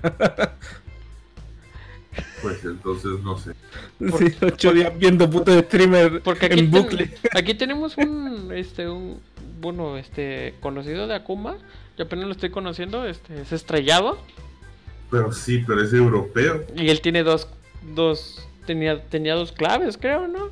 Pues 2.42 2.64
entonces 2.64 3.12
no 3.24 3.38
sé. 3.38 3.54
Sí, 4.00 4.36
ocho 4.42 4.72
días 4.74 4.98
viendo 4.98 5.30
puto 5.30 5.58
streamer 5.62 6.22
Porque 6.22 6.46
aquí, 6.48 6.60
en 6.60 6.72
ten- 6.72 6.84
bucle. 6.84 7.14
aquí 7.34 7.54
tenemos 7.56 7.98
un, 7.98 8.52
este, 8.54 8.88
un, 8.90 9.20
bueno, 9.60 9.98
este, 9.98 10.54
conocido 10.60 11.08
de 11.08 11.16
Akuma. 11.16 11.58
Yo 11.98 12.06
apenas 12.06 12.26
lo 12.26 12.32
estoy 12.32 12.50
conociendo, 12.52 13.06
este, 13.06 13.42
es 13.42 13.52
estrellado. 13.52 14.18
Pero 15.10 15.32
sí, 15.32 15.64
pero 15.66 15.82
es 15.84 15.94
europeo. 15.94 16.66
Y 16.76 16.90
él 16.90 17.02
tiene 17.02 17.24
dos, 17.24 17.48
dos, 17.96 18.46
tenía, 18.66 19.02
tenía 19.04 19.36
dos 19.36 19.52
claves, 19.52 19.98
creo, 19.98 20.28
¿no? 20.28 20.50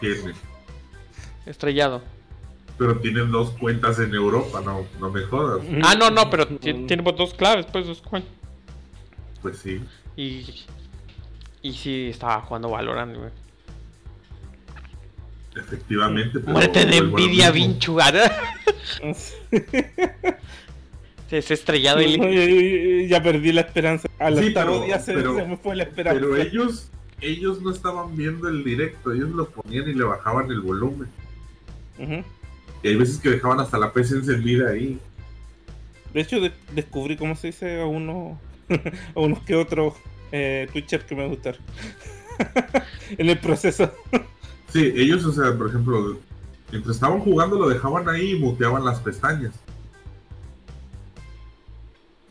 Tiene. 0.00 0.34
Estrellado. 1.46 2.02
Pero 2.78 2.98
tienen 2.98 3.30
dos 3.30 3.50
cuentas 3.52 3.98
en 4.00 4.14
Europa, 4.14 4.60
no, 4.64 4.84
no 5.00 5.10
me 5.10 5.22
jodas. 5.22 5.64
Ah, 5.82 5.94
no, 5.94 6.10
no, 6.10 6.28
pero 6.28 6.46
ti- 6.46 6.84
tiene 6.86 7.02
dos 7.16 7.32
claves, 7.34 7.66
pues, 7.72 7.86
dos 7.86 8.02
cuen- 8.02 8.24
Pues 9.42 9.58
sí. 9.58 9.80
Y, 10.16 10.46
y 11.62 11.72
sí, 11.72 12.08
estaba 12.10 12.40
jugando 12.42 12.70
Valorant, 12.70 13.16
güey. 13.16 13.30
Efectivamente. 15.56 16.38
pero 16.40 16.52
Muerte 16.52 16.84
de 16.84 16.94
a 16.94 16.98
envidia, 16.98 17.50
vinchugada. 17.50 18.30
Es 21.30 21.50
estrellado 21.50 22.02
y 22.02 22.16
le- 22.16 23.08
ya 23.08 23.22
perdí 23.22 23.52
la 23.52 23.62
esperanza. 23.62 24.08
Al 24.18 24.38
Sí, 24.38 24.48
octavo 24.48 24.72
pero- 24.74 24.84
día 24.86 24.98
se, 24.98 25.14
pero- 25.14 25.36
se 25.36 25.44
me 25.46 25.56
fue 25.56 25.76
la 25.76 25.84
esperanza. 25.84 26.20
Pero 26.20 26.36
ellos, 26.36 26.90
ellos 27.20 27.62
no 27.62 27.70
estaban 27.70 28.14
viendo 28.16 28.48
el 28.48 28.64
directo, 28.64 29.12
ellos 29.12 29.30
lo 29.30 29.48
ponían 29.48 29.88
y 29.88 29.94
le 29.94 30.04
bajaban 30.04 30.50
el 30.50 30.60
volumen. 30.60 31.08
Y 31.98 32.88
hay 32.88 32.96
veces 32.96 33.18
que 33.18 33.30
dejaban 33.30 33.58
hasta 33.60 33.78
la 33.78 33.92
PC 33.92 34.16
encendida 34.16 34.70
ahí. 34.70 34.98
De 36.12 36.20
hecho, 36.20 36.38
de- 36.40 36.52
descubrí 36.74 37.16
cómo 37.16 37.34
se 37.34 37.48
dice 37.48 37.80
a 37.80 37.86
uno 37.86 38.38
a 39.14 39.20
unos 39.20 39.40
que 39.40 39.54
otros 39.54 39.94
eh, 40.32 40.68
Twitchers 40.72 41.04
que 41.04 41.14
me 41.14 41.26
gustaron. 41.28 41.60
en 43.18 43.28
el 43.30 43.38
proceso. 43.38 43.92
Sí, 44.68 44.92
ellos, 44.96 45.24
o 45.24 45.32
sea, 45.32 45.56
por 45.56 45.68
ejemplo, 45.68 46.18
mientras 46.70 46.96
estaban 46.96 47.20
jugando 47.20 47.56
lo 47.58 47.68
dejaban 47.68 48.08
ahí 48.08 48.32
y 48.32 48.38
muteaban 48.38 48.84
las 48.84 49.00
pestañas. 49.00 49.54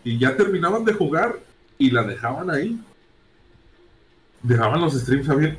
Y 0.04 0.18
ya 0.20 0.36
terminaban 0.38 0.86
de 0.86 0.94
jugar 0.94 1.40
y 1.78 1.90
la 1.92 2.04
dejaban 2.04 2.50
ahí. 2.52 2.80
Dejaban 4.44 4.82
los 4.82 4.94
streams 4.94 5.28
abier- 5.28 5.58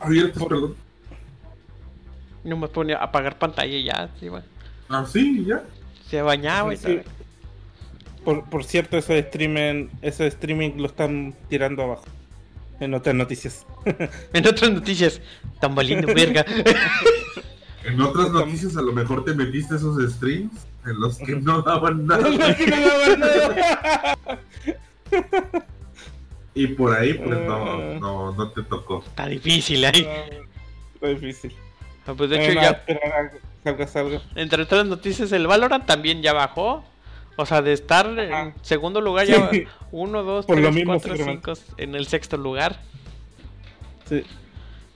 abiertos, 0.00 0.42
perdón. 0.44 0.74
no 2.42 2.56
me 2.56 2.66
ponía 2.66 2.98
a 2.98 3.04
apagar 3.04 3.38
pantalla 3.38 3.76
y 3.76 3.84
ya, 3.84 4.10
sí, 4.18 4.26
güey. 4.26 4.42
Así, 4.88 5.44
ya. 5.44 5.62
Se 6.10 6.20
bañaba 6.22 6.74
y 6.74 6.76
Sí. 6.76 7.00
Por, 8.24 8.44
por 8.48 8.64
cierto, 8.64 8.96
eso 8.96 9.12
de 9.12 9.20
streaming, 9.20 9.88
eso 10.00 10.22
de 10.22 10.28
streaming 10.28 10.72
lo 10.76 10.86
están 10.86 11.34
tirando 11.48 11.82
abajo. 11.82 12.04
En 12.80 12.94
otras 12.94 13.14
noticias. 13.14 13.66
En 14.32 14.46
otras 14.46 14.70
noticias, 14.70 15.20
tan 15.60 15.74
valiendo 15.74 16.06
verga. 16.14 16.44
En 17.84 18.00
otras 18.00 18.30
noticias 18.30 18.76
a 18.76 18.82
lo 18.82 18.92
mejor 18.92 19.24
te 19.24 19.34
metiste 19.34 19.74
esos 19.76 19.96
streams 20.14 20.52
en 20.86 21.00
los 21.00 21.18
que 21.18 21.32
no 21.40 21.62
daban 21.62 22.06
nada. 22.06 22.28
Y 26.54 26.66
por 26.68 26.94
ahí, 26.96 27.14
pues 27.14 27.38
Ah. 27.38 27.44
no, 27.46 28.00
no, 28.00 28.32
no 28.32 28.50
te 28.50 28.62
tocó. 28.62 29.02
Está 29.06 29.26
difícil 29.26 29.84
ahí. 29.84 30.06
Está 30.94 31.08
difícil. 31.08 31.52
Pues 32.16 32.30
de 32.30 32.36
Eh, 32.36 32.44
hecho, 32.46 32.54
no, 32.54 32.62
ya 32.62 32.84
salga, 33.64 33.86
salga. 33.86 34.20
entre 34.34 34.62
otras 34.64 34.86
noticias, 34.86 35.32
el 35.32 35.46
Valorant 35.46 35.86
también 35.86 36.20
ya 36.22 36.32
bajó. 36.32 36.84
O 37.36 37.46
sea, 37.46 37.62
de 37.62 37.72
estar 37.72 38.06
en 38.18 38.54
segundo 38.62 39.00
lugar, 39.00 39.26
ya 39.26 39.50
Sí. 39.50 39.64
1, 39.90 40.22
2, 40.22 40.46
Por 40.46 40.56
lo 40.56 40.62
3, 40.62 40.74
mismo 40.74 40.92
4, 40.92 41.16
se 41.16 41.24
5 41.24 41.52
en 41.78 41.94
el 41.94 42.06
sexto 42.06 42.36
lugar. 42.36 42.80
Sí. 44.08 44.22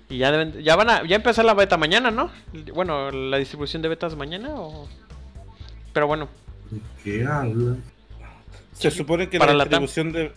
Y 0.08 0.18
ya 0.18 0.30
deben, 0.30 0.62
ya 0.62 0.76
van 0.76 0.90
a, 0.90 1.04
ya 1.06 1.16
empezar 1.16 1.44
la 1.44 1.54
beta 1.54 1.76
mañana, 1.76 2.10
¿no? 2.10 2.30
Bueno, 2.74 3.10
la 3.10 3.38
distribución 3.38 3.82
de 3.82 3.88
betas 3.88 4.14
mañana 4.16 4.50
o... 4.54 4.88
Pero 5.92 6.06
bueno, 6.06 6.28
¿De 6.70 6.80
qué 7.02 7.24
hablas? 7.24 7.78
Se 8.72 8.90
supone 8.90 9.28
que 9.28 9.38
Para 9.38 9.54
la 9.54 9.64
distribución 9.64 10.12
de. 10.12 10.32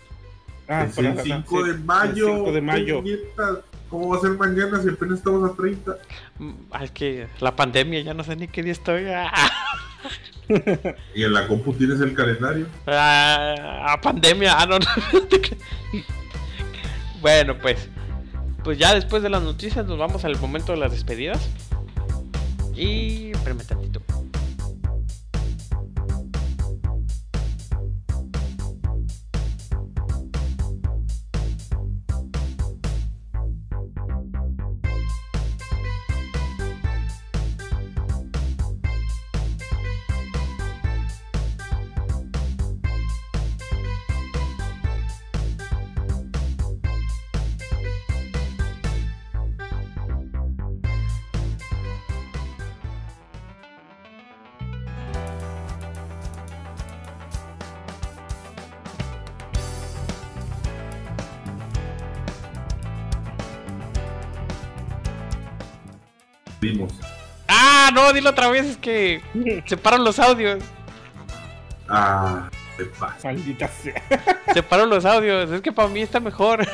Ah, 0.67 0.83
es 0.83 0.95
para 0.95 1.09
el 1.09 1.15
la 1.17 1.23
5 1.23 1.35
TAM, 1.35 1.65
sí. 1.65 1.71
de 1.71 1.77
mayo. 1.79 2.27
El 2.27 2.37
5 2.37 2.51
de 2.51 2.61
mayo. 2.61 3.03
¿Cómo 3.89 4.09
va 4.09 4.17
a 4.17 4.21
ser 4.21 4.31
mañana 4.31 4.81
si 4.81 4.89
apenas 4.89 5.17
estamos 5.17 5.51
a 5.51 5.55
30? 5.55 5.97
mm, 6.37 6.51
ah, 6.71 6.83
es 6.83 6.91
que 6.91 7.27
la 7.39 7.55
pandemia, 7.55 8.01
ya 8.01 8.13
no 8.13 8.23
sé 8.23 8.35
ni 8.35 8.47
qué 8.47 8.61
día 8.61 8.71
estoy. 8.71 9.05
Y 11.15 11.23
en 11.23 11.33
la 11.33 11.47
compu 11.47 11.73
tienes 11.73 12.01
el 12.01 12.13
calendario. 12.13 12.67
ah, 12.87 13.99
pandemia, 14.01 14.57
ah, 14.57 14.65
no. 14.69 14.79
Bueno, 17.21 17.57
pues, 17.57 17.89
pues 18.63 18.77
ya 18.77 18.93
después 18.93 19.21
de 19.23 19.29
las 19.29 19.43
noticias 19.43 19.85
nos 19.85 19.97
vamos 19.97 20.25
al 20.25 20.39
momento 20.39 20.71
de 20.71 20.79
las 20.79 20.91
despedidas. 20.91 21.49
Y... 22.75 23.31
Espérame. 23.31 23.59
Dilo 68.20 68.30
otra 68.32 68.49
vez, 68.49 68.65
es 68.65 68.78
que 68.78 69.22
separan 69.67 70.03
los 70.03 70.20
audios. 70.20 70.63
Ah, 71.88 72.49
te 72.78 72.86
pasa. 72.86 73.28
Maldita 73.30 73.67
sea. 73.67 74.01
Separo 74.53 74.86
los 74.86 75.05
audios, 75.05 75.49
es 75.51 75.61
que 75.61 75.72
para 75.72 75.88
mí 75.88 76.01
está 76.01 76.20
mejor. 76.20 76.67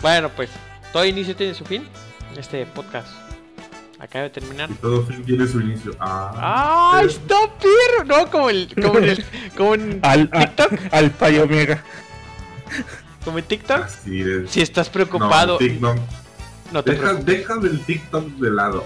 Bueno, 0.00 0.28
pues, 0.30 0.50
todo 0.92 1.04
inicio 1.04 1.34
tiene 1.34 1.54
su 1.54 1.64
fin. 1.64 1.86
Este 2.36 2.66
podcast 2.66 3.08
acaba 3.98 4.24
de 4.24 4.30
terminar. 4.30 4.70
Y 4.70 4.74
todo 4.74 5.04
fin 5.06 5.24
tiene 5.24 5.46
su 5.46 5.60
inicio. 5.60 5.92
Ah, 5.98 6.92
¡Ay, 7.00 7.06
está 7.06 7.34
perro! 7.60 8.04
No, 8.04 8.30
como 8.30 8.50
el, 8.50 8.72
como 8.80 8.98
en 8.98 9.04
el, 9.04 9.24
como 9.56 9.74
en 9.74 10.00
Al, 10.04 10.28
a- 10.32 10.40
TikTok, 10.40 10.72
al 10.92 11.10
payo 11.12 11.44
Omega. 11.44 11.82
como 13.24 13.38
en 13.38 13.44
TikTok. 13.44 13.80
así 13.84 14.20
es. 14.20 14.50
Si 14.50 14.60
estás 14.60 14.88
No, 14.88 14.92
preocupado, 14.92 15.58
el 15.58 15.68
TikTok. 15.68 15.96
No 16.72 16.82
te 16.82 16.92
Deja, 16.92 17.14
deja 17.14 17.56
del 17.56 17.80
TikTok 17.84 18.26
de 18.38 18.50
lado. 18.50 18.84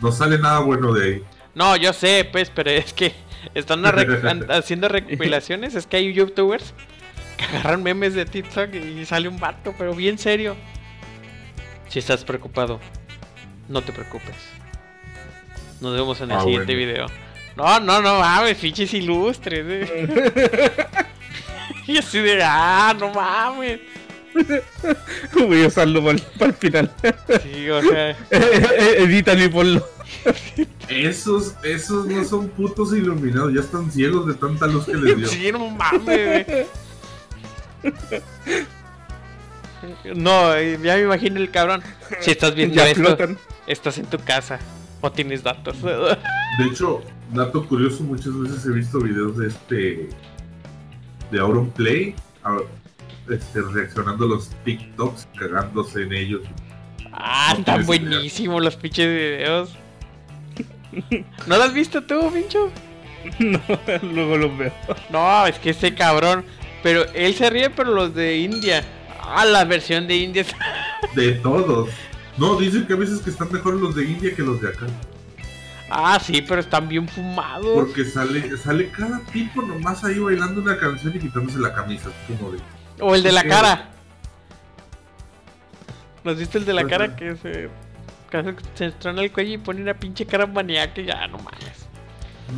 No 0.00 0.12
sale 0.12 0.38
nada 0.38 0.60
bueno 0.60 0.92
de 0.92 1.04
ahí. 1.06 1.24
No, 1.54 1.76
yo 1.76 1.92
sé, 1.92 2.28
pues, 2.30 2.50
pero 2.50 2.70
es 2.70 2.92
que 2.92 3.12
están 3.54 3.84
haciendo 4.50 4.88
recopilaciones. 4.88 5.74
Es 5.74 5.86
que 5.86 5.98
hay 5.98 6.12
youtubers 6.12 6.72
que 7.36 7.44
agarran 7.44 7.82
memes 7.82 8.14
de 8.14 8.24
TikTok 8.24 8.72
y 8.74 9.04
sale 9.04 9.28
un 9.28 9.38
vato, 9.38 9.74
pero 9.76 9.94
bien 9.94 10.18
serio. 10.18 10.56
Si 11.88 11.98
estás 11.98 12.24
preocupado, 12.24 12.80
no 13.68 13.82
te 13.82 13.92
preocupes. 13.92 14.36
Nos 15.80 15.94
vemos 15.94 16.20
en 16.20 16.30
el 16.30 16.36
Ah, 16.38 16.42
siguiente 16.42 16.74
bueno. 16.74 16.86
video. 16.92 17.06
No, 17.56 17.80
no, 17.80 18.00
no 18.00 18.20
mames, 18.20 18.56
fiches 18.56 18.94
ilustres. 18.94 19.66
eh. 19.68 20.86
y 21.86 21.98
así 21.98 22.20
de, 22.20 22.42
ah, 22.42 22.94
no 22.98 23.12
mames. 23.12 23.80
Voy 25.46 25.64
a 25.64 25.66
usarlo 25.68 26.02
para 26.04 26.18
el 26.50 26.54
final. 26.54 26.90
Sí, 27.42 27.68
o 27.70 27.82
sea, 27.82 28.16
Edítalo 28.30 29.44
y 29.44 29.48
ponlo. 29.48 29.88
Esos, 30.88 31.54
esos 31.62 32.06
no 32.06 32.24
son 32.24 32.48
putos 32.48 32.92
iluminados, 32.92 33.52
ya 33.54 33.60
están 33.60 33.90
ciegos 33.90 34.26
de 34.26 34.34
tanta 34.34 34.66
luz 34.66 34.84
que 34.86 34.94
les 34.94 35.16
dio. 35.16 35.26
sí, 35.28 35.50
no 35.52 35.68
mames. 35.70 36.46
güey. 36.46 36.66
No, 40.14 40.54
eh, 40.54 40.78
ya 40.82 40.96
me 40.96 41.02
imagino 41.02 41.38
el 41.40 41.50
cabrón. 41.50 41.82
Si 42.20 42.30
estás 42.30 42.54
viendo 42.54 42.74
Ya 42.76 42.88
esto, 42.88 43.02
flotan. 43.02 43.38
estás 43.66 43.98
en 43.98 44.06
tu 44.06 44.18
casa 44.18 44.58
o 45.00 45.10
tienes 45.10 45.42
datos. 45.42 45.80
De 45.82 46.66
hecho, 46.70 47.02
dato 47.32 47.66
curioso, 47.66 48.02
muchas 48.02 48.38
veces 48.38 48.66
he 48.66 48.70
visto 48.72 48.98
videos 49.00 49.38
de 49.38 49.48
este 49.48 50.08
de 51.30 51.38
Auronplay 51.40 52.14
a- 52.44 52.58
este, 53.28 53.60
reaccionando 53.62 54.24
a 54.24 54.28
los 54.28 54.50
TikToks, 54.64 55.28
cagándose 55.38 56.02
en 56.02 56.12
ellos. 56.12 56.42
Ah, 57.12 57.50
No 57.54 57.58
están 57.60 57.86
buenísimos 57.86 58.62
los 58.62 58.76
pinches 58.76 59.06
videos. 59.06 59.70
¿No 61.46 61.56
lo 61.56 61.62
has 61.62 61.74
visto 61.74 62.02
tú, 62.02 62.30
pincho? 62.32 62.70
No, 63.38 63.60
luego 64.02 64.38
los 64.38 64.56
veo. 64.58 64.72
No, 65.10 65.46
es 65.46 65.58
que 65.58 65.70
ese 65.70 65.94
cabrón. 65.94 66.44
Pero 66.82 67.04
él 67.12 67.34
se 67.34 67.50
ríe, 67.50 67.68
pero 67.68 67.92
los 67.92 68.14
de 68.14 68.38
India. 68.38 68.82
Ah, 69.20 69.44
la 69.44 69.64
versión 69.64 70.06
de 70.08 70.16
India. 70.16 70.44
De 71.14 71.32
todos. 71.32 71.90
No, 72.38 72.56
dicen 72.58 72.86
que 72.86 72.94
a 72.94 72.96
veces 72.96 73.20
que 73.20 73.30
están 73.30 73.52
mejor 73.52 73.74
los 73.74 73.94
de 73.94 74.04
India 74.04 74.34
que 74.34 74.42
los 74.42 74.60
de 74.60 74.68
acá. 74.68 74.86
Ah, 75.90 76.18
sí, 76.24 76.40
pero 76.40 76.60
están 76.60 76.88
bien 76.88 77.08
fumados. 77.08 77.74
Porque 77.74 78.04
sale, 78.04 78.56
sale 78.56 78.88
cada 78.90 79.18
tipo 79.26 79.60
nomás 79.60 80.04
ahí 80.04 80.18
bailando 80.18 80.60
una 80.62 80.78
canción 80.78 81.14
y 81.16 81.18
quitándose 81.18 81.58
la 81.58 81.74
camisa. 81.74 82.10
Como 82.28 82.52
de, 82.52 82.58
O 83.00 83.14
el 83.14 83.22
de 83.22 83.32
la 83.32 83.44
cara. 83.44 83.86
¿Nos 86.24 86.36
viste 86.36 86.58
el 86.58 86.64
de 86.66 86.74
la 86.74 86.82
Ajá. 86.82 86.90
cara 86.90 87.16
que 87.16 87.34
se, 87.36 87.70
que 88.30 88.54
se 88.74 88.86
estrona 88.86 89.22
el 89.22 89.32
cuello 89.32 89.54
y 89.54 89.58
pone 89.58 89.80
una 89.82 89.94
pinche 89.94 90.26
cara 90.26 90.46
maníaca? 90.46 91.00
y 91.00 91.06
Ya, 91.06 91.26
no 91.26 91.38
mames. 91.38 91.86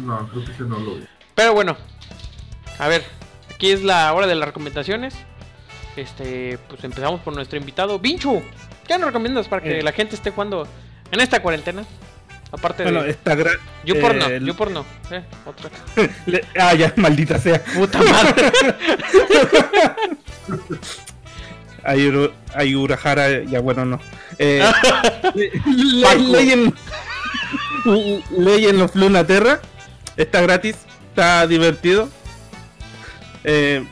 no, 0.05 0.28
creo 0.28 0.44
que 0.44 0.52
ese 0.52 0.62
no 0.64 0.78
lo 0.78 0.94
vi. 0.97 1.05
Pero 1.35 1.55
bueno, 1.55 1.77
a 2.78 2.89
ver, 2.89 3.05
aquí 3.55 3.70
es 3.70 3.82
la 3.82 4.12
hora 4.12 4.27
de 4.27 4.35
las 4.35 4.47
recomendaciones. 4.48 5.14
Este, 5.97 6.59
pues 6.69 6.82
empezamos 6.85 7.20
por 7.20 7.35
nuestro 7.35 7.59
invitado, 7.59 7.98
Vinchu. 7.98 8.43
¿Qué 8.86 8.98
nos 8.98 9.06
recomiendas 9.06 9.47
para 9.48 9.62
que 9.62 9.78
Eh. 9.78 9.82
la 9.82 9.93
gente 9.93 10.16
esté 10.16 10.31
jugando 10.31 10.66
en 11.10 11.20
esta 11.20 11.40
cuarentena? 11.40 11.85
Aparte 12.53 12.83
Bueno, 12.83 13.03
de 13.03 13.11
está 13.11 13.35
gra... 13.35 13.53
YouPorno, 13.85 14.27
eh, 14.29 14.37
el- 14.37 14.45
YouPorno, 14.47 14.85
eh, 15.11 15.24
otra. 15.47 15.70
le- 16.27 16.45
Ah, 16.59 16.74
ya, 16.74 16.93
maldita 16.97 17.39
sea. 17.39 17.65
Puta 17.65 17.99
madre. 18.03 18.53
Ayuru- 21.85 22.33
Ayurahara, 22.55 23.43
ya 23.45 23.61
bueno, 23.61 23.85
no. 23.85 24.01
Eh. 24.39 24.62
Legend, 26.19 26.74
Legend 28.31 28.83
of 28.83 28.95
Lunaterra 28.95 29.61
está 30.16 30.41
gratis, 30.43 30.77
está 31.09 31.47
divertido. 31.47 32.09
Eh, 33.45 33.85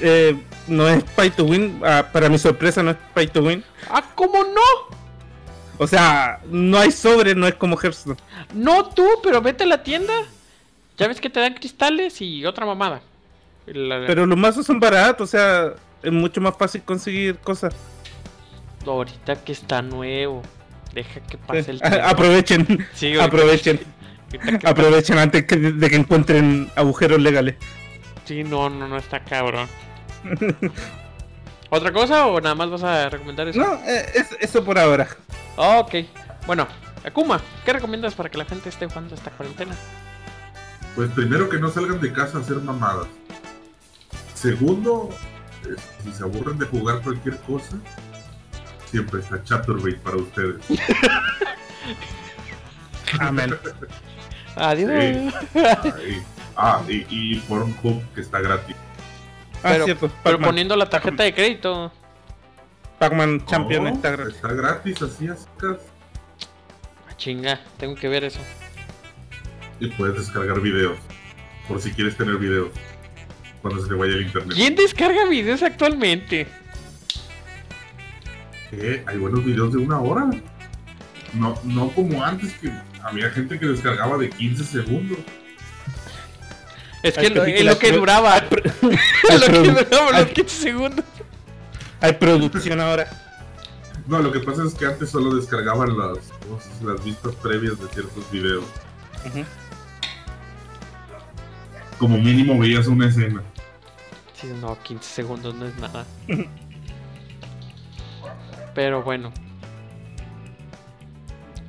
eh, 0.00 0.36
no 0.66 0.88
es 0.88 1.02
pay 1.16 1.30
to 1.30 1.44
win, 1.44 1.80
ah, 1.84 2.06
para 2.12 2.28
mi 2.30 2.38
sorpresa 2.38 2.82
no 2.82 2.92
es 2.92 2.96
pay 3.12 3.26
to 3.26 3.42
win. 3.42 3.62
ah, 3.90 4.02
¿cómo 4.14 4.44
no? 4.44 4.96
O 5.82 5.86
sea, 5.86 6.40
no 6.50 6.78
hay 6.78 6.90
sobre, 6.92 7.34
no 7.34 7.46
es 7.48 7.54
como 7.54 7.74
Hearthstone. 7.78 8.18
No 8.52 8.84
tú, 8.90 9.06
pero 9.22 9.40
vete 9.40 9.64
a 9.64 9.66
la 9.66 9.82
tienda. 9.82 10.12
Ya 10.98 11.08
ves 11.08 11.22
que 11.22 11.30
te 11.30 11.40
dan 11.40 11.54
cristales 11.54 12.20
y 12.20 12.44
otra 12.44 12.66
mamada. 12.66 13.00
La- 13.66 14.04
Pero 14.06 14.26
los 14.26 14.36
mazos 14.36 14.66
son 14.66 14.78
baratos, 14.78 15.28
o 15.28 15.30
sea, 15.30 15.72
es 16.02 16.12
mucho 16.12 16.38
más 16.42 16.54
fácil 16.58 16.82
conseguir 16.82 17.38
cosas. 17.38 17.74
Ahorita 18.86 19.36
que 19.42 19.52
está 19.52 19.80
nuevo. 19.80 20.42
Deja 20.92 21.20
que 21.20 21.38
pase 21.38 21.70
el 21.70 21.80
tiempo. 21.80 21.98
aprovechen, 22.04 22.86
Sí, 22.92 23.18
aprovechen, 23.18 23.80
que- 24.30 24.66
aprovechen 24.68 25.16
antes 25.16 25.44
que- 25.46 25.56
de 25.56 25.88
que 25.88 25.96
encuentren 25.96 26.70
agujeros 26.76 27.20
legales. 27.22 27.54
Sí, 28.26 28.44
no, 28.44 28.68
no, 28.68 28.86
no 28.86 28.98
está 28.98 29.20
cabrón. 29.20 29.66
¿Otra 31.70 31.92
cosa 31.92 32.26
o 32.26 32.40
nada 32.40 32.54
más 32.54 32.68
vas 32.70 32.82
a 32.82 33.08
recomendar 33.08 33.48
eso? 33.48 33.60
No, 33.60 33.74
eh, 33.86 34.04
es- 34.14 34.36
eso 34.40 34.62
por 34.64 34.78
ahora. 34.78 35.08
Ok. 35.62 35.94
Bueno, 36.46 36.66
Akuma, 37.04 37.38
¿qué 37.64 37.72
recomiendas 37.74 38.14
para 38.14 38.30
que 38.30 38.38
la 38.38 38.44
gente 38.46 38.68
esté 38.70 38.86
jugando 38.86 39.14
esta 39.14 39.30
cuarentena? 39.30 39.74
Pues 40.96 41.10
primero 41.10 41.48
que 41.50 41.58
no 41.58 41.70
salgan 41.70 42.00
de 42.00 42.12
casa 42.12 42.38
a 42.38 42.40
hacer 42.40 42.56
mamadas. 42.56 43.06
Segundo, 44.34 45.10
es- 45.70 46.02
si 46.04 46.12
se 46.12 46.22
aburren 46.22 46.58
de 46.58 46.64
jugar 46.66 47.00
cualquier 47.02 47.36
cosa, 47.42 47.76
siempre 48.90 49.20
está 49.20 49.42
Chaturbate 49.44 49.96
para 49.98 50.16
ustedes. 50.16 50.56
Amén. 53.20 53.54
Adiós. 54.56 55.34
Ah, 56.56 56.80
y, 56.88 57.06
y 57.10 57.36
Pornhub 57.40 58.02
que 58.14 58.20
está 58.22 58.40
gratis. 58.40 58.76
Ah, 59.62 59.70
Pero- 59.72 59.84
cierto. 59.84 60.10
Pero 60.22 60.38
poniendo 60.38 60.74
la 60.76 60.88
tarjeta 60.88 61.22
de 61.22 61.34
crédito. 61.34 61.92
Pac-Man 63.00 63.46
Champion 63.46 63.86
Oh, 63.86 63.88
está 63.88 64.10
gratis. 64.10 64.34
Está 64.36 64.52
gratis, 64.52 65.02
así 65.02 65.26
así. 65.28 65.46
Ah, 67.08 67.16
Chinga, 67.16 67.58
tengo 67.78 67.94
que 67.94 68.08
ver 68.08 68.24
eso. 68.24 68.40
Y 69.80 69.88
puedes 69.88 70.16
descargar 70.16 70.60
videos. 70.60 70.98
Por 71.66 71.80
si 71.80 71.92
quieres 71.92 72.14
tener 72.18 72.36
videos. 72.36 72.68
Cuando 73.62 73.82
se 73.82 73.88
te 73.88 73.94
vaya 73.94 74.12
el 74.12 74.22
internet. 74.22 74.54
¿Quién 74.54 74.76
descarga 74.76 75.24
videos 75.26 75.62
actualmente? 75.62 76.46
¿Qué? 78.70 79.02
Hay 79.06 79.16
buenos 79.16 79.44
videos 79.46 79.72
de 79.72 79.78
una 79.78 79.98
hora. 79.98 80.28
No, 81.32 81.58
no 81.64 81.88
como 81.92 82.22
antes 82.22 82.52
que 82.54 82.70
había 83.02 83.30
gente 83.30 83.58
que 83.58 83.66
descargaba 83.66 84.18
de 84.18 84.28
15 84.28 84.62
segundos. 84.64 85.18
Es 87.02 87.16
que 87.16 87.30
lo, 87.30 87.44
es 87.46 87.64
lo 87.64 87.78
que 87.78 87.92
duraba. 87.92 88.40
Lo 88.42 89.46
que 89.46 89.70
duraba 89.70 90.10
los 90.10 90.26
hay- 90.26 90.32
15 90.34 90.62
segundos. 90.62 91.04
Hay 92.00 92.12
producción 92.14 92.80
ahora. 92.80 93.08
No, 94.06 94.20
lo 94.20 94.32
que 94.32 94.40
pasa 94.40 94.64
es 94.64 94.74
que 94.74 94.86
antes 94.86 95.10
solo 95.10 95.34
descargaban 95.34 95.96
las, 95.96 96.18
las 96.82 97.04
vistas 97.04 97.34
previas 97.36 97.78
de 97.78 97.86
ciertos 97.88 98.30
videos. 98.30 98.64
Como 101.98 102.16
mínimo 102.18 102.58
veías 102.58 102.86
una 102.86 103.08
escena. 103.08 103.42
Sí, 104.34 104.48
no, 104.60 104.76
15 104.82 105.04
segundos 105.06 105.54
no 105.54 105.66
es 105.66 105.76
nada. 105.76 106.06
Pero 108.74 109.02
bueno. 109.02 109.32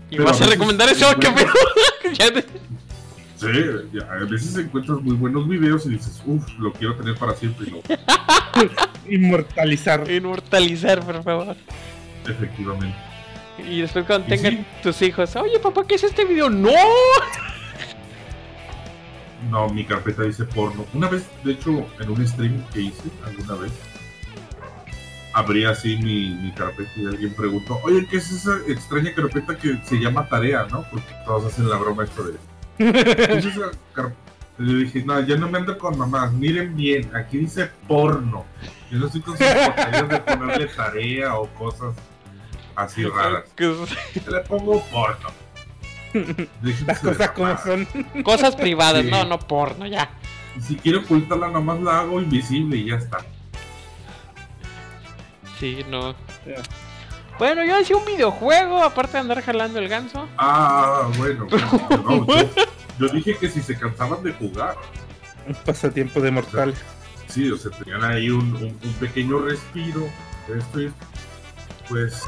¿Y 0.09 0.15
Pero 0.17 0.25
vas 0.25 0.41
a 0.41 0.45
recomendar 0.45 0.89
eso? 0.89 1.05
Te- 2.17 2.45
Sí, 3.41 3.89
ya, 3.93 4.03
a 4.11 4.23
veces 4.25 4.55
encuentras 4.57 5.01
muy 5.01 5.15
buenos 5.15 5.47
videos 5.47 5.85
y 5.85 5.89
dices, 5.91 6.21
uff, 6.25 6.47
lo 6.59 6.71
quiero 6.73 6.95
tener 6.95 7.15
para 7.15 7.33
siempre. 7.35 7.67
Y 7.67 7.71
no, 7.71 7.79
Inmortalizar. 9.09 10.09
Inmortalizar, 10.09 10.99
por 11.03 11.23
favor. 11.23 11.55
efectivamente. 12.27 12.95
Y 13.67 13.81
después 13.81 14.05
cuando 14.05 14.27
Y 14.27 14.29
tengan 14.37 14.53
sí. 14.57 14.65
tus 14.83 15.01
hijos, 15.01 15.35
oye 15.35 15.59
papá, 15.59 15.85
¿qué 15.87 15.95
es 15.95 16.03
este 16.03 16.25
video? 16.25 16.49
¡No! 16.49 16.69
No, 19.49 19.69
mi 19.69 19.83
carpeta 19.83 20.23
dice 20.23 20.45
porno. 20.45 20.85
Una 20.93 21.09
vez, 21.09 21.25
de 21.43 21.53
hecho, 21.53 21.85
en 21.99 22.09
un 22.09 22.27
stream 22.27 22.63
que 22.73 22.81
hice 22.81 23.03
alguna 23.25 23.55
vez, 23.55 23.71
abrí 25.33 25.65
así 25.65 25.97
mi, 25.97 26.29
mi 26.35 26.51
carpeta 26.51 26.91
y 26.95 27.05
alguien 27.07 27.33
preguntó, 27.33 27.79
oye, 27.83 28.05
¿qué 28.09 28.17
es 28.17 28.31
esa 28.31 28.57
extraña 28.67 29.13
carpeta 29.15 29.57
que 29.57 29.77
se 29.83 29.95
llama 29.97 30.27
tarea, 30.27 30.67
no? 30.69 30.83
Porque 30.91 31.11
todos 31.25 31.45
hacen 31.51 31.69
la 31.69 31.77
broma 31.77 32.03
esto 32.03 32.23
de... 32.23 32.33
¿Qué 32.93 33.33
es 33.37 33.45
esa 33.45 33.71
car-?" 33.93 34.13
Y 34.59 34.63
Le 34.63 34.83
dije, 34.83 35.03
no, 35.03 35.19
yo 35.21 35.37
no 35.37 35.49
me 35.49 35.57
ando 35.57 35.77
con 35.77 35.97
mamás, 35.97 36.31
miren 36.33 36.75
bien, 36.75 37.09
aquí 37.15 37.37
dice 37.39 37.69
porno. 37.87 38.45
Yo 38.91 38.99
no 38.99 39.05
estoy 39.07 39.21
con 39.21 39.37
sus 39.37 39.47
de 39.47 40.19
ponerle 40.19 40.67
tarea 40.67 41.35
o 41.35 41.47
cosas 41.55 41.95
así 42.75 43.03
raras. 43.05 43.45
Le 43.57 44.39
pongo 44.47 44.83
porno. 44.91 45.29
Las 46.61 47.01
de 47.01 47.09
cosas 47.09 47.31
como 47.31 47.57
son. 47.57 47.87
Cosas 48.23 48.55
privadas, 48.55 49.03
Sí. 49.03 49.09
no, 49.09 49.23
no 49.23 49.39
porno, 49.39 49.87
ya. 49.87 50.09
Y 50.57 50.61
si 50.61 50.75
quiero 50.75 50.99
ocultarla, 50.99 51.47
nomás 51.47 51.79
la 51.81 52.01
hago 52.01 52.21
invisible 52.21 52.75
y 52.77 52.89
ya 52.89 52.95
está. 52.97 53.19
Sí, 55.59 55.85
no. 55.89 56.11
Ya. 56.45 56.61
Bueno, 57.41 57.65
yo 57.65 57.75
hacía 57.75 57.97
un 57.97 58.05
videojuego, 58.05 58.83
aparte 58.83 59.13
de 59.13 59.17
andar 59.21 59.41
jalando 59.41 59.79
el 59.79 59.89
ganso. 59.89 60.27
Ah, 60.37 61.09
bueno. 61.17 61.47
no, 61.49 62.27
yo, 62.27 62.49
yo 62.99 63.07
dije 63.07 63.35
que 63.35 63.49
si 63.49 63.63
se 63.63 63.75
cansaban 63.79 64.21
de 64.21 64.31
jugar, 64.33 64.75
Un 65.47 65.55
pasatiempo 65.55 66.21
de 66.21 66.29
mortal. 66.29 66.75
sí, 67.27 67.49
o 67.49 67.57
sea, 67.57 67.71
tenían 67.71 68.03
ahí 68.03 68.29
un, 68.29 68.55
un- 68.57 68.79
un 68.83 68.93
pequeño 68.99 69.39
respiro. 69.39 70.07
Esto 70.55 70.81
es, 70.81 70.91
pues, 71.89 72.25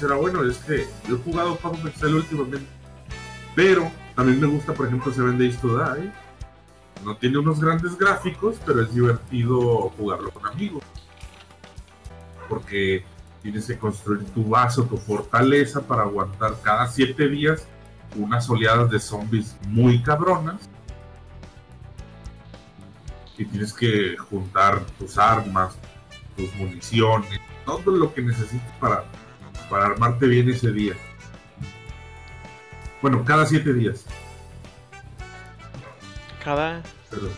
será 0.00 0.16
bueno. 0.16 0.42
Es 0.42 0.56
que 0.58 0.84
yo 1.08 1.14
he 1.14 1.18
jugado 1.20 1.54
Path 1.54 1.86
Excel 1.86 2.14
últimamente, 2.16 2.66
pero 3.54 3.88
también 4.16 4.40
me 4.40 4.48
gusta, 4.48 4.74
por 4.74 4.86
ejemplo, 4.88 5.12
Seven 5.12 5.38
Days 5.38 5.60
to 5.60 5.68
Die. 5.78 6.10
No 7.04 7.16
tiene 7.18 7.38
unos 7.38 7.60
grandes 7.60 7.96
gráficos, 7.96 8.56
pero 8.66 8.82
es 8.82 8.92
divertido 8.92 9.92
jugarlo 9.96 10.32
con 10.32 10.44
amigos. 10.48 10.82
Porque 12.48 13.04
tienes 13.46 13.66
que 13.66 13.78
construir 13.78 14.24
tu 14.30 14.44
vaso, 14.48 14.84
tu 14.84 14.96
fortaleza 14.96 15.80
para 15.80 16.02
aguantar 16.02 16.56
cada 16.62 16.88
siete 16.88 17.28
días 17.28 17.64
unas 18.16 18.50
oleadas 18.50 18.90
de 18.90 18.98
zombies 18.98 19.56
muy 19.68 20.02
cabronas. 20.02 20.68
Y 23.38 23.44
tienes 23.44 23.72
que 23.72 24.16
juntar 24.16 24.80
tus 24.98 25.16
armas, 25.16 25.76
tus 26.36 26.52
municiones, 26.56 27.38
todo 27.64 27.92
lo 27.92 28.12
que 28.12 28.22
necesites 28.22 28.72
para, 28.80 29.04
para 29.70 29.86
armarte 29.86 30.26
bien 30.26 30.48
ese 30.48 30.72
día. 30.72 30.94
Bueno, 33.00 33.24
cada 33.24 33.46
siete 33.46 33.72
días. 33.72 34.06
Cada. 36.42 36.82
Pero 37.10 37.28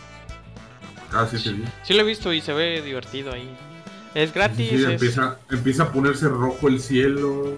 cada 1.10 1.26
siete 1.28 1.52
días. 1.52 1.70
Sí 1.82 1.92
lo 1.92 2.00
he 2.00 2.04
visto 2.04 2.32
y 2.32 2.40
se 2.40 2.54
ve 2.54 2.80
divertido 2.80 3.32
ahí. 3.32 3.54
Es 4.18 4.34
gratis. 4.34 4.68
Sí, 4.68 4.76
sí, 4.78 4.82
es- 4.84 4.90
empieza, 4.90 5.38
empieza 5.48 5.82
a 5.84 5.92
ponerse 5.92 6.28
rojo 6.28 6.66
el 6.66 6.80
cielo. 6.80 7.56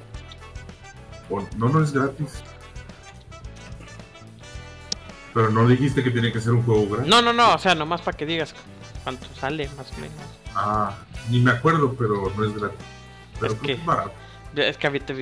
O- 1.30 1.48
no, 1.56 1.68
no 1.70 1.82
es 1.82 1.90
gratis. 1.92 2.42
Pero 5.32 5.50
no 5.50 5.66
dijiste 5.66 6.02
que 6.02 6.10
tiene 6.10 6.32
que 6.32 6.40
ser 6.40 6.52
un 6.52 6.62
juego 6.64 6.86
gratis. 6.88 7.08
No, 7.08 7.22
no, 7.22 7.32
no, 7.32 7.54
o 7.54 7.58
sea, 7.58 7.74
nomás 7.74 8.02
para 8.02 8.16
que 8.16 8.26
digas 8.26 8.54
cuánto 9.04 9.26
sale, 9.38 9.68
más 9.76 9.90
o 9.92 9.94
menos. 10.00 10.16
Ah, 10.54 10.98
ni 11.30 11.40
me 11.40 11.52
acuerdo, 11.52 11.94
pero 11.94 12.30
no 12.36 12.44
es 12.44 12.54
gratis. 12.54 12.78
Pero 13.40 13.52
Es 13.54 13.58
creo 13.58 13.60
que 13.60 13.66
que- 13.68 13.72
es 13.80 13.86
barato. 13.86 14.12
Es 14.56 14.76
que 14.76 14.86
ahorita, 14.88 15.14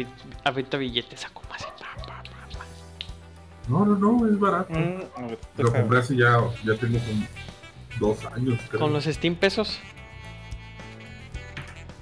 ahorita 0.44 0.76
billetes 0.78 1.20
saco 1.20 1.42
más. 1.50 1.62
pa, 1.62 1.72
pa, 1.74 2.04
pa, 2.06 2.22
pa. 2.58 2.64
No, 3.68 3.84
no, 3.86 3.94
no, 3.96 4.26
es 4.26 4.38
barato. 4.40 4.72
Mm, 4.72 5.28
ver, 5.28 5.38
Lo 5.58 5.72
compré 5.72 5.98
hace 6.00 6.16
ya, 6.16 6.40
ya 6.64 6.74
tengo 6.74 6.98
como 6.98 7.26
dos 8.00 8.24
años, 8.34 8.58
creo. 8.70 8.80
Con 8.80 8.92
los 8.92 9.04
Steam 9.04 9.36
pesos. 9.36 9.78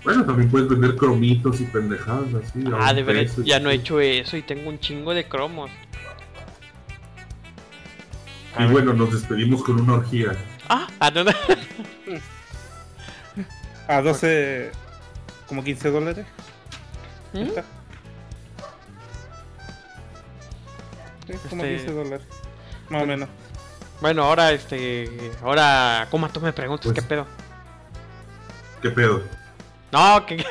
Bueno, 0.06 0.24
también 0.24 0.48
puedes 0.48 0.68
vender 0.68 0.94
cromitos 0.96 1.60
y 1.60 1.64
pendejadas 1.64 2.32
así. 2.42 2.64
Ah, 2.78 2.94
de 2.94 3.02
verdad, 3.02 3.28
ya 3.44 3.58
no 3.58 3.70
he 3.70 3.74
hecho 3.74 3.98
eso 4.00 4.36
y 4.36 4.42
tengo 4.42 4.68
un 4.70 4.78
chingo 4.78 5.12
de 5.12 5.26
cromos. 5.28 5.68
A 8.54 8.60
Y 8.62 8.66
ver. 8.66 8.72
bueno, 8.72 8.92
nos 8.94 9.12
despedimos 9.12 9.64
con 9.64 9.80
una 9.80 9.94
orgía. 9.94 10.30
Ah, 10.68 10.86
ah, 11.00 11.10
no, 11.10 11.24
no. 11.24 11.32
A 13.88 14.00
12. 14.00 14.70
Como 15.48 15.64
15 15.64 15.90
dólares. 15.90 16.24
¿Mm? 17.32 17.38
Está. 17.38 17.64
Sí, 21.26 21.32
como 21.50 21.64
Este- 21.64 21.76
15 21.84 21.92
dólares. 21.94 22.26
Más 22.90 23.02
o 23.02 23.06
menos. 23.06 23.28
Bueno, 24.00 24.22
ahora 24.22 24.52
este. 24.52 25.32
Ahora, 25.42 26.06
¿cómo 26.12 26.28
tú 26.28 26.40
me 26.40 26.52
preguntas 26.52 26.84
Pues- 26.86 26.94
qué 26.94 27.02
pedo? 27.02 27.26
¿Qué 28.82 28.90
pedo? 28.90 29.22
No, 29.92 30.26
que 30.26 30.36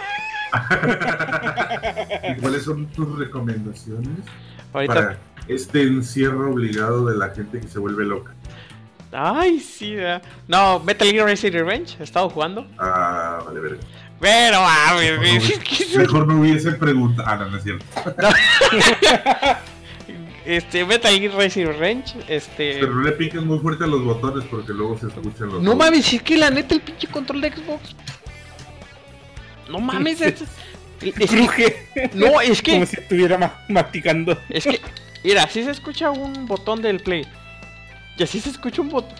¿Y 2.29 2.35
cuáles 2.41 2.63
son 2.63 2.87
tus 2.87 3.17
recomendaciones 3.19 4.19
ahorita. 4.73 4.93
para 4.93 5.17
este 5.47 5.83
encierro 5.83 6.51
obligado 6.51 7.05
de 7.05 7.17
la 7.17 7.29
gente 7.29 7.59
que 7.59 7.67
se 7.67 7.79
vuelve 7.79 8.05
loca? 8.05 8.33
Ay, 9.11 9.59
sí. 9.59 9.95
No, 10.47 10.79
Metal 10.79 11.07
Gear 11.09 11.27
Rising 11.27 11.51
Revenge, 11.51 11.95
he 11.99 12.03
estado 12.03 12.29
jugando. 12.29 12.67
Ah, 12.77 13.39
vale, 13.45 13.59
verga. 13.59 13.79
Pero, 14.19 14.57
es 15.01 15.59
que 15.59 15.83
es- 15.83 15.97
mejor 15.97 16.27
no 16.27 16.39
hubiese 16.39 16.71
preguntado. 16.73 17.27
Ah, 17.29 17.35
no, 17.37 17.49
no 17.49 17.57
es 17.57 17.63
cierto. 17.63 17.85
Este, 20.45 20.85
Metal 20.85 21.11
Gear 21.11 21.35
Rising 21.35 21.65
Revenge, 21.65 22.13
este. 22.27 22.77
Pero 22.79 22.93
no 22.93 23.01
le 23.01 23.13
piques 23.13 23.41
muy 23.41 23.57
fuerte 23.57 23.83
a 23.83 23.87
los 23.87 24.03
botones 24.03 24.45
porque 24.45 24.73
luego 24.73 24.95
se 24.95 25.07
escuchan 25.07 25.47
los. 25.47 25.63
No 25.63 25.75
mames, 25.75 26.13
es 26.13 26.21
que 26.21 26.37
la 26.37 26.51
neta 26.51 26.75
el 26.75 26.81
pinche 26.81 27.07
control 27.07 27.41
de 27.41 27.51
Xbox. 27.51 27.95
No 29.69 29.79
mames, 29.79 30.21
es, 30.21 30.41
es 31.01 31.29
que- 31.51 32.09
no, 32.13 32.39
es 32.41 32.61
que 32.61 32.73
Como 32.73 32.85
si 32.85 32.95
estuviera 32.97 33.37
ma- 33.37 33.65
masticando. 33.69 34.37
es 34.49 34.63
que 34.63 34.79
mira, 35.23 35.43
así 35.43 35.63
se 35.63 35.71
escucha 35.71 36.11
un 36.11 36.45
botón 36.47 36.81
del 36.81 36.99
Play. 36.99 37.25
Y 38.17 38.23
así 38.23 38.39
se 38.39 38.49
escucha 38.49 38.81
un 38.81 38.89
botón 38.89 39.17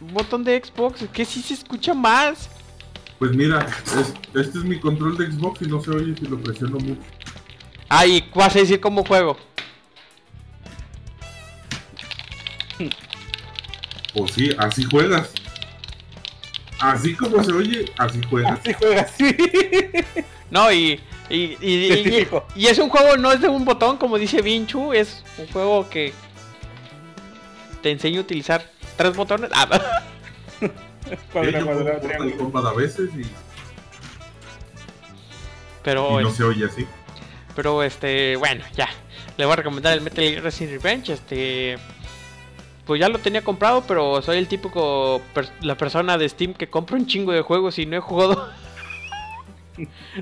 un 0.00 0.14
botón 0.14 0.44
de 0.44 0.62
Xbox, 0.64 1.02
es 1.02 1.10
que 1.10 1.24
sí 1.24 1.42
se 1.42 1.54
escucha 1.54 1.92
más. 1.92 2.48
Pues 3.18 3.32
mira, 3.32 3.66
es- 3.84 4.14
este 4.40 4.58
es 4.58 4.64
mi 4.64 4.78
control 4.78 5.18
de 5.18 5.26
Xbox 5.26 5.62
y 5.62 5.66
no 5.66 5.82
se 5.82 5.90
oye 5.90 6.14
si 6.16 6.24
lo 6.26 6.38
presiono 6.40 6.78
mucho. 6.78 7.00
Ay, 7.88 8.24
vas 8.34 8.54
a 8.54 8.60
decir 8.60 8.78
cómo 8.80 9.04
juego. 9.04 9.36
Pues 14.14 14.32
sí, 14.32 14.50
así 14.58 14.84
juegas. 14.84 15.30
Así 16.80 17.14
como 17.14 17.42
se 17.42 17.52
oye, 17.52 17.92
así 17.98 18.20
juegas. 18.28 18.60
Así 18.60 18.72
juega 18.74 19.02
así. 19.02 19.36
No, 20.50 20.70
y, 20.72 21.00
y, 21.28 21.56
y, 21.60 21.92
y- 22.20 22.28
y 22.54 22.66
es 22.66 22.78
un 22.78 22.88
juego, 22.88 23.16
no 23.16 23.32
es 23.32 23.40
de 23.40 23.48
un 23.48 23.64
botón, 23.64 23.96
como 23.98 24.16
dice 24.18 24.40
Vinchu, 24.42 24.92
es 24.92 25.22
un 25.38 25.46
juego 25.48 25.88
que 25.90 26.12
te 27.82 27.90
enseña 27.90 28.18
a 28.18 28.22
utilizar 28.22 28.64
tres 28.96 29.14
botones. 29.16 29.50
Ah, 29.54 29.68
juego 31.32 31.64
Mortal 31.64 32.00
triángulo. 32.00 32.36
Kombat 32.36 32.64
a 32.66 32.72
veces 32.74 33.10
y, 33.16 33.22
pero, 35.82 36.20
y 36.20 36.24
no 36.24 36.30
es- 36.30 36.36
se 36.36 36.44
oye 36.44 36.64
así. 36.66 36.86
pero 37.54 37.82
este, 37.82 38.36
bueno, 38.36 38.64
ya. 38.76 38.88
Le 39.36 39.44
voy 39.44 39.52
a 39.52 39.56
recomendar 39.56 39.92
el 39.94 40.00
Metal 40.00 40.24
Gear 40.24 40.42
Resident 40.42 40.82
Revenge. 40.82 41.12
Este, 41.12 41.78
pues 42.88 43.00
ya 43.02 43.10
lo 43.10 43.18
tenía 43.18 43.44
comprado, 43.44 43.84
pero 43.86 44.22
soy 44.22 44.38
el 44.38 44.48
típico, 44.48 45.20
per- 45.34 45.50
la 45.60 45.76
persona 45.76 46.16
de 46.16 46.26
Steam 46.26 46.54
que 46.54 46.70
compra 46.70 46.96
un 46.96 47.06
chingo 47.06 47.32
de 47.32 47.42
juegos 47.42 47.78
y 47.78 47.84
no 47.84 47.96
he 47.96 48.00
jugado. 48.00 48.48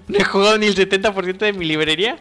no 0.08 0.18
he 0.18 0.24
jugado 0.24 0.58
ni 0.58 0.66
el 0.66 0.74
70% 0.74 1.38
de 1.38 1.52
mi 1.52 1.64
librería. 1.64 2.18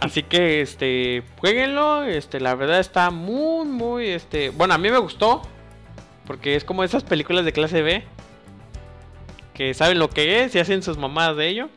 Así 0.00 0.22
que, 0.22 0.60
este, 0.60 1.24
jueguenlo. 1.38 2.04
Este, 2.04 2.38
la 2.38 2.54
verdad 2.54 2.78
está 2.78 3.10
muy, 3.10 3.66
muy, 3.66 4.06
este, 4.06 4.50
bueno, 4.50 4.74
a 4.74 4.78
mí 4.78 4.88
me 4.88 4.98
gustó. 4.98 5.42
Porque 6.24 6.54
es 6.54 6.62
como 6.62 6.84
esas 6.84 7.02
películas 7.02 7.44
de 7.44 7.52
clase 7.52 7.82
B. 7.82 8.04
Que 9.52 9.74
saben 9.74 9.98
lo 9.98 10.10
que 10.10 10.44
es 10.44 10.54
y 10.54 10.60
hacen 10.60 10.84
sus 10.84 10.96
mamadas 10.96 11.36
de 11.36 11.48
ello. 11.48 11.70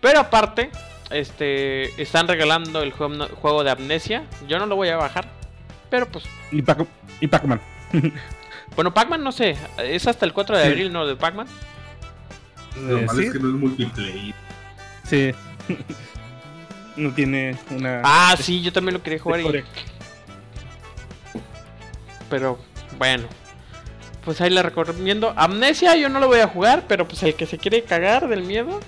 Pero 0.00 0.20
aparte, 0.20 0.70
este, 1.10 2.00
están 2.00 2.28
regalando 2.28 2.82
el 2.82 2.92
juego, 2.92 3.26
juego 3.42 3.64
de 3.64 3.72
Amnesia. 3.72 4.22
Yo 4.46 4.60
no 4.60 4.66
lo 4.66 4.76
voy 4.76 4.90
a 4.90 4.96
bajar. 4.96 5.42
Pero 5.94 6.08
pues, 6.08 6.24
Y 6.50 6.60
Pac- 6.60 6.88
y 7.20 7.28
Pac-Man. 7.28 7.60
bueno, 8.74 8.92
Pac-Man 8.92 9.22
no 9.22 9.30
sé. 9.30 9.56
Es 9.78 10.08
hasta 10.08 10.26
el 10.26 10.32
4 10.32 10.56
de 10.58 10.64
Sí. 10.64 10.68
abril, 10.70 10.92
¿no? 10.92 11.06
De 11.06 11.14
Pac-Man. 11.14 11.46
Lo 12.88 12.98
Eh, 12.98 13.02
malo 13.06 13.20
sí, 13.20 13.26
es 13.26 13.32
que 13.32 13.38
no 13.38 13.48
es 13.50 13.54
multiplayer. 13.54 14.34
sí. 15.04 15.30
no 16.96 17.12
tiene 17.12 17.56
una. 17.70 18.00
Ah, 18.02 18.34
sí, 18.36 18.60
yo 18.60 18.72
también 18.72 18.94
lo 18.94 19.04
quería 19.04 19.20
jugar. 19.20 19.40
y-. 19.42 19.62
Pero 22.28 22.58
bueno. 22.98 23.28
Pues 24.24 24.40
ahí 24.40 24.50
le 24.50 24.62
recomiendo. 24.64 25.32
Amnesia 25.36 25.94
yo 25.94 26.08
no 26.08 26.18
lo 26.18 26.26
voy 26.26 26.40
a 26.40 26.48
jugar, 26.48 26.86
pero 26.88 27.06
pues 27.06 27.22
el 27.22 27.36
que 27.36 27.46
se 27.46 27.56
quiere 27.58 27.84
cagar 27.84 28.26
del 28.26 28.42
miedo, 28.42 28.80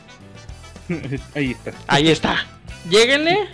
Ahí 1.36 1.52
está. 1.52 1.72
ahí 1.86 2.08
está. 2.08 2.46
Lléguenle. 2.90 3.46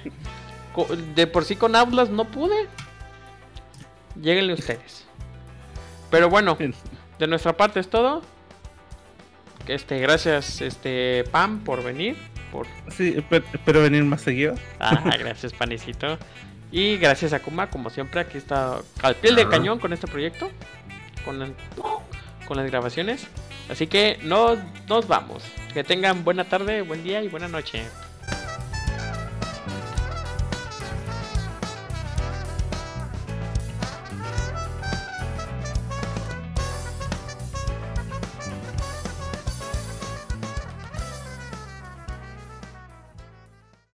De 1.15 1.27
por 1.27 1.45
sí 1.45 1.55
con 1.57 1.77
Aulas 1.77 2.09
no 2.09 2.25
pude. 2.25 2.55
Lléguenle 4.21 4.55
ustedes. 4.55 5.05
Pero 6.11 6.29
bueno, 6.29 6.57
de 7.19 7.27
nuestra 7.27 7.57
parte 7.57 7.81
es 7.81 7.89
todo. 7.89 8.23
Este, 9.67 9.99
gracias, 10.01 10.61
este, 10.61 11.25
Pam, 11.31 11.61
por 11.65 11.83
venir. 11.83 12.17
Por... 12.51 12.67
Sí, 12.91 13.15
espe- 13.17 13.45
espero 13.53 13.81
venir 13.83 14.05
más 14.05 14.21
seguido. 14.21 14.55
Ah, 14.81 15.03
gracias, 15.19 15.53
Panecito. 15.53 16.19
Y 16.71 16.97
gracias 16.97 17.33
a 17.33 17.41
Kuma, 17.41 17.71
como 17.71 17.91
siempre, 17.91 18.21
aquí 18.21 18.39
está 18.39 18.81
al 19.03 19.15
pie 19.17 19.35
del 19.35 19.47
Ah. 19.47 19.51
cañón 19.51 19.79
con 19.79 19.93
este 19.93 20.07
proyecto. 20.07 20.51
Con, 21.25 21.55
con 22.47 22.57
las 22.57 22.67
grabaciones. 22.67 23.27
Así 23.71 23.87
que 23.87 24.19
nos, 24.23 24.59
nos 24.89 25.07
vamos. 25.07 25.45
Que 25.73 25.85
tengan 25.85 26.25
buena 26.25 26.45
tarde, 26.45 26.83
buen 26.83 27.05
día 27.05 27.23
y 27.23 27.29
buena 27.29 27.47
noche. 27.49 27.85